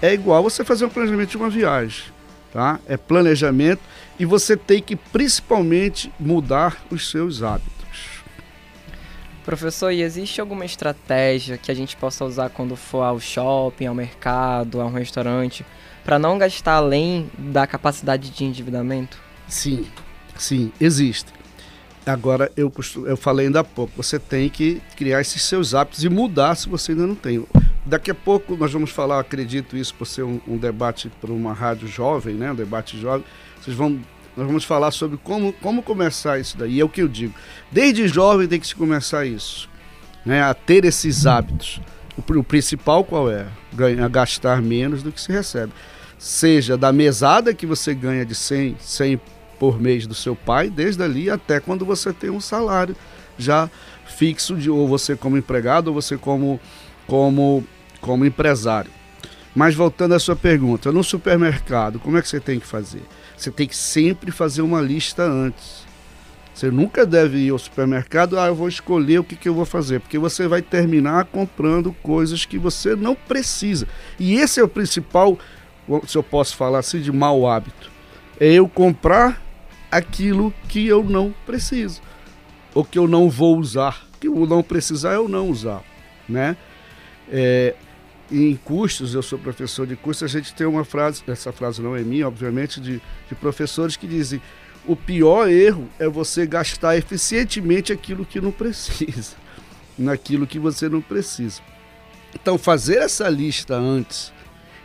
é 0.00 0.14
igual 0.14 0.42
você 0.42 0.64
fazer 0.64 0.86
um 0.86 0.88
planejamento 0.88 1.28
de 1.28 1.36
uma 1.36 1.50
viagem. 1.50 2.04
Tá? 2.50 2.80
É 2.88 2.96
planejamento 2.96 3.82
e 4.18 4.24
você 4.24 4.56
tem 4.56 4.80
que 4.80 4.96
principalmente 4.96 6.10
mudar 6.18 6.78
os 6.90 7.10
seus 7.10 7.42
hábitos. 7.42 8.22
Professor, 9.44 9.90
e 9.90 10.00
existe 10.00 10.40
alguma 10.40 10.64
estratégia 10.64 11.58
que 11.58 11.70
a 11.70 11.74
gente 11.74 11.98
possa 11.98 12.24
usar 12.24 12.48
quando 12.48 12.76
for 12.76 13.02
ao 13.02 13.20
shopping, 13.20 13.84
ao 13.84 13.94
mercado, 13.94 14.80
a 14.80 14.86
um 14.86 14.92
restaurante, 14.92 15.66
para 16.02 16.18
não 16.18 16.38
gastar 16.38 16.76
além 16.76 17.30
da 17.36 17.66
capacidade 17.66 18.30
de 18.30 18.42
endividamento? 18.42 19.18
Sim, 19.46 19.86
sim, 20.34 20.72
existe. 20.80 21.36
Agora, 22.08 22.50
eu, 22.56 22.72
eu 23.06 23.16
falei 23.16 23.46
ainda 23.46 23.60
há 23.60 23.64
pouco, 23.64 23.92
você 23.96 24.18
tem 24.18 24.48
que 24.48 24.80
criar 24.96 25.20
esses 25.20 25.42
seus 25.42 25.74
hábitos 25.74 26.04
e 26.04 26.08
mudar 26.08 26.54
se 26.54 26.68
você 26.68 26.92
ainda 26.92 27.06
não 27.06 27.14
tem. 27.14 27.44
Daqui 27.84 28.10
a 28.10 28.14
pouco 28.14 28.56
nós 28.56 28.72
vamos 28.72 28.90
falar, 28.90 29.20
acredito 29.20 29.76
isso 29.76 29.94
por 29.94 30.06
ser 30.06 30.22
um, 30.22 30.40
um 30.46 30.56
debate 30.56 31.10
para 31.20 31.32
uma 31.32 31.52
rádio 31.52 31.86
jovem, 31.86 32.34
né, 32.34 32.52
um 32.52 32.54
debate 32.54 32.98
jovem, 32.98 33.24
vocês 33.60 33.76
vão 33.76 34.00
nós 34.38 34.46
vamos 34.46 34.62
falar 34.62 34.92
sobre 34.92 35.18
como, 35.18 35.52
como 35.54 35.82
começar 35.82 36.38
isso 36.38 36.56
daí. 36.56 36.78
É 36.78 36.84
o 36.84 36.88
que 36.88 37.02
eu 37.02 37.08
digo. 37.08 37.34
Desde 37.72 38.06
jovem 38.06 38.46
tem 38.46 38.60
que 38.60 38.68
se 38.68 38.74
começar 38.76 39.26
isso. 39.26 39.68
Né? 40.24 40.40
A 40.40 40.54
ter 40.54 40.84
esses 40.84 41.26
hábitos. 41.26 41.80
O, 42.16 42.38
o 42.38 42.44
principal 42.44 43.02
qual 43.02 43.28
é? 43.28 43.48
Ganhar, 43.72 44.08
gastar 44.08 44.62
menos 44.62 45.02
do 45.02 45.10
que 45.10 45.20
se 45.20 45.32
recebe. 45.32 45.72
Seja 46.20 46.76
da 46.76 46.92
mesada 46.92 47.52
que 47.52 47.66
você 47.66 47.92
ganha 47.92 48.24
de 48.24 48.36
100, 48.36 48.76
100 48.78 49.20
por 49.58 49.80
mês 49.80 50.06
do 50.06 50.14
seu 50.14 50.36
pai, 50.36 50.70
desde 50.70 51.02
ali 51.02 51.30
até 51.30 51.60
quando 51.60 51.84
você 51.84 52.12
tem 52.12 52.30
um 52.30 52.40
salário 52.40 52.96
já 53.36 53.70
fixo, 54.06 54.56
de, 54.56 54.70
ou 54.70 54.88
você 54.88 55.16
como 55.16 55.36
empregado, 55.36 55.88
ou 55.88 55.94
você 55.94 56.16
como, 56.16 56.60
como, 57.06 57.64
como 58.00 58.24
empresário. 58.24 58.90
Mas 59.54 59.74
voltando 59.74 60.14
à 60.14 60.18
sua 60.18 60.36
pergunta, 60.36 60.92
no 60.92 61.02
supermercado, 61.02 61.98
como 61.98 62.16
é 62.16 62.22
que 62.22 62.28
você 62.28 62.40
tem 62.40 62.60
que 62.60 62.66
fazer? 62.66 63.02
Você 63.36 63.50
tem 63.50 63.66
que 63.66 63.76
sempre 63.76 64.30
fazer 64.30 64.62
uma 64.62 64.80
lista 64.80 65.22
antes. 65.22 65.86
Você 66.54 66.72
nunca 66.72 67.06
deve 67.06 67.38
ir 67.38 67.50
ao 67.50 67.58
supermercado, 67.58 68.38
ah, 68.38 68.48
eu 68.48 68.54
vou 68.54 68.68
escolher 68.68 69.20
o 69.20 69.24
que, 69.24 69.36
que 69.36 69.48
eu 69.48 69.54
vou 69.54 69.64
fazer, 69.64 70.00
porque 70.00 70.18
você 70.18 70.48
vai 70.48 70.60
terminar 70.60 71.24
comprando 71.26 71.92
coisas 72.02 72.44
que 72.44 72.58
você 72.58 72.96
não 72.96 73.14
precisa. 73.14 73.86
E 74.18 74.34
esse 74.34 74.58
é 74.58 74.64
o 74.64 74.68
principal, 74.68 75.38
se 76.04 76.18
eu 76.18 76.22
posso 76.22 76.56
falar 76.56 76.80
assim, 76.80 77.00
de 77.00 77.12
mau 77.12 77.48
hábito. 77.48 77.92
É 78.40 78.52
eu 78.52 78.68
comprar 78.68 79.40
aquilo 79.90 80.52
que 80.68 80.86
eu 80.86 81.02
não 81.02 81.34
preciso, 81.46 82.00
ou 82.74 82.84
que 82.84 82.98
eu 82.98 83.08
não 83.08 83.28
vou 83.28 83.58
usar. 83.58 84.06
Que 84.20 84.28
o 84.28 84.46
não 84.46 84.62
precisar 84.62 85.14
eu 85.14 85.28
não 85.28 85.48
usar, 85.48 85.82
né? 86.28 86.56
É, 87.30 87.74
em 88.30 88.56
custos, 88.56 89.14
eu 89.14 89.22
sou 89.22 89.38
professor 89.38 89.86
de 89.86 89.96
custos, 89.96 90.24
a 90.24 90.38
gente 90.38 90.52
tem 90.52 90.66
uma 90.66 90.84
frase, 90.84 91.22
essa 91.28 91.52
frase 91.52 91.80
não 91.80 91.96
é 91.96 92.02
minha, 92.02 92.26
obviamente, 92.26 92.80
de, 92.80 93.00
de 93.28 93.34
professores 93.34 93.96
que 93.96 94.06
dizem 94.06 94.40
o 94.86 94.96
pior 94.96 95.48
erro 95.48 95.88
é 95.98 96.08
você 96.08 96.46
gastar 96.46 96.96
eficientemente 96.96 97.92
aquilo 97.92 98.24
que 98.24 98.40
não 98.40 98.50
precisa, 98.50 99.36
naquilo 99.96 100.46
que 100.46 100.58
você 100.58 100.88
não 100.88 101.00
precisa. 101.00 101.60
Então, 102.34 102.58
fazer 102.58 102.98
essa 102.98 103.28
lista 103.28 103.74
antes 103.74 104.32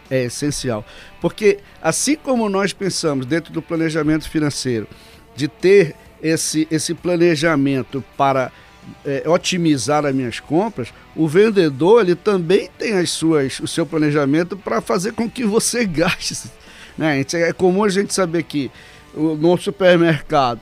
é 0.09 0.25
essencial, 0.25 0.85
porque 1.21 1.59
assim 1.81 2.15
como 2.15 2.49
nós 2.49 2.73
pensamos 2.73 3.25
dentro 3.25 3.53
do 3.53 3.61
planejamento 3.61 4.29
financeiro 4.29 4.87
de 5.35 5.47
ter 5.47 5.95
esse, 6.21 6.67
esse 6.69 6.93
planejamento 6.93 8.03
para 8.15 8.51
é, 9.05 9.23
otimizar 9.27 10.05
as 10.05 10.13
minhas 10.13 10.39
compras, 10.39 10.93
o 11.15 11.27
vendedor 11.27 12.01
ele 12.01 12.15
também 12.15 12.69
tem 12.77 12.93
as 12.93 13.09
suas, 13.09 13.59
o 13.59 13.67
seu 13.67 13.85
planejamento 13.85 14.57
para 14.57 14.81
fazer 14.81 15.13
com 15.13 15.29
que 15.29 15.45
você 15.45 15.85
gaste. 15.87 16.49
Né? 16.97 17.23
É 17.33 17.53
comum 17.53 17.83
a 17.83 17.89
gente 17.89 18.13
saber 18.13 18.43
que 18.43 18.71
no 19.15 19.57
supermercado 19.57 20.61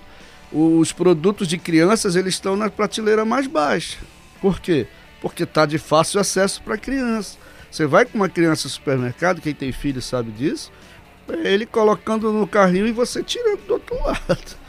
os 0.52 0.92
produtos 0.92 1.48
de 1.48 1.58
crianças 1.58 2.16
eles 2.16 2.34
estão 2.34 2.56
na 2.56 2.70
prateleira 2.70 3.24
mais 3.24 3.48
baixa. 3.48 3.98
Por 4.42 4.60
quê? 4.60 4.88
Porque 5.22 5.44
está 5.44 5.66
de 5.66 5.78
fácil 5.78 6.20
acesso 6.20 6.62
para 6.62 6.78
criança. 6.78 7.38
Você 7.72 7.86
vai 7.86 8.06
com 8.06 8.18
uma 8.18 8.30
criança 8.30 8.68
no 8.68 8.72
supermercado, 8.72 9.42
quem 9.42 9.54
tem 9.54 9.72
filho 9.72 10.02
sabe 10.02 10.30
disso, 10.32 10.72
ele 11.44 11.66
colocando 11.66 12.32
no 12.34 12.46
carrinho 12.46 12.86
e 12.86 12.92
você 12.92 13.24
tirando 13.24 13.66
do 13.66 13.74
outro 13.74 13.96
lado. 14.04 14.62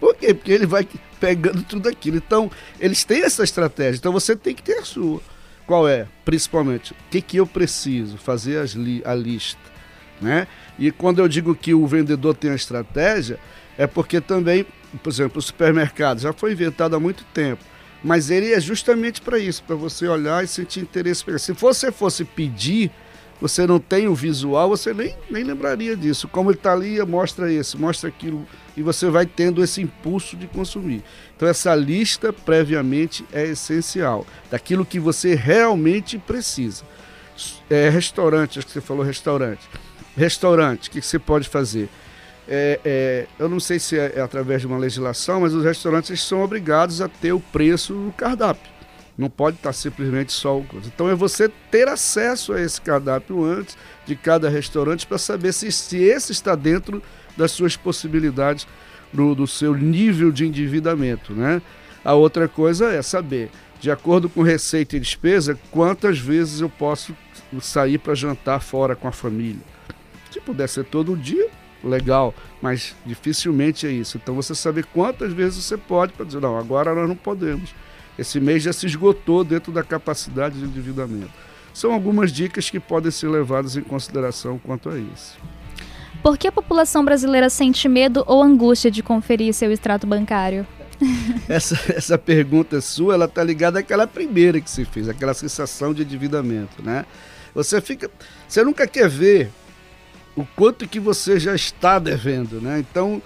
Por 0.00 0.14
quê? 0.14 0.32
Porque 0.32 0.52
ele 0.52 0.66
vai 0.66 0.88
pegando 1.20 1.62
tudo 1.62 1.88
aquilo. 1.88 2.16
Então, 2.16 2.50
eles 2.80 3.04
têm 3.04 3.22
essa 3.22 3.44
estratégia. 3.44 3.98
Então, 3.98 4.12
você 4.12 4.34
tem 4.34 4.54
que 4.54 4.62
ter 4.62 4.78
a 4.78 4.84
sua. 4.84 5.20
Qual 5.66 5.86
é? 5.86 6.06
Principalmente, 6.24 6.92
o 6.92 6.96
que, 7.10 7.20
que 7.20 7.36
eu 7.36 7.46
preciso? 7.46 8.16
Fazer 8.16 8.64
li 8.76 9.02
a 9.04 9.14
lista. 9.14 9.60
Né? 10.20 10.46
E 10.78 10.90
quando 10.90 11.18
eu 11.18 11.28
digo 11.28 11.54
que 11.54 11.74
o 11.74 11.86
vendedor 11.86 12.34
tem 12.34 12.50
a 12.50 12.54
estratégia, 12.54 13.38
é 13.76 13.86
porque 13.86 14.20
também, 14.20 14.64
por 15.02 15.10
exemplo, 15.10 15.38
o 15.38 15.42
supermercado 15.42 16.20
já 16.20 16.32
foi 16.32 16.52
inventado 16.52 16.96
há 16.96 17.00
muito 17.00 17.24
tempo. 17.34 17.62
Mas 18.02 18.30
ele 18.30 18.52
é 18.52 18.60
justamente 18.60 19.20
para 19.20 19.38
isso, 19.38 19.62
para 19.64 19.74
você 19.74 20.06
olhar 20.06 20.44
e 20.44 20.48
sentir 20.48 20.80
interesse. 20.80 21.24
Se 21.38 21.52
você 21.52 21.90
fosse 21.90 22.24
pedir 22.24 22.90
você 23.40 23.66
não 23.66 23.78
tem 23.78 24.08
o 24.08 24.14
visual, 24.14 24.68
você 24.68 24.92
nem, 24.92 25.14
nem 25.30 25.44
lembraria 25.44 25.96
disso. 25.96 26.26
Como 26.26 26.50
ele 26.50 26.58
está 26.58 26.72
ali, 26.72 27.00
mostra 27.04 27.52
isso, 27.52 27.78
mostra 27.78 28.08
aquilo, 28.08 28.46
e 28.76 28.82
você 28.82 29.08
vai 29.08 29.26
tendo 29.26 29.62
esse 29.62 29.80
impulso 29.80 30.36
de 30.36 30.46
consumir. 30.48 31.04
Então, 31.36 31.48
essa 31.48 31.74
lista 31.74 32.32
previamente 32.32 33.24
é 33.32 33.44
essencial, 33.44 34.26
daquilo 34.50 34.84
que 34.84 34.98
você 34.98 35.34
realmente 35.34 36.18
precisa. 36.18 36.84
É, 37.70 37.88
restaurante, 37.88 38.58
acho 38.58 38.66
que 38.66 38.72
você 38.72 38.80
falou 38.80 39.04
restaurante. 39.04 39.68
Restaurante, 40.16 40.88
o 40.88 40.90
que, 40.90 41.00
que 41.00 41.06
você 41.06 41.18
pode 41.18 41.48
fazer? 41.48 41.88
É, 42.50 42.80
é, 42.82 43.26
eu 43.38 43.48
não 43.48 43.60
sei 43.60 43.78
se 43.78 43.98
é, 43.98 44.14
é, 44.16 44.20
através 44.22 44.62
de 44.62 44.66
uma 44.66 44.78
legislação, 44.78 45.42
mas 45.42 45.52
os 45.52 45.62
restaurantes 45.62 46.20
são 46.22 46.42
obrigados 46.42 47.02
a 47.02 47.08
ter 47.08 47.32
o 47.32 47.40
preço 47.40 47.92
no 47.92 48.12
cardápio. 48.12 48.72
Não 49.18 49.28
pode 49.28 49.56
estar 49.56 49.72
simplesmente 49.72 50.32
só 50.32 50.56
o 50.56 50.66
Então 50.86 51.10
é 51.10 51.14
você 51.14 51.50
ter 51.70 51.88
acesso 51.88 52.52
a 52.52 52.60
esse 52.60 52.80
cardápio 52.80 53.44
antes 53.44 53.76
de 54.06 54.16
cada 54.16 54.48
restaurante 54.48 55.06
para 55.06 55.18
saber 55.18 55.52
se, 55.52 55.70
se 55.72 55.98
esse 55.98 56.32
está 56.32 56.54
dentro 56.54 57.02
das 57.36 57.50
suas 57.50 57.76
possibilidades, 57.76 58.66
do, 59.12 59.34
do 59.34 59.46
seu 59.46 59.74
nível 59.74 60.30
de 60.30 60.46
endividamento. 60.46 61.32
Né? 61.32 61.60
A 62.04 62.14
outra 62.14 62.48
coisa 62.48 62.92
é 62.92 63.02
saber, 63.02 63.50
de 63.80 63.90
acordo 63.90 64.28
com 64.28 64.42
receita 64.42 64.96
e 64.96 65.00
despesa, 65.00 65.58
quantas 65.70 66.18
vezes 66.18 66.60
eu 66.60 66.68
posso 66.68 67.14
sair 67.60 67.98
para 67.98 68.14
jantar 68.14 68.60
fora 68.60 68.94
com 68.94 69.08
a 69.08 69.12
família. 69.12 69.62
Se 70.30 70.40
puder 70.40 70.68
ser 70.68 70.84
todo 70.84 71.16
dia, 71.16 71.48
legal, 71.82 72.34
mas 72.60 72.94
dificilmente 73.04 73.86
é 73.86 73.90
isso. 73.90 74.16
Então 74.16 74.34
você 74.34 74.54
saber 74.54 74.84
quantas 74.86 75.32
vezes 75.32 75.64
você 75.64 75.76
pode 75.76 76.12
para 76.12 76.26
dizer, 76.26 76.40
não, 76.40 76.56
agora 76.56 76.94
nós 76.94 77.08
não 77.08 77.16
podemos. 77.16 77.74
Esse 78.18 78.40
mês 78.40 78.62
já 78.62 78.72
se 78.72 78.86
esgotou 78.86 79.44
dentro 79.44 79.70
da 79.70 79.82
capacidade 79.82 80.58
de 80.58 80.64
endividamento. 80.64 81.30
São 81.72 81.92
algumas 81.92 82.32
dicas 82.32 82.68
que 82.68 82.80
podem 82.80 83.10
ser 83.10 83.28
levadas 83.28 83.76
em 83.76 83.82
consideração 83.82 84.58
quanto 84.58 84.88
a 84.88 84.98
isso. 84.98 85.38
Por 86.22 86.36
que 86.36 86.48
a 86.48 86.52
população 86.52 87.04
brasileira 87.04 87.48
sente 87.48 87.88
medo 87.88 88.24
ou 88.26 88.42
angústia 88.42 88.90
de 88.90 89.02
conferir 89.02 89.54
seu 89.54 89.70
extrato 89.70 90.06
bancário? 90.06 90.66
essa, 91.48 91.78
essa 91.92 92.18
pergunta 92.18 92.80
sua, 92.80 93.14
ela 93.14 93.26
está 93.26 93.44
ligada 93.44 93.78
àquela 93.78 94.06
primeira 94.06 94.60
que 94.60 94.68
você 94.68 94.84
fez, 94.84 95.08
aquela 95.08 95.34
sensação 95.34 95.94
de 95.94 96.02
endividamento, 96.02 96.82
né? 96.82 97.06
Você 97.54 97.80
fica, 97.80 98.10
você 98.46 98.62
nunca 98.64 98.86
quer 98.86 99.08
ver 99.08 99.50
o 100.38 100.46
quanto 100.54 100.86
que 100.86 101.00
você 101.00 101.38
já 101.40 101.54
está 101.54 101.98
devendo, 101.98 102.60
né? 102.60 102.78
Então, 102.78 103.20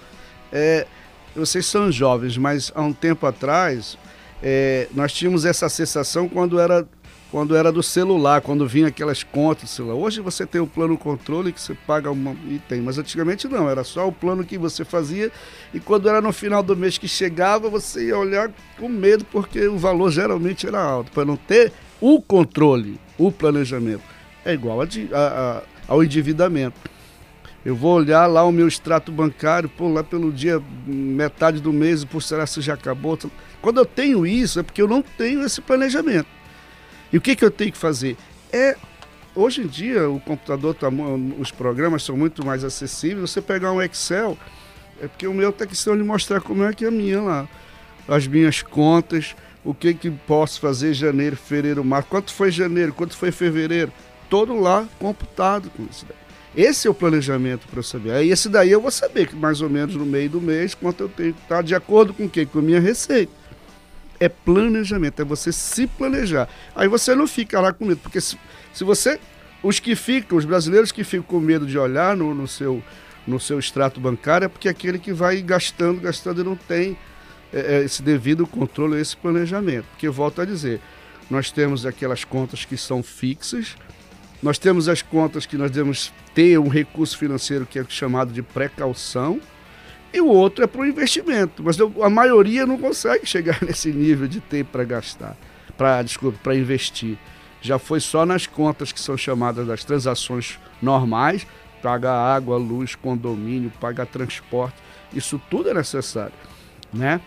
é, 0.51 0.87
vocês 1.35 1.65
são 1.65 1.91
jovens, 1.91 2.37
mas 2.37 2.71
há 2.73 2.81
um 2.81 2.93
tempo 2.93 3.25
atrás 3.25 3.97
é, 4.41 4.87
nós 4.93 5.13
tínhamos 5.13 5.45
essa 5.45 5.69
sensação 5.69 6.27
quando 6.27 6.59
era, 6.59 6.87
quando 7.31 7.55
era 7.55 7.71
do 7.71 7.81
celular, 7.81 8.41
quando 8.41 8.67
vinha 8.67 8.87
aquelas 8.87 9.23
contas 9.23 9.63
do 9.63 9.69
celular. 9.69 9.95
Hoje 9.95 10.21
você 10.21 10.45
tem 10.45 10.59
o 10.59 10.67
plano 10.67 10.97
controle 10.97 11.53
que 11.53 11.61
você 11.61 11.73
paga 11.73 12.11
uma, 12.11 12.35
e 12.47 12.59
tem, 12.67 12.81
mas 12.81 12.97
antigamente 12.97 13.47
não, 13.47 13.69
era 13.69 13.83
só 13.83 14.07
o 14.07 14.11
plano 14.11 14.43
que 14.43 14.57
você 14.57 14.83
fazia 14.83 15.31
e 15.73 15.79
quando 15.79 16.09
era 16.09 16.19
no 16.19 16.33
final 16.33 16.61
do 16.61 16.75
mês 16.75 16.97
que 16.97 17.07
chegava, 17.07 17.69
você 17.69 18.07
ia 18.07 18.17
olhar 18.17 18.51
com 18.77 18.89
medo 18.89 19.23
porque 19.25 19.67
o 19.67 19.77
valor 19.77 20.11
geralmente 20.11 20.67
era 20.67 20.81
alto, 20.81 21.11
para 21.11 21.25
não 21.25 21.37
ter 21.37 21.71
o 22.01 22.21
controle, 22.21 22.99
o 23.17 23.31
planejamento. 23.31 24.03
É 24.43 24.53
igual 24.53 24.81
a, 24.81 24.85
a, 24.85 25.57
a, 25.57 25.63
ao 25.87 26.03
endividamento. 26.03 26.93
Eu 27.65 27.75
vou 27.75 27.95
olhar 27.95 28.27
lá 28.27 28.43
o 28.43 28.51
meu 28.51 28.67
extrato 28.67 29.11
bancário, 29.11 29.69
pô, 29.69 29.87
lá 29.87 30.03
pelo 30.03 30.33
dia, 30.33 30.61
metade 30.85 31.61
do 31.61 31.71
mês, 31.71 32.03
por 32.03 32.21
será 32.21 32.45
se 32.45 32.59
já 32.59 32.73
acabou? 32.73 33.17
Quando 33.61 33.79
eu 33.79 33.85
tenho 33.85 34.27
isso, 34.27 34.59
é 34.59 34.63
porque 34.63 34.81
eu 34.81 34.87
não 34.87 35.01
tenho 35.01 35.43
esse 35.45 35.61
planejamento. 35.61 36.27
E 37.11 37.17
o 37.17 37.21
que, 37.21 37.35
que 37.35 37.45
eu 37.45 37.51
tenho 37.51 37.71
que 37.71 37.77
fazer? 37.77 38.17
É. 38.51 38.75
Hoje 39.35 39.61
em 39.61 39.67
dia, 39.67 40.07
o 40.09 40.19
computador, 40.19 40.75
tá, 40.75 40.89
os 41.39 41.49
programas 41.49 42.03
são 42.03 42.15
muito 42.15 42.45
mais 42.45 42.63
acessíveis. 42.63 43.31
Você 43.31 43.41
pegar 43.41 43.71
um 43.71 43.81
Excel, 43.81 44.37
é 45.01 45.07
porque 45.07 45.25
o 45.25 45.33
meu 45.33 45.49
está 45.49 45.65
questão 45.65 45.97
de 45.97 46.03
mostrar 46.03 46.39
como 46.41 46.63
é 46.63 46.73
que 46.73 46.85
é 46.85 46.89
a 46.89 46.91
minha 46.91 47.19
lá. 47.19 47.47
As 48.07 48.27
minhas 48.27 48.61
contas, 48.61 49.35
o 49.63 49.73
que, 49.73 49.93
que 49.93 50.11
posso 50.11 50.59
fazer 50.59 50.93
janeiro, 50.93 51.35
fevereiro, 51.35 51.83
março. 51.83 52.09
Quanto 52.09 52.31
foi 52.31 52.51
janeiro, 52.51 52.93
quanto 52.93 53.17
foi 53.17 53.31
fevereiro? 53.31 53.91
Todo 54.29 54.59
lá 54.59 54.87
computado 54.99 55.69
com 55.71 55.83
isso 55.89 56.05
daí. 56.07 56.22
Esse 56.55 56.87
é 56.87 56.91
o 56.91 56.93
planejamento 56.93 57.67
para 57.67 57.79
eu 57.79 57.83
saber. 57.83 58.11
Aí 58.11 58.29
esse 58.29 58.47
daí 58.47 58.71
eu 58.71 58.81
vou 58.81 58.91
saber 58.91 59.27
que 59.27 59.35
mais 59.35 59.61
ou 59.61 59.69
menos 59.69 59.95
no 59.95 60.05
meio 60.05 60.29
do 60.29 60.41
mês 60.41 60.75
quanto 60.75 61.03
eu 61.03 61.09
tenho 61.09 61.33
que 61.33 61.41
estar 61.41 61.63
de 61.63 61.73
acordo 61.73 62.13
com 62.13 62.25
o 62.25 62.29
quê? 62.29 62.45
Com 62.45 62.59
a 62.59 62.61
minha 62.61 62.79
receita 62.79 63.43
é 64.19 64.29
planejamento, 64.29 65.21
é 65.21 65.25
você 65.25 65.51
se 65.51 65.85
planejar. 65.85 66.47
Aí 66.75 66.87
você 66.87 67.13
não 67.13 67.27
fica 67.27 67.59
lá 67.59 67.73
com 67.73 67.85
medo, 67.85 67.99
porque 68.01 68.21
se, 68.21 68.37
se 68.73 68.83
você. 68.83 69.19
Os 69.61 69.79
que 69.79 69.95
ficam, 69.95 70.37
os 70.37 70.43
brasileiros 70.43 70.91
que 70.91 71.05
ficam 71.05 71.23
com 71.23 71.39
medo 71.39 71.65
de 71.65 71.77
olhar 71.77 72.17
no, 72.17 72.33
no 72.33 72.45
seu, 72.49 72.83
no 73.25 73.39
seu 73.39 73.57
extrato 73.57 73.97
bancário 73.97 74.45
é 74.45 74.49
porque 74.49 74.67
é 74.67 74.71
aquele 74.71 74.99
que 74.99 75.13
vai 75.13 75.41
gastando, 75.41 76.01
gastando 76.01 76.41
e 76.41 76.43
não 76.43 76.57
tem 76.57 76.97
é, 77.53 77.77
é, 77.77 77.83
esse 77.83 78.03
devido 78.03 78.45
controle, 78.45 78.99
esse 78.99 79.15
planejamento. 79.15 79.85
Porque, 79.91 80.09
volto 80.09 80.41
a 80.41 80.45
dizer, 80.45 80.81
nós 81.29 81.49
temos 81.49 81.85
aquelas 81.85 82.25
contas 82.25 82.65
que 82.65 82.75
são 82.75 83.01
fixas, 83.01 83.77
nós 84.43 84.59
temos 84.59 84.89
as 84.89 85.01
contas 85.01 85.45
que 85.45 85.57
nós 85.57 85.71
devemos 85.71 86.11
ter 86.35 86.59
um 86.59 86.67
recurso 86.67 87.17
financeiro 87.17 87.65
que 87.65 87.79
é 87.79 87.85
chamado 87.87 88.33
de 88.33 88.41
precaução, 88.41 89.39
e 90.13 90.19
o 90.19 90.27
outro 90.27 90.65
é 90.65 90.67
para 90.67 90.81
o 90.81 90.85
investimento. 90.85 91.63
Mas 91.63 91.77
a 91.79 92.09
maioria 92.09 92.65
não 92.65 92.77
consegue 92.77 93.25
chegar 93.25 93.59
nesse 93.63 93.91
nível 93.91 94.27
de 94.27 94.41
ter 94.41 94.65
para 94.65 94.83
gastar, 94.83 95.37
para 95.77 96.03
desculpa, 96.03 96.37
para 96.43 96.55
investir. 96.55 97.17
Já 97.61 97.79
foi 97.79 98.01
só 98.01 98.25
nas 98.25 98.45
contas 98.45 98.91
que 98.91 98.99
são 98.99 99.15
chamadas 99.15 99.65
das 99.65 99.85
transações 99.85 100.59
normais, 100.81 101.47
pagar 101.81 102.13
água, 102.13 102.57
luz, 102.57 102.95
condomínio, 102.95 103.71
pagar 103.79 104.05
transporte, 104.05 104.75
isso 105.13 105.41
tudo 105.49 105.69
é 105.69 105.73
necessário, 105.73 106.33
né? 106.93 107.21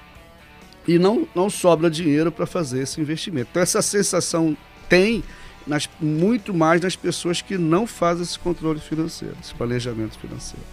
E 0.86 0.99
não, 0.99 1.26
não 1.34 1.49
sobra 1.49 1.90
dinheiro 1.90 2.30
para 2.30 2.47
fazer 2.47 2.82
esse 2.82 3.01
investimento. 3.01 3.49
Então 3.51 3.62
essa 3.62 3.80
sensação 3.80 4.55
tem 4.88 5.24
nas, 5.66 5.88
muito 6.00 6.54
mais 6.54 6.80
nas 6.80 6.96
pessoas 6.96 7.42
que 7.42 7.58
não 7.58 7.86
fazem 7.86 8.22
esse 8.22 8.38
controle 8.38 8.80
financeiro, 8.80 9.36
esse 9.42 9.54
planejamento 9.54 10.18
financeiro. 10.18 10.64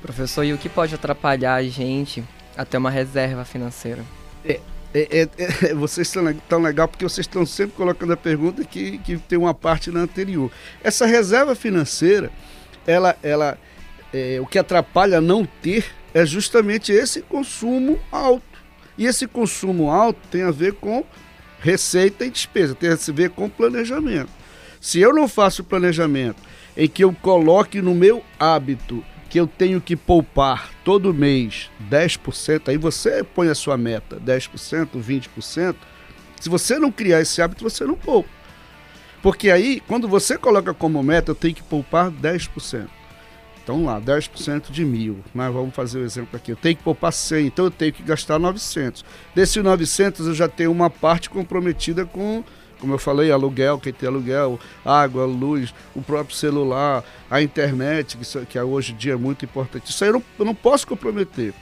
Professor, 0.00 0.44
e 0.44 0.52
o 0.52 0.58
que 0.58 0.68
pode 0.68 0.94
atrapalhar 0.94 1.54
a 1.54 1.62
gente 1.62 2.24
a 2.56 2.64
ter 2.64 2.78
uma 2.78 2.90
reserva 2.90 3.44
financeira? 3.44 4.04
É, 4.44 4.60
é, 4.94 5.28
é, 5.38 5.74
vocês 5.74 6.06
estão 6.06 6.32
tão 6.48 6.60
legal 6.60 6.88
porque 6.88 7.04
vocês 7.04 7.26
estão 7.26 7.44
sempre 7.44 7.76
colocando 7.76 8.12
a 8.12 8.16
pergunta 8.16 8.64
que, 8.64 8.98
que 8.98 9.18
tem 9.18 9.38
uma 9.38 9.54
parte 9.54 9.90
na 9.90 10.00
anterior. 10.00 10.50
Essa 10.82 11.06
reserva 11.06 11.54
financeira, 11.54 12.30
ela, 12.86 13.16
ela, 13.22 13.58
é, 14.12 14.38
o 14.40 14.46
que 14.46 14.58
atrapalha 14.58 15.20
não 15.20 15.44
ter 15.44 15.84
é 16.14 16.24
justamente 16.24 16.92
esse 16.92 17.22
consumo 17.22 17.98
alto. 18.10 18.42
E 18.98 19.06
esse 19.06 19.26
consumo 19.26 19.90
alto 19.90 20.20
tem 20.30 20.42
a 20.42 20.50
ver 20.50 20.74
com 20.74 21.04
receita 21.60 22.24
e 22.24 22.30
despesa, 22.30 22.74
tem 22.74 22.90
a 22.90 22.96
ver 23.12 23.30
com 23.30 23.48
planejamento. 23.48 24.30
Se 24.80 25.00
eu 25.00 25.14
não 25.14 25.28
faço 25.28 25.62
planejamento 25.62 26.42
em 26.76 26.88
que 26.88 27.04
eu 27.04 27.12
coloque 27.12 27.82
no 27.82 27.94
meu 27.94 28.24
hábito 28.38 29.04
que 29.28 29.38
eu 29.38 29.46
tenho 29.46 29.80
que 29.80 29.94
poupar 29.94 30.70
todo 30.84 31.14
mês 31.14 31.70
10%, 31.88 32.68
aí 32.68 32.76
você 32.76 33.22
põe 33.22 33.48
a 33.48 33.54
sua 33.54 33.76
meta, 33.76 34.18
10%, 34.18 34.88
20%. 34.96 35.76
Se 36.40 36.48
você 36.48 36.78
não 36.78 36.90
criar 36.90 37.20
esse 37.20 37.40
hábito, 37.40 37.62
você 37.62 37.84
não 37.84 37.94
poupa. 37.94 38.28
Porque 39.22 39.50
aí, 39.50 39.80
quando 39.86 40.08
você 40.08 40.36
coloca 40.38 40.74
como 40.74 41.02
meta, 41.02 41.30
eu 41.30 41.34
tenho 41.34 41.54
que 41.54 41.62
poupar 41.62 42.10
10%. 42.10 42.88
Então 43.62 43.84
lá, 43.84 44.00
10% 44.00 44.70
de 44.70 44.84
mil. 44.84 45.18
Mas 45.34 45.52
vamos 45.52 45.74
fazer 45.74 45.98
o 45.98 46.02
um 46.02 46.04
exemplo 46.04 46.36
aqui. 46.36 46.52
Eu 46.52 46.56
tenho 46.56 46.76
que 46.76 46.82
poupar 46.82 47.12
100, 47.12 47.46
então 47.46 47.64
eu 47.66 47.70
tenho 47.70 47.92
que 47.92 48.02
gastar 48.02 48.38
900. 48.38 49.04
Desses 49.34 49.62
900 49.62 50.26
eu 50.26 50.34
já 50.34 50.48
tenho 50.48 50.72
uma 50.72 50.90
parte 50.90 51.30
comprometida 51.30 52.04
com, 52.04 52.42
como 52.80 52.94
eu 52.94 52.98
falei, 52.98 53.30
aluguel, 53.30 53.78
quem 53.78 53.92
tem 53.92 54.08
aluguel, 54.08 54.58
água, 54.84 55.24
luz, 55.24 55.74
o 55.94 56.02
próprio 56.02 56.36
celular, 56.36 57.04
a 57.30 57.40
internet, 57.42 58.16
que, 58.16 58.46
que 58.46 58.58
hoje 58.58 58.92
em 58.92 58.96
dia 58.96 59.12
é 59.12 59.16
muito 59.16 59.44
importante. 59.44 59.90
Isso 59.90 60.02
aí 60.02 60.10
eu 60.10 60.14
não, 60.14 60.24
eu 60.38 60.44
não 60.44 60.54
posso 60.54 60.86
comprometer. 60.86 61.54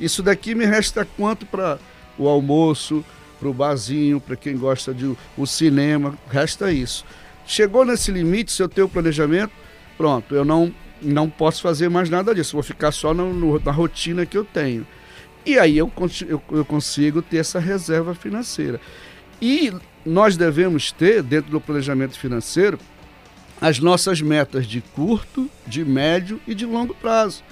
Isso 0.00 0.22
daqui 0.22 0.54
me 0.54 0.64
resta 0.64 1.06
quanto 1.16 1.46
para 1.46 1.78
o 2.18 2.28
almoço, 2.28 3.04
para 3.38 3.48
o 3.48 3.54
barzinho, 3.54 4.20
para 4.20 4.36
quem 4.36 4.56
gosta 4.56 4.94
de 4.94 5.16
o 5.36 5.46
cinema, 5.46 6.16
resta 6.28 6.72
isso. 6.72 7.04
Chegou 7.46 7.84
nesse 7.84 8.10
limite, 8.10 8.52
se 8.52 8.62
eu 8.62 8.68
tenho 8.68 8.88
planejamento, 8.88 9.52
pronto, 9.96 10.34
eu 10.34 10.44
não 10.44 10.72
não 11.02 11.28
posso 11.28 11.62
fazer 11.62 11.88
mais 11.88 12.08
nada 12.08 12.34
disso, 12.34 12.52
vou 12.54 12.62
ficar 12.62 12.92
só 12.92 13.12
no, 13.12 13.32
no, 13.32 13.60
na 13.60 13.72
rotina 13.72 14.24
que 14.24 14.36
eu 14.36 14.44
tenho. 14.44 14.86
E 15.44 15.58
aí 15.58 15.76
eu, 15.76 15.90
eu, 16.28 16.42
eu 16.52 16.64
consigo 16.64 17.20
ter 17.20 17.38
essa 17.38 17.58
reserva 17.58 18.14
financeira. 18.14 18.80
E 19.40 19.72
nós 20.06 20.36
devemos 20.36 20.92
ter, 20.92 21.22
dentro 21.22 21.50
do 21.50 21.60
planejamento 21.60 22.18
financeiro, 22.18 22.78
as 23.60 23.78
nossas 23.80 24.20
metas 24.20 24.66
de 24.66 24.80
curto, 24.80 25.50
de 25.66 25.84
médio 25.84 26.40
e 26.46 26.54
de 26.54 26.64
longo 26.64 26.94
prazo. 26.94 27.42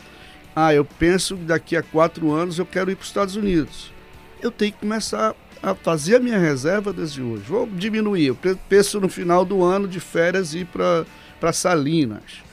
Ah, 0.55 0.72
eu 0.74 0.84
penso 0.84 1.36
que 1.36 1.44
daqui 1.44 1.76
a 1.76 1.82
quatro 1.82 2.32
anos 2.32 2.59
eu 2.59 2.66
quero 2.66 2.90
ir 2.90 2.96
para 2.96 3.03
os 3.03 3.09
Estados 3.09 3.36
Unidos. 3.36 3.92
Eu 4.40 4.51
tenho 4.51 4.72
que 4.72 4.78
começar 4.78 5.34
a 5.62 5.74
fazer 5.74 6.16
a 6.16 6.20
minha 6.20 6.38
reserva 6.38 6.92
desde 6.92 7.22
hoje. 7.22 7.42
Vou 7.42 7.66
diminuir. 7.66 8.26
Eu 8.26 8.59
penso 8.68 9.01
no 9.01 9.09
final 9.09 9.44
do 9.44 9.62
ano 9.62 9.86
de 9.86 10.01
férias 10.01 10.55
ir 10.55 10.66
para 10.66 11.53
Salinas 11.53 12.49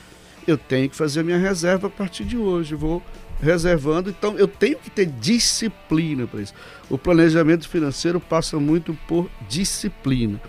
eu 0.48 0.58
tenho 0.58 0.89
que 0.89 0.95
fazer 0.95 1.20
a 1.20 1.24
minha 1.24 1.38
reserva 1.38 1.88
a 1.88 1.89
partir 1.89 2.24
de 2.24 2.38
hoje. 2.38 2.74
Vou 2.74 3.04
reservando, 3.41 4.10
então 4.10 4.38
eu 4.38 4.48
tenho 4.48 4.78
que 4.78 4.89
ter 4.89 5.06
disciplina 5.06 6.26
para 6.26 6.41
isso. 6.41 6.54
O 6.89 6.98
planejamento 6.98 7.68
financeiro 7.68 8.20
passa 8.20 8.60
muito 8.60 8.98
por 9.08 9.30
disciplina. 9.48 10.41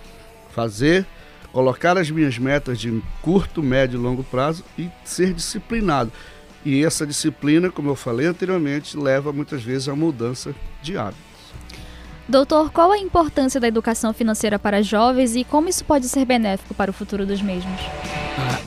Fazer, 0.51 1.05
colocar 1.53 1.99
as 1.99 2.11
minhas 2.11 2.38
metas 2.38 2.78
de 2.78 3.03
curto, 3.20 3.62
médio 3.62 3.99
e 3.99 4.03
longo 4.03 4.24
prazo 4.24 4.64
e 4.78 4.88
ser 5.05 5.34
disciplinado. 5.34 6.12
E 6.64 6.84
essa 6.84 7.07
disciplina, 7.07 7.70
como 7.70 7.90
eu 7.90 7.96
falei 7.96 8.26
anteriormente, 8.26 8.96
leva 8.96 9.32
muitas 9.32 9.62
vezes 9.62 9.88
à 9.88 9.94
mudança 9.94 10.55
de 10.82 10.96
hábitos. 10.96 11.28
Doutor, 12.28 12.70
qual 12.70 12.92
a 12.92 12.99
importância 12.99 13.59
da 13.59 13.68
educação 13.68 14.12
financeira 14.12 14.59
para 14.59 14.82
jovens 14.82 15.34
e 15.34 15.44
como 15.44 15.68
isso 15.68 15.84
pode 15.84 16.09
ser 16.09 16.26
benéfico 16.26 16.74
para 16.74 16.90
o 16.90 16.94
futuro 16.94 17.24
dos 17.24 17.40
mesmos? 17.40 17.80
Ah, 18.38 18.61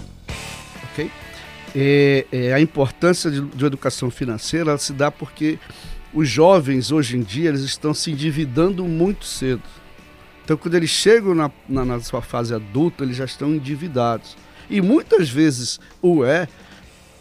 É, 1.73 2.25
é, 2.31 2.53
a 2.53 2.59
importância 2.59 3.31
de, 3.31 3.41
de 3.41 3.65
educação 3.65 4.11
financeira 4.11 4.77
se 4.77 4.91
dá 4.91 5.09
porque 5.09 5.57
os 6.13 6.27
jovens 6.27 6.91
hoje 6.91 7.15
em 7.15 7.21
dia 7.21 7.49
eles 7.49 7.61
estão 7.61 7.93
se 7.93 8.11
endividando 8.11 8.83
muito 8.83 9.25
cedo. 9.25 9.63
Então, 10.43 10.57
quando 10.57 10.75
eles 10.75 10.89
chegam 10.89 11.33
na, 11.33 11.49
na, 11.69 11.85
na 11.85 11.99
sua 12.01 12.21
fase 12.21 12.53
adulta, 12.53 13.03
eles 13.03 13.15
já 13.15 13.25
estão 13.25 13.53
endividados. 13.53 14.35
E 14.69 14.81
muitas 14.81 15.29
vezes 15.29 15.79
o 16.01 16.25
é 16.25 16.47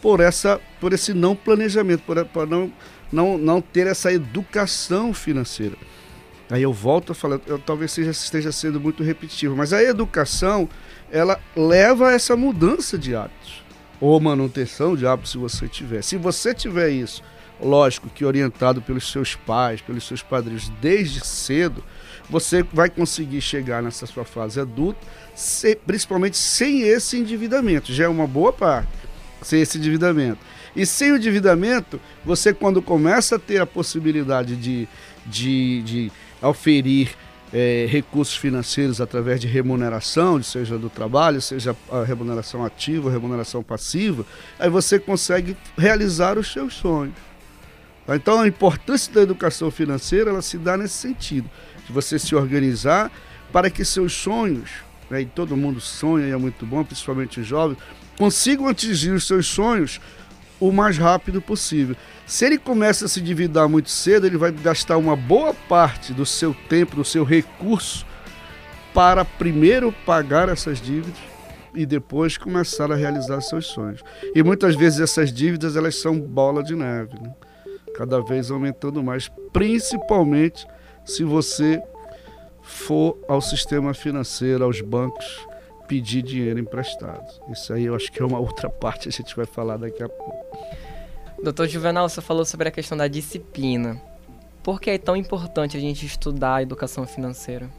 por, 0.01 0.19
essa, 0.19 0.59
por 0.79 0.91
esse 0.91 1.13
não 1.13 1.35
planejamento, 1.35 2.01
por, 2.01 2.23
por 2.25 2.47
não, 2.47 2.71
não, 3.11 3.37
não 3.37 3.61
ter 3.61 3.87
essa 3.87 4.11
educação 4.11 5.13
financeira. 5.13 5.77
Aí 6.49 6.63
eu 6.63 6.73
volto 6.73 7.13
a 7.13 7.15
falar, 7.15 7.39
eu, 7.47 7.57
talvez 7.57 7.91
seja, 7.91 8.11
esteja 8.11 8.51
sendo 8.51 8.81
muito 8.81 9.03
repetitivo, 9.03 9.55
mas 9.55 9.71
a 9.71 9.81
educação 9.81 10.67
ela 11.09 11.39
leva 11.55 12.09
a 12.09 12.11
essa 12.11 12.35
mudança 12.35 12.97
de 12.97 13.15
hábitos 13.15 13.60
ou 14.01 14.19
manutenção 14.19 14.95
de 14.95 15.05
se 15.23 15.37
você 15.37 15.67
tiver. 15.67 16.01
Se 16.01 16.17
você 16.17 16.53
tiver 16.53 16.89
isso, 16.89 17.21
lógico 17.61 18.09
que 18.09 18.25
orientado 18.25 18.81
pelos 18.81 19.11
seus 19.11 19.35
pais, 19.35 19.79
pelos 19.79 20.05
seus 20.05 20.23
padrinhos 20.23 20.69
desde 20.81 21.25
cedo, 21.25 21.83
você 22.27 22.63
vai 22.63 22.89
conseguir 22.89 23.41
chegar 23.41 23.83
nessa 23.83 24.07
sua 24.07 24.25
fase 24.25 24.59
adulta, 24.59 24.99
se, 25.35 25.75
principalmente 25.75 26.35
sem 26.35 26.81
esse 26.81 27.17
endividamento. 27.17 27.93
Já 27.93 28.05
é 28.05 28.07
uma 28.07 28.25
boa 28.25 28.51
parte, 28.51 28.89
sem 29.41 29.61
esse 29.61 29.77
endividamento. 29.77 30.39
E 30.75 30.85
sem 30.85 31.11
o 31.11 31.17
endividamento, 31.17 31.99
você 32.25 32.53
quando 32.53 32.81
começa 32.81 33.35
a 33.35 33.39
ter 33.39 33.61
a 33.61 33.65
possibilidade 33.65 34.55
de, 34.55 34.87
de, 35.25 35.81
de 35.83 36.11
oferir 36.41 37.15
é, 37.53 37.85
recursos 37.89 38.35
financeiros 38.35 39.01
através 39.01 39.39
de 39.39 39.47
remuneração, 39.47 40.41
seja 40.41 40.77
do 40.77 40.89
trabalho, 40.89 41.41
seja 41.41 41.75
a 41.91 42.03
remuneração 42.03 42.63
ativa, 42.63 43.11
remuneração 43.11 43.61
passiva, 43.61 44.25
aí 44.57 44.69
você 44.69 44.97
consegue 44.97 45.57
realizar 45.77 46.37
os 46.37 46.51
seus 46.51 46.73
sonhos. 46.73 47.15
Tá? 48.05 48.15
Então 48.15 48.39
a 48.39 48.47
importância 48.47 49.13
da 49.13 49.21
educação 49.21 49.69
financeira 49.69 50.29
ela 50.29 50.41
se 50.41 50.57
dá 50.57 50.77
nesse 50.77 50.95
sentido, 50.95 51.49
de 51.85 51.91
você 51.91 52.17
se 52.17 52.33
organizar 52.35 53.11
para 53.51 53.69
que 53.69 53.83
seus 53.83 54.13
sonhos, 54.13 54.69
né, 55.09 55.21
e 55.21 55.25
todo 55.25 55.57
mundo 55.57 55.81
sonha 55.81 56.27
e 56.27 56.31
é 56.31 56.37
muito 56.37 56.65
bom, 56.65 56.83
principalmente 56.83 57.41
os 57.41 57.47
jovens, 57.47 57.77
consigam 58.17 58.67
atingir 58.67 59.11
os 59.11 59.27
seus 59.27 59.45
sonhos 59.47 59.99
o 60.61 60.71
mais 60.71 60.97
rápido 60.97 61.41
possível. 61.41 61.95
Se 62.25 62.45
ele 62.45 62.57
começa 62.57 63.05
a 63.05 63.07
se 63.07 63.19
endividar 63.19 63.67
muito 63.67 63.89
cedo, 63.89 64.27
ele 64.27 64.37
vai 64.37 64.51
gastar 64.51 64.95
uma 64.95 65.15
boa 65.15 65.53
parte 65.67 66.13
do 66.13 66.25
seu 66.25 66.55
tempo, 66.69 66.95
do 66.95 67.03
seu 67.03 67.23
recurso, 67.23 68.05
para 68.93 69.25
primeiro 69.25 69.91
pagar 70.05 70.47
essas 70.47 70.79
dívidas 70.79 71.19
e 71.73 71.85
depois 71.85 72.37
começar 72.37 72.91
a 72.91 72.95
realizar 72.95 73.41
seus 73.41 73.65
sonhos. 73.67 74.01
E 74.35 74.43
muitas 74.43 74.75
vezes 74.75 74.99
essas 74.99 75.33
dívidas 75.33 75.75
elas 75.75 75.95
são 75.95 76.19
bola 76.19 76.61
de 76.63 76.75
neve, 76.75 77.19
né? 77.19 77.33
cada 77.95 78.21
vez 78.21 78.51
aumentando 78.51 79.01
mais, 79.01 79.29
principalmente 79.51 80.65
se 81.03 81.23
você 81.23 81.81
for 82.61 83.17
ao 83.27 83.41
sistema 83.41 83.93
financeiro, 83.93 84.63
aos 84.63 84.79
bancos 84.81 85.50
pedir 85.91 86.21
dinheiro 86.21 86.57
emprestado. 86.57 87.27
Isso 87.51 87.73
aí 87.73 87.83
eu 87.83 87.93
acho 87.93 88.09
que 88.09 88.21
é 88.21 88.25
uma 88.25 88.39
outra 88.39 88.69
parte, 88.69 89.09
a 89.09 89.11
gente 89.11 89.35
vai 89.35 89.45
falar 89.45 89.75
daqui 89.75 90.01
a 90.01 90.07
pouco. 90.07 90.57
Doutor 91.43 91.67
Juvenal, 91.67 92.07
você 92.07 92.21
falou 92.21 92.45
sobre 92.45 92.69
a 92.69 92.71
questão 92.71 92.97
da 92.97 93.09
disciplina. 93.09 94.01
Por 94.63 94.79
que 94.79 94.91
é 94.91 94.97
tão 94.97 95.17
importante 95.17 95.75
a 95.75 95.79
gente 95.81 96.05
estudar 96.05 96.55
a 96.55 96.61
educação 96.61 97.05
financeira? 97.05 97.69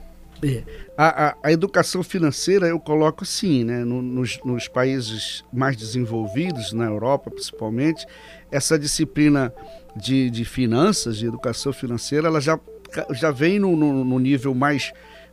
É, 0.45 0.63
a, 0.95 1.29
a, 1.29 1.37
a, 1.45 1.53
educação 1.53 2.03
financeira 2.03 2.67
eu 2.67 2.79
coloco 2.79 3.23
assim, 3.23 3.65
né? 3.65 3.85
No, 3.85 4.03
nos, 4.03 4.41
nos, 4.45 4.67
países 4.69 5.45
mais 5.53 5.77
desenvolvidos, 5.77 6.73
na 6.73 6.85
Europa 6.85 7.31
principalmente, 7.31 8.05
essa 8.51 8.77
disciplina 8.77 9.55
de, 9.97 10.29
de 10.29 10.45
finanças, 10.45 11.17
de 11.17 11.27
educação 11.27 11.73
financeira, 11.73 12.27
ela 12.27 12.41
já, 12.41 12.59
já 13.13 13.31
vem 13.31 13.61
no, 13.61 13.77
no, 13.77 14.05
no 14.05 14.19
nível 14.19 14.53
mais 14.53 14.93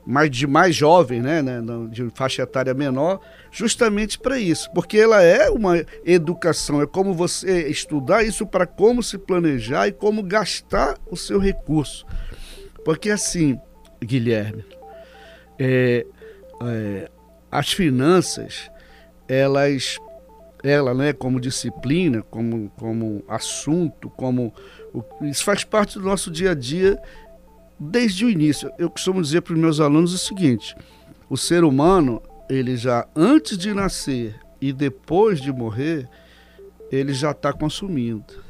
mais 0.10 0.32
de 0.32 0.48
mais 0.48 0.76
jovem, 0.76 1.22
né, 1.22 1.40
né, 1.40 1.62
de 1.92 2.10
faixa 2.16 2.42
etária 2.42 2.74
menor, 2.74 3.22
justamente 3.52 4.18
para 4.18 4.40
isso, 4.40 4.68
porque 4.74 4.98
ela 4.98 5.22
é 5.22 5.52
uma 5.52 5.86
educação, 6.04 6.82
é 6.82 6.88
como 6.88 7.14
você 7.14 7.68
estudar 7.68 8.24
isso 8.24 8.44
para 8.48 8.66
como 8.66 9.04
se 9.04 9.20
planejar 9.20 9.88
e 9.88 9.92
como 9.92 10.24
gastar 10.24 10.98
o 11.12 11.16
seu 11.16 11.38
recurso. 11.38 12.08
Porque 12.84 13.12
assim, 13.12 13.60
Guilherme, 14.04 14.66
é, 15.60 16.08
é, 16.64 17.12
as 17.52 17.72
finanças, 17.72 18.72
elas, 19.28 20.00
ela, 20.64 20.92
né, 20.96 21.14
como 21.14 21.40
disciplina, 21.40 22.24
como, 22.24 22.72
como 22.80 23.24
assunto, 23.28 24.10
como 24.10 24.52
isso 25.22 25.44
faz 25.44 25.64
parte 25.64 26.00
do 26.00 26.06
nosso 26.06 26.32
dia 26.32 26.50
a 26.50 26.56
dia 26.56 27.00
desde 27.80 28.26
o 28.26 28.30
início. 28.30 28.72
Eu 28.78 28.90
costumo 28.90 29.22
dizer 29.22 29.42
para 29.42 29.54
os 29.54 29.60
meus 29.60 29.80
alunos 29.80 30.14
o 30.14 30.18
seguinte: 30.18 30.76
o 31.30 31.38
ser 31.38 31.64
humano, 31.64 32.22
ele 32.50 32.76
já 32.76 33.08
antes 33.16 33.58
de 33.58 33.74
nascer 33.74 34.40
e 34.60 34.74
depois 34.74 35.40
de 35.40 35.52
morrer, 35.52 36.10
ele 36.92 37.14
já 37.14 37.32
está 37.32 37.54
consumindo. 37.54 38.50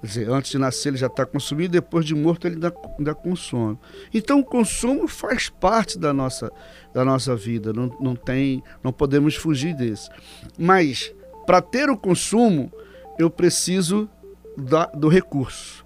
Quer 0.00 0.06
dizer, 0.06 0.30
antes 0.30 0.52
de 0.52 0.58
nascer 0.58 0.90
ele 0.90 0.96
já 0.96 1.08
está 1.08 1.26
consumindo, 1.26 1.70
depois 1.70 2.04
de 2.04 2.14
morto 2.14 2.46
ele 2.46 2.54
ainda, 2.54 2.72
ainda 2.98 3.14
consome. 3.14 3.78
Então 4.14 4.40
o 4.40 4.44
consumo 4.44 5.08
faz 5.08 5.48
parte 5.48 5.98
da 5.98 6.12
nossa, 6.12 6.52
da 6.94 7.04
nossa 7.04 7.34
vida, 7.34 7.72
não, 7.72 7.86
não, 8.00 8.14
tem, 8.14 8.62
não 8.82 8.92
podemos 8.92 9.34
fugir 9.34 9.74
desse. 9.74 10.08
Mas 10.56 11.12
para 11.44 11.60
ter 11.60 11.90
o 11.90 11.96
consumo, 11.96 12.70
eu 13.18 13.28
preciso 13.28 14.08
da, 14.56 14.86
do 14.86 15.08
recurso. 15.08 15.84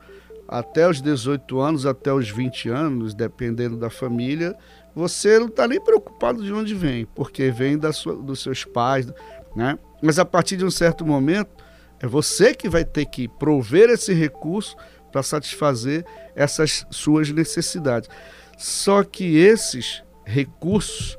Até 0.53 0.87
os 0.87 1.01
18 1.01 1.61
anos, 1.61 1.87
até 1.87 2.13
os 2.13 2.29
20 2.29 2.69
anos, 2.69 3.15
dependendo 3.15 3.75
da 3.75 3.89
família, 3.89 4.55
você 4.95 5.39
não 5.39 5.47
está 5.47 5.67
nem 5.67 5.81
preocupado 5.81 6.45
de 6.45 6.53
onde 6.53 6.75
vem, 6.75 7.07
porque 7.07 7.51
vem 7.51 7.79
da 7.79 7.91
sua, 7.91 8.15
dos 8.15 8.43
seus 8.43 8.63
pais, 8.63 9.11
né? 9.57 9.79
Mas 10.03 10.19
a 10.19 10.27
partir 10.27 10.59
de 10.59 10.65
um 10.67 10.71
certo 10.71 11.07
momento, 11.07 11.65
é 11.99 12.07
você 12.07 12.55
que 12.55 12.69
vai 12.69 12.85
ter 12.85 13.07
que 13.07 13.29
prover 13.29 13.89
esse 13.89 14.13
recurso 14.13 14.77
para 15.11 15.23
satisfazer 15.23 16.05
essas 16.37 16.85
suas 16.91 17.31
necessidades. 17.31 18.11
Só 18.59 19.03
que 19.03 19.39
esses 19.39 20.03
recursos, 20.23 21.17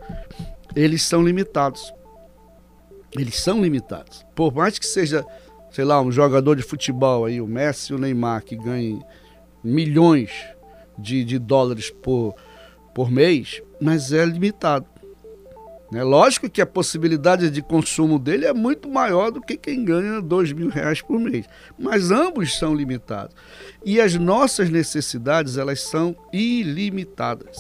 eles 0.76 1.02
são 1.02 1.24
limitados. 1.24 1.92
Eles 3.18 3.40
são 3.40 3.60
limitados. 3.60 4.24
Por 4.36 4.54
mais 4.54 4.78
que 4.78 4.86
seja, 4.86 5.26
sei 5.72 5.86
lá, 5.86 6.00
um 6.00 6.12
jogador 6.12 6.56
de 6.56 6.62
futebol 6.62 7.26
aí, 7.26 7.42
o 7.42 7.48
Messi 7.48 7.96
o 7.96 7.98
Neymar, 7.98 8.44
que 8.44 8.56
ganhem 8.56 9.02
milhões 9.64 10.32
de, 10.98 11.24
de 11.24 11.40
dólares 11.40 11.90
por, 11.90 12.36
por 12.94 13.10
mês, 13.10 13.62
mas 13.80 14.12
é 14.12 14.26
limitado. 14.26 14.86
Né? 15.92 16.04
Lógico 16.04 16.50
que 16.50 16.62
a 16.62 16.66
possibilidade 16.66 17.52
de 17.52 17.62
consumo 17.62 18.18
dele 18.18 18.46
é 18.46 18.54
muito 18.54 18.90
maior 18.90 19.32
do 19.32 19.40
que 19.40 19.56
quem 19.56 19.86
ganha 19.86 20.22
dois 20.22 20.52
mil 20.52 20.70
reais 20.70 21.02
por 21.02 21.20
mês, 21.20 21.46
mas 21.78 22.10
ambos 22.10 22.58
são 22.58 22.74
limitados. 22.74 23.36
E 23.86 24.02
as 24.02 24.16
nossas 24.16 24.70
necessidades 24.70 25.58
elas 25.58 25.82
são 25.82 26.16
ilimitadas. 26.34 27.58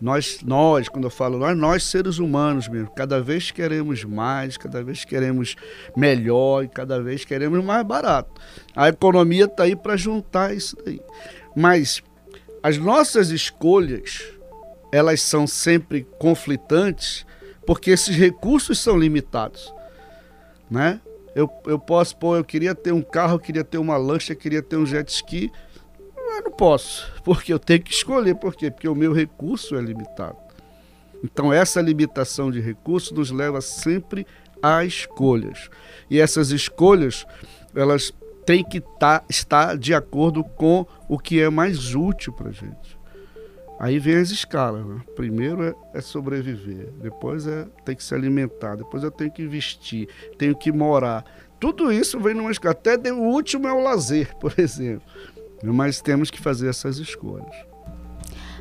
Nós, 0.00 0.40
nós, 0.44 0.88
quando 0.88 1.04
eu 1.04 1.10
falo 1.10 1.38
nós, 1.38 1.56
nós 1.56 1.84
seres 1.84 2.18
humanos 2.18 2.68
mesmo, 2.68 2.90
cada 2.94 3.20
vez 3.20 3.50
queremos 3.50 4.04
mais, 4.04 4.56
cada 4.56 4.82
vez 4.82 5.04
queremos 5.04 5.56
melhor 5.96 6.64
e 6.64 6.68
cada 6.68 7.00
vez 7.00 7.24
queremos 7.24 7.64
mais 7.64 7.86
barato. 7.86 8.40
A 8.74 8.88
economia 8.88 9.44
está 9.44 9.64
aí 9.64 9.76
para 9.76 9.96
juntar 9.96 10.54
isso 10.54 10.76
daí. 10.84 11.00
Mas 11.56 12.02
as 12.62 12.78
nossas 12.78 13.30
escolhas, 13.30 14.22
elas 14.90 15.20
são 15.22 15.46
sempre 15.46 16.06
conflitantes 16.18 17.26
porque 17.66 17.90
esses 17.90 18.16
recursos 18.16 18.78
são 18.78 18.98
limitados, 18.98 19.72
né? 20.70 21.00
Eu, 21.34 21.50
eu 21.66 21.78
posso, 21.78 22.16
pô, 22.16 22.36
eu 22.36 22.44
queria 22.44 22.74
ter 22.74 22.92
um 22.92 23.02
carro, 23.02 23.34
eu 23.34 23.40
queria 23.40 23.64
ter 23.64 23.78
uma 23.78 23.96
lancha, 23.96 24.32
eu 24.32 24.36
queria 24.36 24.62
ter 24.62 24.76
um 24.76 24.86
jet 24.86 25.08
ski, 25.10 25.50
mas 26.34 26.44
não 26.44 26.50
posso, 26.50 27.12
porque 27.22 27.52
eu 27.52 27.58
tenho 27.58 27.82
que 27.82 27.92
escolher, 27.92 28.34
por 28.34 28.54
quê? 28.54 28.70
Porque 28.70 28.88
o 28.88 28.94
meu 28.94 29.12
recurso 29.12 29.76
é 29.76 29.80
limitado. 29.80 30.36
Então 31.22 31.52
essa 31.52 31.80
limitação 31.80 32.50
de 32.50 32.60
recursos 32.60 33.12
nos 33.12 33.30
leva 33.30 33.60
sempre 33.60 34.26
a 34.62 34.84
escolhas. 34.84 35.70
E 36.10 36.18
essas 36.18 36.50
escolhas, 36.50 37.24
elas 37.74 38.12
têm 38.44 38.64
que 38.64 38.80
tá, 38.80 39.22
estar 39.28 39.78
de 39.78 39.94
acordo 39.94 40.42
com 40.42 40.86
o 41.08 41.18
que 41.18 41.40
é 41.40 41.48
mais 41.48 41.94
útil 41.94 42.32
para 42.32 42.48
a 42.48 42.52
gente. 42.52 42.98
Aí 43.78 43.98
vem 43.98 44.16
as 44.16 44.30
escalas. 44.30 44.84
Né? 44.84 45.00
Primeiro 45.16 45.62
é, 45.62 45.74
é, 45.94 46.00
sobreviver, 46.00 46.90
depois 47.00 47.46
é 47.46 47.66
ter 47.84 47.94
que 47.94 48.04
se 48.04 48.14
alimentar, 48.14 48.76
depois 48.76 49.02
eu 49.02 49.10
tenho 49.10 49.30
que 49.30 49.46
vestir, 49.46 50.08
tenho 50.38 50.56
que 50.56 50.70
morar. 50.70 51.24
Tudo 51.58 51.90
isso 51.90 52.20
vem 52.20 52.34
numa 52.34 52.50
escala. 52.50 52.72
Até 52.72 53.12
o 53.12 53.18
último 53.18 53.66
é 53.66 53.72
o 53.72 53.82
lazer, 53.82 54.34
por 54.40 54.52
exemplo. 54.58 55.02
Mas 55.72 56.00
temos 56.00 56.30
que 56.30 56.40
fazer 56.40 56.68
essas 56.68 56.98
escolhas. 56.98 57.54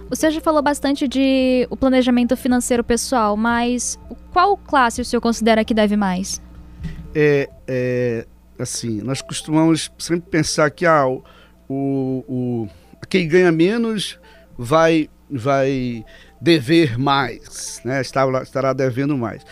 O 0.10 0.16
senhor 0.16 0.32
já 0.32 0.42
falou 0.42 0.62
bastante 0.62 1.08
de 1.08 1.68
o 1.70 1.78
planejamento 1.78 2.36
financeiro 2.38 2.84
pessoal, 2.84 3.36
mas 3.36 3.98
qual 4.32 4.56
classe 4.58 5.02
o 5.02 5.06
senhor 5.06 5.22
considera 5.22 5.66
que 5.66 5.74
deve 5.74 5.96
mais? 5.98 6.42
É, 7.16 7.50
é 7.68 8.28
assim, 8.60 9.02
nós 9.02 9.22
costumamos 9.22 9.92
sempre 9.98 10.30
pensar 10.30 10.70
que 10.70 10.86
ah, 10.86 11.08
o, 11.08 11.24
o, 11.68 12.24
o 12.28 12.70
quem 13.10 13.28
ganha 13.28 13.52
menos 13.52 14.20
vai, 14.58 15.10
vai 15.30 16.06
dever 16.40 16.98
mais, 16.98 17.82
né? 17.86 18.02
estará, 18.02 18.44
estará 18.44 18.74
devendo 18.74 19.18
mais. 19.18 19.44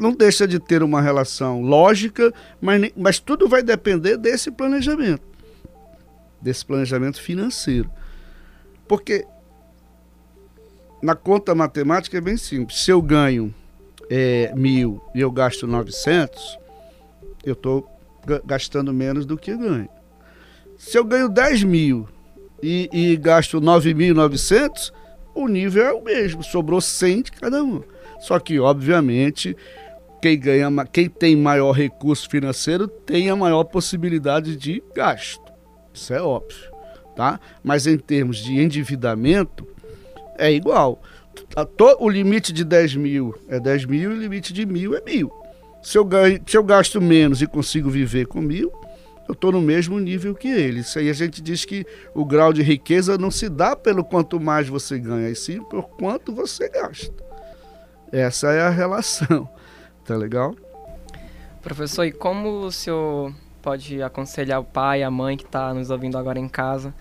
Não 0.00 0.12
deixa 0.12 0.46
de 0.46 0.58
ter 0.58 0.82
uma 0.82 1.00
relação 1.00 1.60
lógica, 1.62 2.32
mas, 2.60 2.90
mas 2.96 3.18
tudo 3.20 3.48
vai 3.48 3.62
depender 3.62 4.16
desse 4.16 4.50
planejamento, 4.50 5.22
desse 6.44 6.64
planejamento 6.64 7.20
financeiro. 7.20 7.90
Porque 8.86 9.26
na 11.02 11.14
conta 11.14 11.54
matemática 11.54 12.18
é 12.18 12.20
bem 12.20 12.36
simples. 12.36 12.80
Se 12.80 12.90
eu 12.90 13.00
ganho 13.00 13.52
é, 14.10 14.52
mil 14.54 15.02
e 15.14 15.20
eu 15.22 15.30
gasto 15.30 15.66
900, 15.66 16.58
eu 17.44 17.54
estou 17.54 17.90
gastando 18.44 18.92
menos 18.92 19.24
do 19.24 19.38
que 19.38 19.56
ganho. 19.56 19.88
Se 20.76 20.98
eu 20.98 21.04
ganho 21.04 21.28
10 21.28 21.64
mil 21.64 22.06
e, 22.62 22.90
e 22.92 23.16
gasto 23.16 23.60
9.900, 23.60 24.92
o 25.34 25.48
nível 25.48 25.84
é 25.84 25.92
o 25.92 26.02
mesmo, 26.02 26.42
sobrou 26.42 26.80
100 26.80 27.22
de 27.22 27.32
cada 27.32 27.62
um. 27.64 27.82
Só 28.20 28.38
que, 28.38 28.58
obviamente, 28.58 29.56
quem, 30.20 30.38
ganha, 30.38 30.70
quem 30.90 31.08
tem 31.08 31.36
maior 31.36 31.72
recurso 31.72 32.28
financeiro 32.28 32.88
tem 32.88 33.28
a 33.30 33.36
maior 33.36 33.64
possibilidade 33.64 34.56
de 34.56 34.82
gasto. 34.94 35.43
Isso 35.94 36.12
é 36.12 36.20
óbvio. 36.20 36.74
Tá? 37.16 37.38
Mas 37.62 37.86
em 37.86 37.96
termos 37.96 38.38
de 38.38 38.60
endividamento, 38.60 39.66
é 40.36 40.52
igual. 40.52 41.00
O 41.98 42.08
limite 42.08 42.52
de 42.52 42.64
10 42.64 42.96
mil 42.96 43.34
é 43.48 43.60
10 43.60 43.86
mil 43.86 44.12
e 44.12 44.14
o 44.14 44.20
limite 44.20 44.52
de 44.52 44.66
mil 44.66 44.96
é 44.96 45.00
mil. 45.00 45.32
Se 45.82 45.96
eu, 45.96 46.04
ganho, 46.04 46.40
se 46.46 46.56
eu 46.56 46.64
gasto 46.64 47.00
menos 47.00 47.40
e 47.42 47.46
consigo 47.46 47.88
viver 47.88 48.26
com 48.26 48.40
mil, 48.40 48.72
eu 49.28 49.32
estou 49.32 49.52
no 49.52 49.60
mesmo 49.60 49.98
nível 49.98 50.34
que 50.34 50.48
ele. 50.48 50.80
Isso 50.80 50.98
aí 50.98 51.08
a 51.08 51.12
gente 51.12 51.40
diz 51.40 51.64
que 51.64 51.86
o 52.14 52.24
grau 52.24 52.52
de 52.52 52.62
riqueza 52.62 53.16
não 53.16 53.30
se 53.30 53.48
dá 53.48 53.76
pelo 53.76 54.04
quanto 54.04 54.40
mais 54.40 54.68
você 54.68 54.98
ganha, 54.98 55.28
e 55.28 55.36
sim 55.36 55.62
por 55.62 55.88
quanto 55.90 56.34
você 56.34 56.68
gasta. 56.68 57.12
Essa 58.10 58.52
é 58.52 58.62
a 58.62 58.70
relação. 58.70 59.48
Tá 60.04 60.14
legal? 60.18 60.54
Professor, 61.62 62.04
e 62.04 62.12
como 62.12 62.66
o 62.66 62.70
senhor 62.70 63.34
pode 63.64 64.02
aconselhar 64.02 64.60
o 64.60 64.64
pai, 64.64 65.02
a 65.02 65.10
mãe 65.10 65.38
que 65.38 65.44
está 65.44 65.72
nos 65.72 65.88
ouvindo 65.88 66.18
agora 66.18 66.38
em 66.38 66.48
casa 66.48 66.94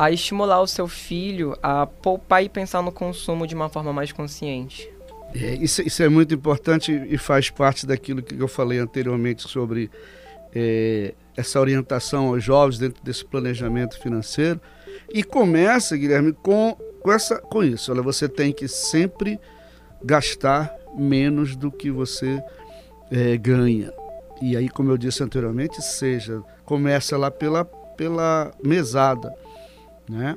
a 0.00 0.10
estimular 0.10 0.62
o 0.62 0.66
seu 0.66 0.88
filho 0.88 1.54
a 1.62 1.84
poupar 1.84 2.42
e 2.42 2.48
pensar 2.48 2.80
no 2.80 2.90
consumo 2.90 3.46
de 3.46 3.54
uma 3.54 3.68
forma 3.68 3.92
mais 3.92 4.10
consciente? 4.10 4.90
É, 5.34 5.56
isso, 5.56 5.82
isso, 5.82 6.02
é 6.02 6.08
muito 6.08 6.34
importante 6.34 6.90
e 6.90 7.18
faz 7.18 7.50
parte 7.50 7.86
daquilo 7.86 8.22
que 8.22 8.34
eu 8.34 8.48
falei 8.48 8.78
anteriormente 8.78 9.46
sobre 9.46 9.90
é, 10.54 11.12
essa 11.36 11.60
orientação 11.60 12.28
aos 12.28 12.42
jovens 12.42 12.78
dentro 12.78 13.04
desse 13.04 13.22
planejamento 13.22 14.00
financeiro. 14.00 14.58
E 15.12 15.22
começa, 15.22 15.94
Guilherme, 15.98 16.32
com, 16.32 16.74
com, 17.02 17.12
essa, 17.12 17.38
com 17.38 17.62
isso. 17.62 17.92
Olha, 17.92 18.00
você 18.00 18.26
tem 18.26 18.54
que 18.54 18.66
sempre 18.66 19.38
gastar 20.02 20.74
menos 20.96 21.54
do 21.54 21.70
que 21.70 21.90
você 21.90 22.42
é, 23.10 23.36
ganha. 23.36 23.92
E 24.40 24.56
aí, 24.56 24.68
como 24.68 24.90
eu 24.90 24.96
disse 24.96 25.22
anteriormente, 25.22 25.82
seja, 25.82 26.42
começa 26.64 27.16
lá 27.16 27.30
pela, 27.30 27.64
pela 27.64 28.52
mesada. 28.62 29.32
Né? 30.08 30.36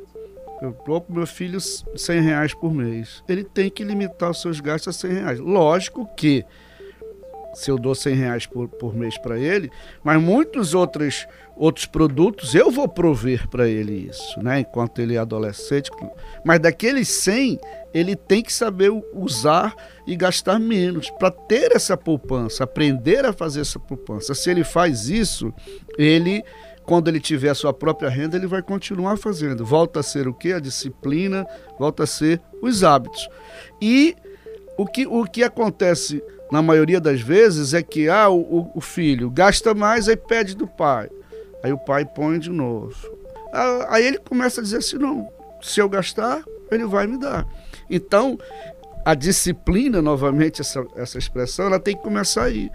Eu 0.62 0.76
dou 0.86 1.02
para 1.02 1.16
meu 1.16 1.28
filho 1.28 1.60
100 1.60 2.22
reais 2.22 2.54
por 2.54 2.74
mês. 2.74 3.24
Ele 3.28 3.44
tem 3.44 3.70
que 3.70 3.84
limitar 3.84 4.32
os 4.32 4.42
seus 4.42 4.60
gastos 4.60 4.96
a 4.96 5.00
100 5.00 5.12
reais. 5.12 5.40
Lógico 5.40 6.08
que 6.16 6.46
se 7.54 7.70
eu 7.70 7.78
dou 7.78 7.94
100 7.94 8.16
reais 8.16 8.46
por, 8.46 8.68
por 8.68 8.96
mês 8.96 9.18
para 9.18 9.38
ele, 9.38 9.70
mas 10.04 10.22
muitos 10.22 10.74
outros, 10.74 11.28
outros 11.56 11.86
produtos 11.86 12.56
eu 12.56 12.72
vou 12.72 12.88
prover 12.88 13.48
para 13.48 13.68
ele 13.68 14.10
isso, 14.10 14.42
né? 14.42 14.62
Enquanto 14.62 15.00
ele 15.00 15.16
é 15.16 15.20
adolescente. 15.20 15.92
Mas 16.44 16.60
daqueles 16.60 17.08
100, 17.10 17.60
ele 17.94 18.16
tem 18.16 18.42
que 18.42 18.52
saber 18.52 18.92
usar 19.14 19.76
e 20.08 20.16
gastar 20.16 20.60
menos 20.60 21.10
para 21.12 21.32
ter 21.32 21.76
essa 21.76 21.96
poupança, 21.96 22.64
aprender 22.64 23.26
a 23.26 23.34
fazer 23.34 23.62
essa 23.62 23.80
poupança. 23.80 24.34
Se 24.34 24.50
ele 24.50 24.64
faz 24.64 25.10
isso, 25.10 25.54
ele 25.98 26.44
quando 26.86 27.08
ele 27.08 27.20
tiver 27.20 27.50
a 27.50 27.56
sua 27.56 27.74
própria 27.74 28.10
renda, 28.10 28.36
ele 28.36 28.48
vai 28.48 28.62
continuar 28.62 29.18
fazendo. 29.18 29.66
Volta 29.66 30.02
a 30.02 30.04
ser 30.04 30.28
o 30.28 30.34
que? 30.34 30.52
A 30.52 30.60
disciplina, 30.60 31.48
volta 31.80 32.04
a 32.04 32.08
ser 32.08 32.42
os 32.62 32.84
hábitos. 32.84 33.30
E 33.82 34.18
o 34.78 34.86
que, 34.86 35.08
o 35.08 35.24
que 35.24 35.44
acontece 35.44 36.22
na 36.54 36.62
maioria 36.62 37.02
das 37.02 37.20
vezes, 37.20 37.74
é 37.74 37.82
que 37.82 38.08
ah, 38.08 38.30
o, 38.30 38.72
o 38.76 38.80
filho 38.80 39.32
gasta 39.32 39.74
mais, 39.74 40.08
aí 40.08 40.16
pede 40.16 40.56
do 40.56 40.68
pai. 40.68 41.10
Aí 41.64 41.74
o 41.74 41.80
pai 41.80 42.06
põe 42.06 42.38
de 42.38 42.52
novo. 42.52 42.94
Ah, 43.52 43.88
aí 43.90 44.06
ele 44.06 44.20
começa 44.20 44.62
a 44.62 44.64
dizer 44.64 44.78
assim: 44.78 44.98
não, 44.98 45.28
se 45.62 45.80
eu 45.80 45.90
gastar, 45.90 46.44
ele 46.70 46.86
vai 46.86 47.08
me 47.08 47.18
dar. 47.18 47.48
Então, 47.90 48.38
a 49.06 49.14
disciplina, 49.14 50.02
novamente, 50.02 50.62
essa, 50.62 50.86
essa 50.96 51.18
expressão, 51.18 51.66
ela 51.66 51.80
tem 51.80 51.96
que 51.96 52.04
começar 52.04 52.44
aí. 52.44 52.70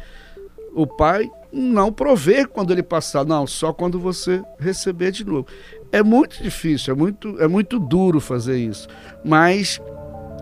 O 0.74 0.86
pai 0.86 1.28
não 1.52 1.92
prover 1.92 2.48
quando 2.48 2.72
ele 2.72 2.82
passar, 2.82 3.24
não, 3.24 3.46
só 3.46 3.72
quando 3.72 3.98
você 3.98 4.42
receber 4.58 5.10
de 5.10 5.24
novo. 5.24 5.46
É 5.90 6.02
muito 6.02 6.42
difícil, 6.42 6.92
é 6.92 6.96
muito, 6.96 7.40
é 7.42 7.48
muito 7.48 7.78
duro 7.78 8.20
fazer 8.20 8.58
isso, 8.58 8.86
mas 9.24 9.80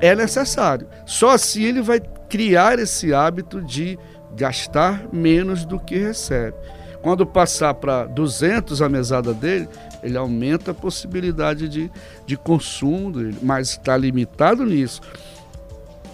é 0.01 0.15
necessário. 0.15 0.89
Só 1.07 1.31
assim 1.31 1.63
ele 1.63 1.81
vai 1.81 2.01
criar 2.29 2.79
esse 2.79 3.15
hábito 3.15 3.63
de 3.63 3.97
gastar 4.35 5.09
menos 5.13 5.65
do 5.65 5.79
que 5.79 5.97
recebe. 5.97 6.57
Quando 7.03 7.25
passar 7.25 7.73
para 7.75 8.05
200 8.07 8.83
a 8.83 8.89
mesada 8.89 9.33
dele, 9.33 9.69
ele 10.07 10.17
aumenta 10.17 10.71
a 10.71 10.75
possibilidade 10.75 11.69
de, 11.69 11.91
de 12.27 12.37
consumo 12.37 13.13
mas 13.43 13.71
está 13.71 13.97
limitado 13.97 14.65
nisso. 14.65 15.01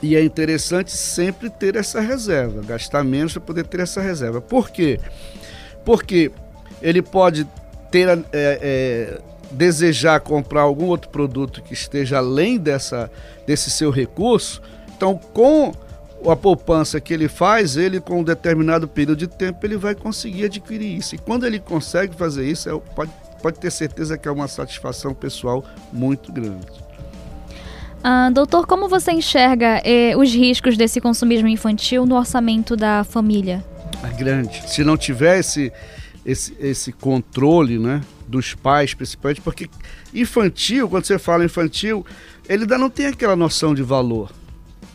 E 0.03 0.17
é 0.17 0.25
interessante 0.25 0.91
sempre 0.91 1.49
ter 1.49 1.77
essa 1.77 2.01
reserva, 2.01 2.61
gastar 2.63 3.05
menos 3.05 3.35
para 3.35 3.43
poder 3.43 3.67
ter 3.67 3.81
essa 3.81 4.01
reserva. 4.01 4.41
Por 4.41 4.71
quê? 4.71 4.99
Porque 5.85 6.33
ele 6.81 7.01
pode 7.01 7.47
ter 7.91 8.09
é, 8.09 8.23
é, 8.33 9.21
desejar 9.53 10.19
comprar 10.21 10.63
algum 10.63 10.87
outro 10.87 11.09
produto 11.11 11.63
que 11.63 11.73
esteja 11.73 12.19
além 12.19 12.59
dessa, 12.59 13.11
desse 13.47 13.71
seu 13.71 13.91
recurso. 13.91 14.61
Então, 14.97 15.17
com 15.17 15.73
a 16.31 16.35
poupança 16.35 17.01
que 17.01 17.13
ele 17.13 17.29
faz, 17.29 17.77
ele 17.77 18.01
com 18.01 18.21
um 18.21 18.25
determinado 18.25 18.89
período 18.89 19.19
de 19.19 19.29
tempo 19.29 19.65
ele 19.65 19.77
vai 19.77 19.95
conseguir 19.95 20.47
adquirir 20.47 20.97
isso. 20.97 21.15
E 21.15 21.19
quando 21.19 21.47
ele 21.47 21.61
consegue 21.61 22.15
fazer 22.17 22.45
isso, 22.45 22.69
é, 22.69 22.81
pode, 22.95 23.13
pode 23.43 23.59
ter 23.59 23.71
certeza 23.71 24.17
que 24.17 24.29
é 24.29 24.31
uma 24.31 24.49
satisfação 24.49 25.13
pessoal 25.13 25.65
muito 25.93 26.33
grande. 26.33 26.67
Ah, 28.05 28.31
doutor, 28.31 28.67
como 28.67 28.89
você 28.89 29.13
enxerga 29.13 29.81
eh, 29.85 30.17
os 30.17 30.33
riscos 30.33 30.77
desse 30.77 31.01
consumismo 31.01 31.47
infantil 31.47 32.05
no 32.05 32.17
orçamento 32.17 32.77
da 32.77 33.05
família? 33.05 33.65
É 34.03 34.13
grande. 34.17 34.63
Se 34.69 34.83
não 34.83 34.97
tiver 34.97 35.39
esse, 35.39 35.73
esse, 36.27 36.57
esse 36.59 36.93
controle 36.93 37.79
né, 37.79 38.01
dos 38.27 38.55
pais, 38.55 38.95
principalmente, 38.95 39.41
porque 39.41 39.69
infantil, 40.13 40.89
quando 40.89 41.05
você 41.05 41.19
fala 41.19 41.45
infantil, 41.45 42.05
ele 42.49 42.63
ainda 42.63 42.77
não 42.77 42.91
tem 42.91 43.07
aquela 43.07 43.37
noção 43.37 43.73
de 43.75 43.83
valor. 43.83 44.33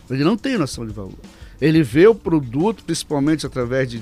Ele 0.10 0.24
não 0.24 0.36
tem 0.36 0.58
noção 0.58 0.86
de 0.86 0.91
valor. 0.91 1.20
Ele 1.62 1.82
vê 1.82 2.08
o 2.08 2.16
produto, 2.16 2.84
principalmente 2.84 3.45
através 3.45 3.89
de, 3.89 4.00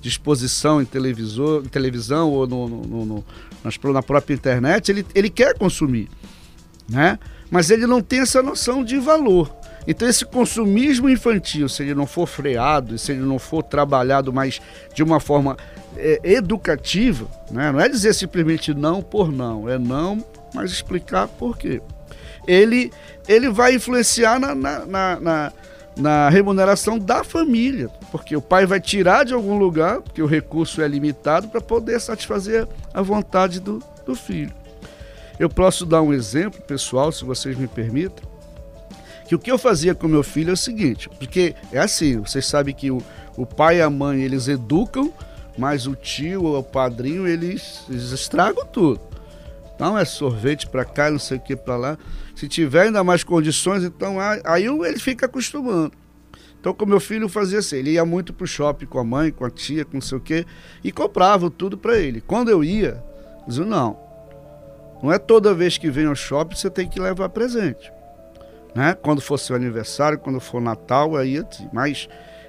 de 0.00 0.08
exposição 0.08 0.80
em, 0.80 0.84
televisor, 0.84 1.62
em 1.64 1.68
televisão 1.68 2.30
ou 2.30 2.46
no, 2.46 2.68
no, 2.68 3.04
no, 3.04 3.24
na 3.92 4.02
própria 4.02 4.34
internet, 4.34 4.90
ele, 4.90 5.06
ele 5.14 5.30
quer 5.30 5.56
consumir. 5.56 6.08
Né? 6.88 7.18
Mas 7.50 7.70
ele 7.70 7.86
não 7.86 8.02
tem 8.02 8.20
essa 8.20 8.42
noção 8.42 8.84
de 8.84 8.98
valor. 8.98 9.54
Então, 9.86 10.08
esse 10.08 10.24
consumismo 10.24 11.10
infantil, 11.10 11.68
se 11.68 11.82
ele 11.82 11.94
não 11.94 12.06
for 12.06 12.26
freado, 12.26 12.98
se 12.98 13.12
ele 13.12 13.20
não 13.20 13.38
for 13.38 13.62
trabalhado 13.62 14.32
mais 14.32 14.60
de 14.94 15.02
uma 15.02 15.20
forma 15.20 15.56
é, 15.96 16.20
educativa, 16.24 17.28
né? 17.50 17.70
não 17.70 17.80
é 17.80 17.88
dizer 17.88 18.14
simplesmente 18.14 18.72
não 18.72 19.02
por 19.02 19.30
não, 19.30 19.68
é 19.68 19.78
não, 19.78 20.24
mas 20.54 20.70
explicar 20.70 21.28
por 21.28 21.58
quê. 21.58 21.82
Ele, 22.46 22.90
ele 23.28 23.50
vai 23.50 23.74
influenciar 23.74 24.38
na, 24.38 24.54
na, 24.54 24.86
na, 24.86 25.20
na, 25.20 25.52
na 25.96 26.28
remuneração 26.28 26.98
da 26.98 27.22
família, 27.22 27.88
porque 28.10 28.34
o 28.36 28.42
pai 28.42 28.66
vai 28.66 28.80
tirar 28.80 29.24
de 29.24 29.32
algum 29.32 29.56
lugar, 29.56 30.00
porque 30.00 30.20
o 30.20 30.26
recurso 30.26 30.82
é 30.82 30.88
limitado, 30.88 31.48
para 31.48 31.60
poder 31.60 32.00
satisfazer 32.00 32.66
a 32.92 33.00
vontade 33.00 33.60
do, 33.60 33.82
do 34.04 34.14
filho. 34.14 34.52
Eu 35.38 35.48
posso 35.48 35.84
dar 35.86 36.02
um 36.02 36.12
exemplo 36.12 36.60
pessoal, 36.62 37.12
se 37.12 37.24
vocês 37.24 37.56
me 37.56 37.66
permitem 37.66 38.24
que 39.26 39.34
o 39.34 39.38
que 39.38 39.50
eu 39.50 39.58
fazia 39.58 39.94
com 39.94 40.06
meu 40.06 40.22
filho 40.22 40.50
é 40.50 40.52
o 40.52 40.56
seguinte, 40.56 41.08
porque 41.08 41.54
é 41.72 41.78
assim, 41.78 42.18
vocês 42.18 42.44
sabem 42.46 42.74
que 42.74 42.90
o, 42.90 43.02
o 43.36 43.46
pai 43.46 43.78
e 43.78 43.82
a 43.82 43.88
mãe 43.88 44.20
eles 44.22 44.48
educam, 44.48 45.12
mas 45.56 45.86
o 45.86 45.94
tio 45.94 46.44
ou 46.44 46.58
o 46.58 46.62
padrinho 46.62 47.26
eles, 47.26 47.84
eles 47.88 48.10
estragam 48.10 48.66
tudo. 48.66 49.00
Então 49.74 49.98
é 49.98 50.04
sorvete 50.04 50.68
para 50.68 50.84
cá, 50.84 51.10
não 51.10 51.18
sei 51.18 51.38
o 51.38 51.40
que 51.40 51.56
para 51.56 51.76
lá. 51.76 51.98
Se 52.34 52.48
tiver 52.48 52.82
ainda 52.82 53.02
mais 53.02 53.24
condições, 53.24 53.82
então 53.84 54.16
aí 54.44 54.64
ele 54.64 54.98
fica 54.98 55.26
acostumando. 55.26 55.92
Então, 56.60 56.72
com 56.72 56.86
meu 56.86 57.00
filho 57.00 57.28
fazia 57.28 57.58
assim, 57.58 57.76
ele 57.76 57.90
ia 57.90 58.04
muito 58.06 58.32
pro 58.32 58.46
shopping 58.46 58.86
com 58.86 58.98
a 58.98 59.04
mãe, 59.04 59.30
com 59.30 59.44
a 59.44 59.50
tia, 59.50 59.84
com 59.84 59.94
não 59.94 60.00
sei 60.00 60.16
o 60.16 60.20
quê, 60.20 60.46
e 60.82 60.90
comprava 60.90 61.50
tudo 61.50 61.76
para 61.76 61.98
ele. 61.98 62.22
Quando 62.22 62.48
eu 62.48 62.64
ia, 62.64 63.04
dizia, 63.46 63.66
não, 63.66 63.98
não 65.02 65.12
é 65.12 65.18
toda 65.18 65.52
vez 65.52 65.76
que 65.76 65.90
vem 65.90 66.06
ao 66.06 66.14
shopping 66.14 66.56
você 66.56 66.70
tem 66.70 66.88
que 66.88 66.98
levar 66.98 67.28
presente 67.28 67.92
né? 68.74 68.94
Quando 69.00 69.20
for 69.20 69.38
seu 69.38 69.54
aniversário, 69.54 70.18
quando 70.18 70.40
for 70.40 70.60
Natal, 70.60 71.16
aí 71.16 71.42
mas 71.72 72.08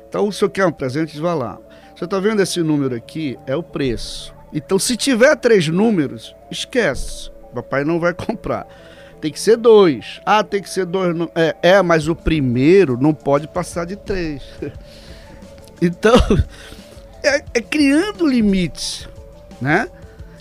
então 0.09 0.28
o 0.28 0.32
senhor 0.32 0.49
quer 0.49 0.65
um 0.65 0.71
presente, 0.71 1.19
vá 1.19 1.34
lá. 1.34 1.59
Você 1.95 2.05
está 2.05 2.19
vendo 2.19 2.41
esse 2.41 2.61
número 2.61 2.95
aqui? 2.95 3.38
É 3.45 3.55
o 3.55 3.63
preço. 3.63 4.34
Então, 4.56 4.80
se 4.80 4.95
tiver 4.95 5.36
três 5.36 5.68
números, 5.68 6.34
esquece. 6.49 7.30
Papai 7.53 7.84
não 7.84 7.99
vai 7.99 8.14
comprar. 8.16 8.66
Tem 9.20 9.32
que 9.32 9.39
ser 9.39 9.58
dois. 9.58 10.22
Ah, 10.26 10.43
tem 10.43 10.62
que 10.62 10.70
ser 10.70 10.86
dois. 10.86 11.14
É, 11.36 11.56
é, 11.62 11.82
mas 11.82 12.08
o 12.08 12.16
primeiro 12.16 12.97
não 12.97 13.14
pode 13.14 13.49
passar 13.49 13.86
de 13.86 13.97
três. 13.97 14.41
então, 15.82 16.16
é, 17.22 17.43
é 17.53 17.62
criando 17.62 18.26
limites, 18.26 19.10
né? 19.60 19.89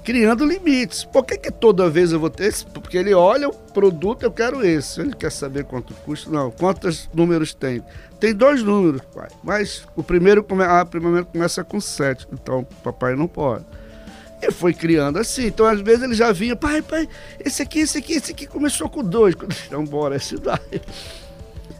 criando 0.04 0.44
limites. 0.44 1.02
Por 1.04 1.24
que, 1.24 1.38
que 1.38 1.50
toda 1.50 1.88
vez 1.88 2.12
eu 2.12 2.20
vou 2.20 2.28
ter 2.28 2.44
esse? 2.44 2.64
Porque 2.66 2.98
ele 2.98 3.14
olha 3.14 3.48
o 3.48 3.54
produto, 3.54 4.22
eu 4.22 4.30
quero 4.30 4.64
esse. 4.64 5.00
Ele 5.00 5.14
quer 5.14 5.32
saber 5.32 5.64
quanto 5.64 5.94
custa. 5.94 6.30
Não, 6.30 6.50
quantos 6.50 7.08
números 7.12 7.54
tem? 7.54 7.82
Tem 8.20 8.34
dois 8.34 8.62
números, 8.62 9.00
pai. 9.14 9.28
Mas 9.42 9.86
o 9.96 10.02
primeiro, 10.02 10.44
come... 10.44 10.62
ah, 10.62 10.84
primeiro 10.84 11.24
começa 11.24 11.64
com 11.64 11.80
sete. 11.80 12.28
Então, 12.30 12.64
papai 12.82 13.16
não 13.16 13.26
pode. 13.26 13.64
E 14.46 14.50
foi 14.50 14.74
criando 14.74 15.18
assim. 15.18 15.46
Então, 15.46 15.66
às 15.66 15.80
vezes, 15.80 16.02
ele 16.02 16.14
já 16.14 16.32
vinha, 16.32 16.54
pai, 16.54 16.82
pai, 16.82 17.08
esse 17.44 17.62
aqui, 17.62 17.80
esse 17.80 17.98
aqui, 17.98 18.14
esse 18.14 18.32
aqui 18.32 18.46
começou 18.46 18.88
com 18.88 19.02
dois. 19.02 19.34
Então, 19.66 19.84
bora, 19.84 20.16
esse 20.16 20.36
daí. 20.36 20.80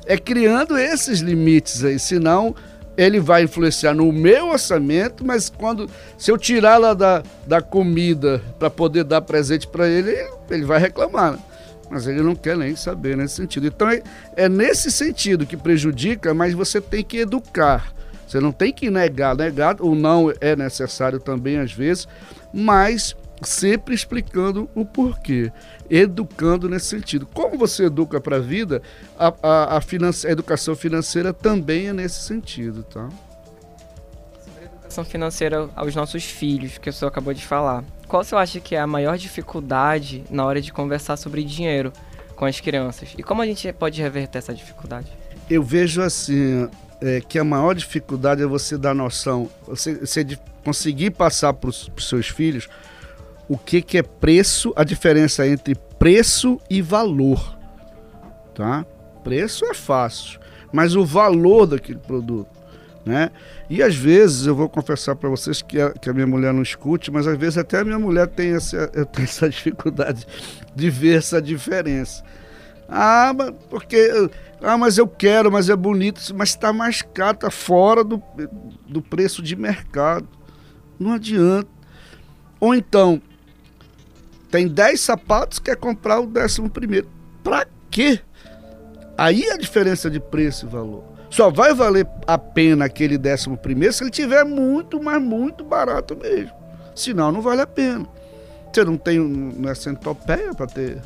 É 0.06 0.18
criando 0.18 0.76
esses 0.76 1.20
limites 1.20 1.84
aí, 1.84 1.98
senão 1.98 2.54
ele 2.96 3.18
vai 3.18 3.42
influenciar 3.42 3.94
no 3.94 4.12
meu 4.12 4.50
orçamento, 4.50 5.24
mas 5.24 5.50
quando 5.50 5.90
se 6.16 6.30
eu 6.30 6.38
tirar 6.38 6.78
lá 6.78 6.94
da, 6.94 7.22
da 7.46 7.60
comida 7.60 8.40
para 8.58 8.70
poder 8.70 9.04
dar 9.04 9.20
presente 9.22 9.66
para 9.66 9.88
ele, 9.88 10.14
ele 10.50 10.64
vai 10.64 10.78
reclamar. 10.78 11.32
Né? 11.32 11.38
Mas 11.90 12.06
ele 12.06 12.22
não 12.22 12.34
quer 12.34 12.56
nem 12.56 12.76
saber 12.76 13.16
nesse 13.16 13.34
sentido. 13.34 13.66
Então 13.66 13.88
é, 13.88 14.02
é 14.36 14.48
nesse 14.48 14.90
sentido 14.90 15.46
que 15.46 15.56
prejudica, 15.56 16.32
mas 16.32 16.54
você 16.54 16.80
tem 16.80 17.02
que 17.02 17.18
educar. 17.18 17.92
Você 18.26 18.40
não 18.40 18.52
tem 18.52 18.72
que 18.72 18.90
negar. 18.90 19.36
Negar 19.36 19.76
ou 19.80 19.94
não 19.94 20.32
é 20.40 20.56
necessário 20.56 21.20
também 21.20 21.58
às 21.58 21.72
vezes, 21.72 22.08
mas 22.54 23.16
sempre 23.42 23.94
explicando 23.94 24.70
o 24.74 24.84
porquê, 24.84 25.50
educando 25.90 26.68
nesse 26.68 26.86
sentido. 26.86 27.26
Como 27.26 27.58
você 27.58 27.86
educa 27.86 28.20
para 28.20 28.36
a 28.36 28.40
vida, 28.40 28.80
a, 29.18 29.34
a, 29.42 29.76
a, 29.76 29.78
a, 29.78 30.30
educação 30.30 30.76
financeira 30.76 31.32
também 31.32 31.88
é 31.88 31.92
nesse 31.92 32.22
sentido, 32.22 32.84
tá? 32.84 33.08
Sobre 34.44 34.62
a 34.62 34.64
educação 34.66 35.04
financeira 35.04 35.68
aos 35.74 35.94
nossos 35.94 36.24
filhos, 36.24 36.78
que 36.78 36.88
o 36.88 36.92
senhor 36.92 37.08
acabou 37.08 37.34
de 37.34 37.44
falar, 37.44 37.84
qual 38.06 38.22
você 38.22 38.36
acha 38.36 38.60
que 38.60 38.76
é 38.76 38.80
a 38.80 38.86
maior 38.86 39.18
dificuldade 39.18 40.24
na 40.30 40.44
hora 40.44 40.60
de 40.60 40.72
conversar 40.72 41.16
sobre 41.16 41.42
dinheiro 41.42 41.92
com 42.36 42.44
as 42.44 42.60
crianças? 42.60 43.14
E 43.18 43.22
como 43.22 43.42
a 43.42 43.46
gente 43.46 43.70
pode 43.72 44.00
reverter 44.00 44.38
essa 44.38 44.54
dificuldade? 44.54 45.10
Eu 45.50 45.62
vejo 45.62 46.00
assim, 46.00 46.68
é, 47.04 47.20
que 47.20 47.38
a 47.38 47.44
maior 47.44 47.74
dificuldade 47.74 48.42
é 48.42 48.46
você 48.46 48.78
dar 48.78 48.94
noção, 48.94 49.50
você, 49.66 49.94
você 49.94 50.26
conseguir 50.64 51.10
passar 51.10 51.52
para 51.52 51.68
os 51.68 51.90
seus 51.98 52.28
filhos 52.28 52.66
o 53.46 53.58
que, 53.58 53.82
que 53.82 53.98
é 53.98 54.02
preço, 54.02 54.72
a 54.74 54.82
diferença 54.82 55.46
entre 55.46 55.74
preço 55.98 56.58
e 56.70 56.80
valor. 56.80 57.58
Tá? 58.54 58.86
Preço 59.22 59.66
é 59.66 59.74
fácil, 59.74 60.40
mas 60.72 60.96
o 60.96 61.04
valor 61.04 61.66
daquele 61.66 61.98
produto. 61.98 62.48
Né? 63.04 63.30
E 63.68 63.82
às 63.82 63.94
vezes, 63.94 64.46
eu 64.46 64.54
vou 64.54 64.66
confessar 64.66 65.14
para 65.14 65.28
vocês 65.28 65.60
que 65.60 65.78
a, 65.78 65.90
que 65.90 66.08
a, 66.08 66.14
minha 66.14 66.26
mulher 66.26 66.54
não 66.54 66.62
escute, 66.62 67.10
mas 67.10 67.26
às 67.26 67.36
vezes 67.36 67.58
até 67.58 67.80
a 67.80 67.84
minha 67.84 67.98
mulher 67.98 68.28
tem 68.28 68.54
essa, 68.54 68.88
tem 69.12 69.24
essa 69.24 69.46
dificuldade 69.50 70.26
de 70.74 70.88
ver 70.88 71.18
essa 71.18 71.42
diferença. 71.42 72.24
Ah, 72.96 73.34
porque. 73.68 74.30
Ah, 74.62 74.78
mas 74.78 74.96
eu 74.96 75.08
quero, 75.08 75.50
mas 75.50 75.68
é 75.68 75.74
bonito, 75.74 76.22
mas 76.34 76.50
está 76.50 76.72
mais 76.72 77.02
caro, 77.02 77.34
está 77.34 77.50
fora 77.50 78.04
do, 78.04 78.22
do 78.86 79.02
preço 79.02 79.42
de 79.42 79.56
mercado. 79.56 80.28
Não 80.98 81.12
adianta. 81.12 81.68
Ou 82.60 82.72
então, 82.72 83.20
tem 84.48 84.68
10 84.68 85.00
sapatos, 85.00 85.58
quer 85.58 85.76
comprar 85.76 86.20
o 86.20 86.26
décimo 86.26 86.70
primeiro. 86.70 87.08
Pra 87.42 87.66
quê? 87.90 88.20
Aí 89.18 89.44
a 89.50 89.56
diferença 89.56 90.08
de 90.08 90.20
preço 90.20 90.64
e 90.64 90.68
valor. 90.68 91.02
Só 91.28 91.50
vai 91.50 91.74
valer 91.74 92.06
a 92.28 92.38
pena 92.38 92.84
aquele 92.84 93.18
décimo 93.18 93.56
primeiro 93.56 93.92
se 93.92 94.04
ele 94.04 94.10
tiver 94.12 94.44
muito, 94.44 95.02
mas 95.02 95.20
muito 95.20 95.64
barato 95.64 96.16
mesmo. 96.16 96.52
Senão 96.94 97.32
não 97.32 97.42
vale 97.42 97.62
a 97.62 97.66
pena. 97.66 98.06
Você 98.72 98.84
não 98.84 98.96
tem, 98.96 99.18
não 99.18 99.68
é 99.68 99.74
centopeia 99.74 100.54
para 100.54 100.68
ter 100.68 101.02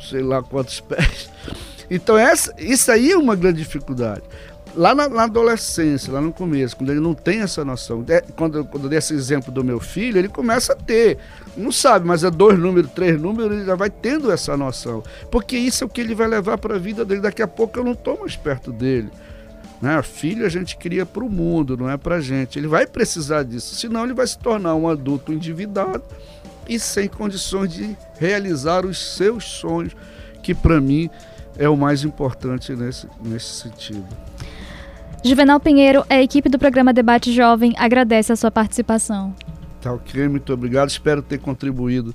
sei 0.00 0.22
lá 0.22 0.42
quantos 0.42 0.80
pés. 0.80 1.30
Então 1.90 2.18
essa, 2.18 2.54
isso 2.58 2.90
aí 2.90 3.12
é 3.12 3.16
uma 3.16 3.34
grande 3.34 3.58
dificuldade. 3.58 4.22
lá 4.74 4.94
na, 4.94 5.08
na, 5.08 5.22
adolescência, 5.24 6.12
lá 6.12 6.20
no 6.20 6.32
começo, 6.32 6.76
quando 6.76 6.90
ele 6.90 7.00
não 7.00 7.14
tem 7.14 7.40
essa 7.40 7.64
noção, 7.64 8.04
é, 8.08 8.20
quando, 8.36 8.64
quando 8.66 8.84
eu 8.84 8.90
dei 8.90 8.98
esse 8.98 9.14
exemplo 9.14 9.50
do 9.50 9.64
meu 9.64 9.80
filho, 9.80 10.18
ele 10.18 10.28
começa 10.28 10.72
a 10.72 10.76
ter. 10.76 11.18
Não 11.56 11.72
sabe, 11.72 12.06
mas 12.06 12.22
é 12.22 12.30
dois 12.30 12.58
números, 12.58 12.90
três 12.92 13.20
números, 13.20 13.52
ele 13.52 13.64
já 13.64 13.74
vai 13.74 13.90
tendo 13.90 14.30
essa 14.30 14.56
noção. 14.56 15.02
Porque 15.30 15.56
isso 15.56 15.82
é 15.82 15.86
o 15.86 15.90
que 15.90 16.00
ele 16.00 16.14
vai 16.14 16.28
levar 16.28 16.58
para 16.58 16.76
a 16.76 16.78
vida 16.78 17.04
dele. 17.04 17.22
Daqui 17.22 17.42
a 17.42 17.48
pouco 17.48 17.78
eu 17.78 17.84
não 17.84 17.92
estou 17.92 18.20
mais 18.20 18.36
perto 18.36 18.70
dele. 18.70 19.10
Né? 19.80 20.00
Filho 20.02 20.44
a 20.44 20.48
gente 20.48 20.76
cria 20.76 21.06
para 21.06 21.24
o 21.24 21.30
mundo, 21.30 21.76
não 21.76 21.88
é 21.88 21.96
para 21.96 22.20
gente. 22.20 22.58
Ele 22.58 22.68
vai 22.68 22.86
precisar 22.86 23.44
disso, 23.44 23.74
senão 23.74 24.04
ele 24.04 24.14
vai 24.14 24.26
se 24.26 24.38
tornar 24.38 24.74
um 24.74 24.88
adulto 24.88 25.32
endividado 25.32 26.02
e 26.68 26.78
sem 26.78 27.08
condições 27.08 27.72
de 27.72 27.96
realizar 28.18 28.84
os 28.84 29.16
seus 29.16 29.44
sonhos, 29.44 29.96
que 30.42 30.54
para 30.54 30.80
mim 30.80 31.08
é 31.56 31.68
o 31.68 31.76
mais 31.76 32.04
importante 32.04 32.74
nesse, 32.74 33.08
nesse 33.22 33.62
sentido. 33.62 34.06
Juvenal 35.24 35.58
Pinheiro, 35.58 36.04
a 36.08 36.20
equipe 36.22 36.48
do 36.48 36.58
programa 36.58 36.92
Debate 36.92 37.32
Jovem 37.32 37.74
agradece 37.76 38.32
a 38.32 38.36
sua 38.36 38.50
participação. 38.50 39.34
Tá 39.80 39.92
ok, 39.92 40.28
muito 40.28 40.52
obrigado. 40.52 40.88
Espero 40.88 41.22
ter 41.22 41.38
contribuído 41.38 42.14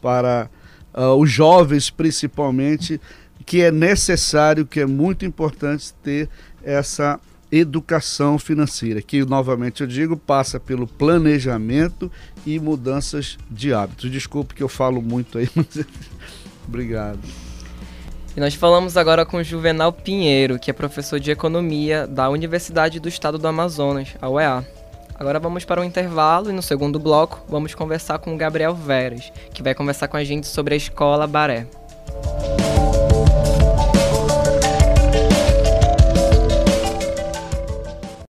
para 0.00 0.50
uh, 0.94 1.14
os 1.14 1.30
jovens, 1.30 1.88
principalmente, 1.88 3.00
que 3.46 3.62
é 3.62 3.70
necessário, 3.70 4.66
que 4.66 4.80
é 4.80 4.86
muito 4.86 5.24
importante 5.24 5.94
ter 6.02 6.28
essa 6.62 7.18
educação 7.52 8.38
financeira, 8.38 9.02
que 9.02 9.22
novamente 9.26 9.82
eu 9.82 9.86
digo, 9.86 10.16
passa 10.16 10.58
pelo 10.58 10.86
planejamento 10.86 12.10
e 12.46 12.58
mudanças 12.58 13.36
de 13.50 13.74
hábitos. 13.74 14.10
Desculpe 14.10 14.54
que 14.54 14.62
eu 14.62 14.68
falo 14.68 15.02
muito 15.02 15.36
aí, 15.36 15.48
mas 15.54 15.84
obrigado. 16.66 17.20
E 18.34 18.40
nós 18.40 18.54
falamos 18.54 18.96
agora 18.96 19.26
com 19.26 19.42
Juvenal 19.42 19.92
Pinheiro, 19.92 20.58
que 20.58 20.70
é 20.70 20.74
professor 20.74 21.20
de 21.20 21.30
economia 21.30 22.06
da 22.06 22.30
Universidade 22.30 22.98
do 22.98 23.08
Estado 23.08 23.36
do 23.36 23.46
Amazonas, 23.46 24.08
a 24.22 24.30
UEA. 24.30 24.66
Agora 25.18 25.38
vamos 25.38 25.66
para 25.66 25.80
um 25.80 25.84
intervalo 25.84 26.48
e 26.48 26.52
no 26.52 26.62
segundo 26.62 26.98
bloco 26.98 27.44
vamos 27.46 27.74
conversar 27.74 28.18
com 28.18 28.34
o 28.34 28.36
Gabriel 28.38 28.74
Veras, 28.74 29.30
que 29.52 29.62
vai 29.62 29.74
conversar 29.74 30.08
com 30.08 30.16
a 30.16 30.24
gente 30.24 30.46
sobre 30.46 30.72
a 30.72 30.76
escola 30.76 31.26
Baré. 31.26 31.66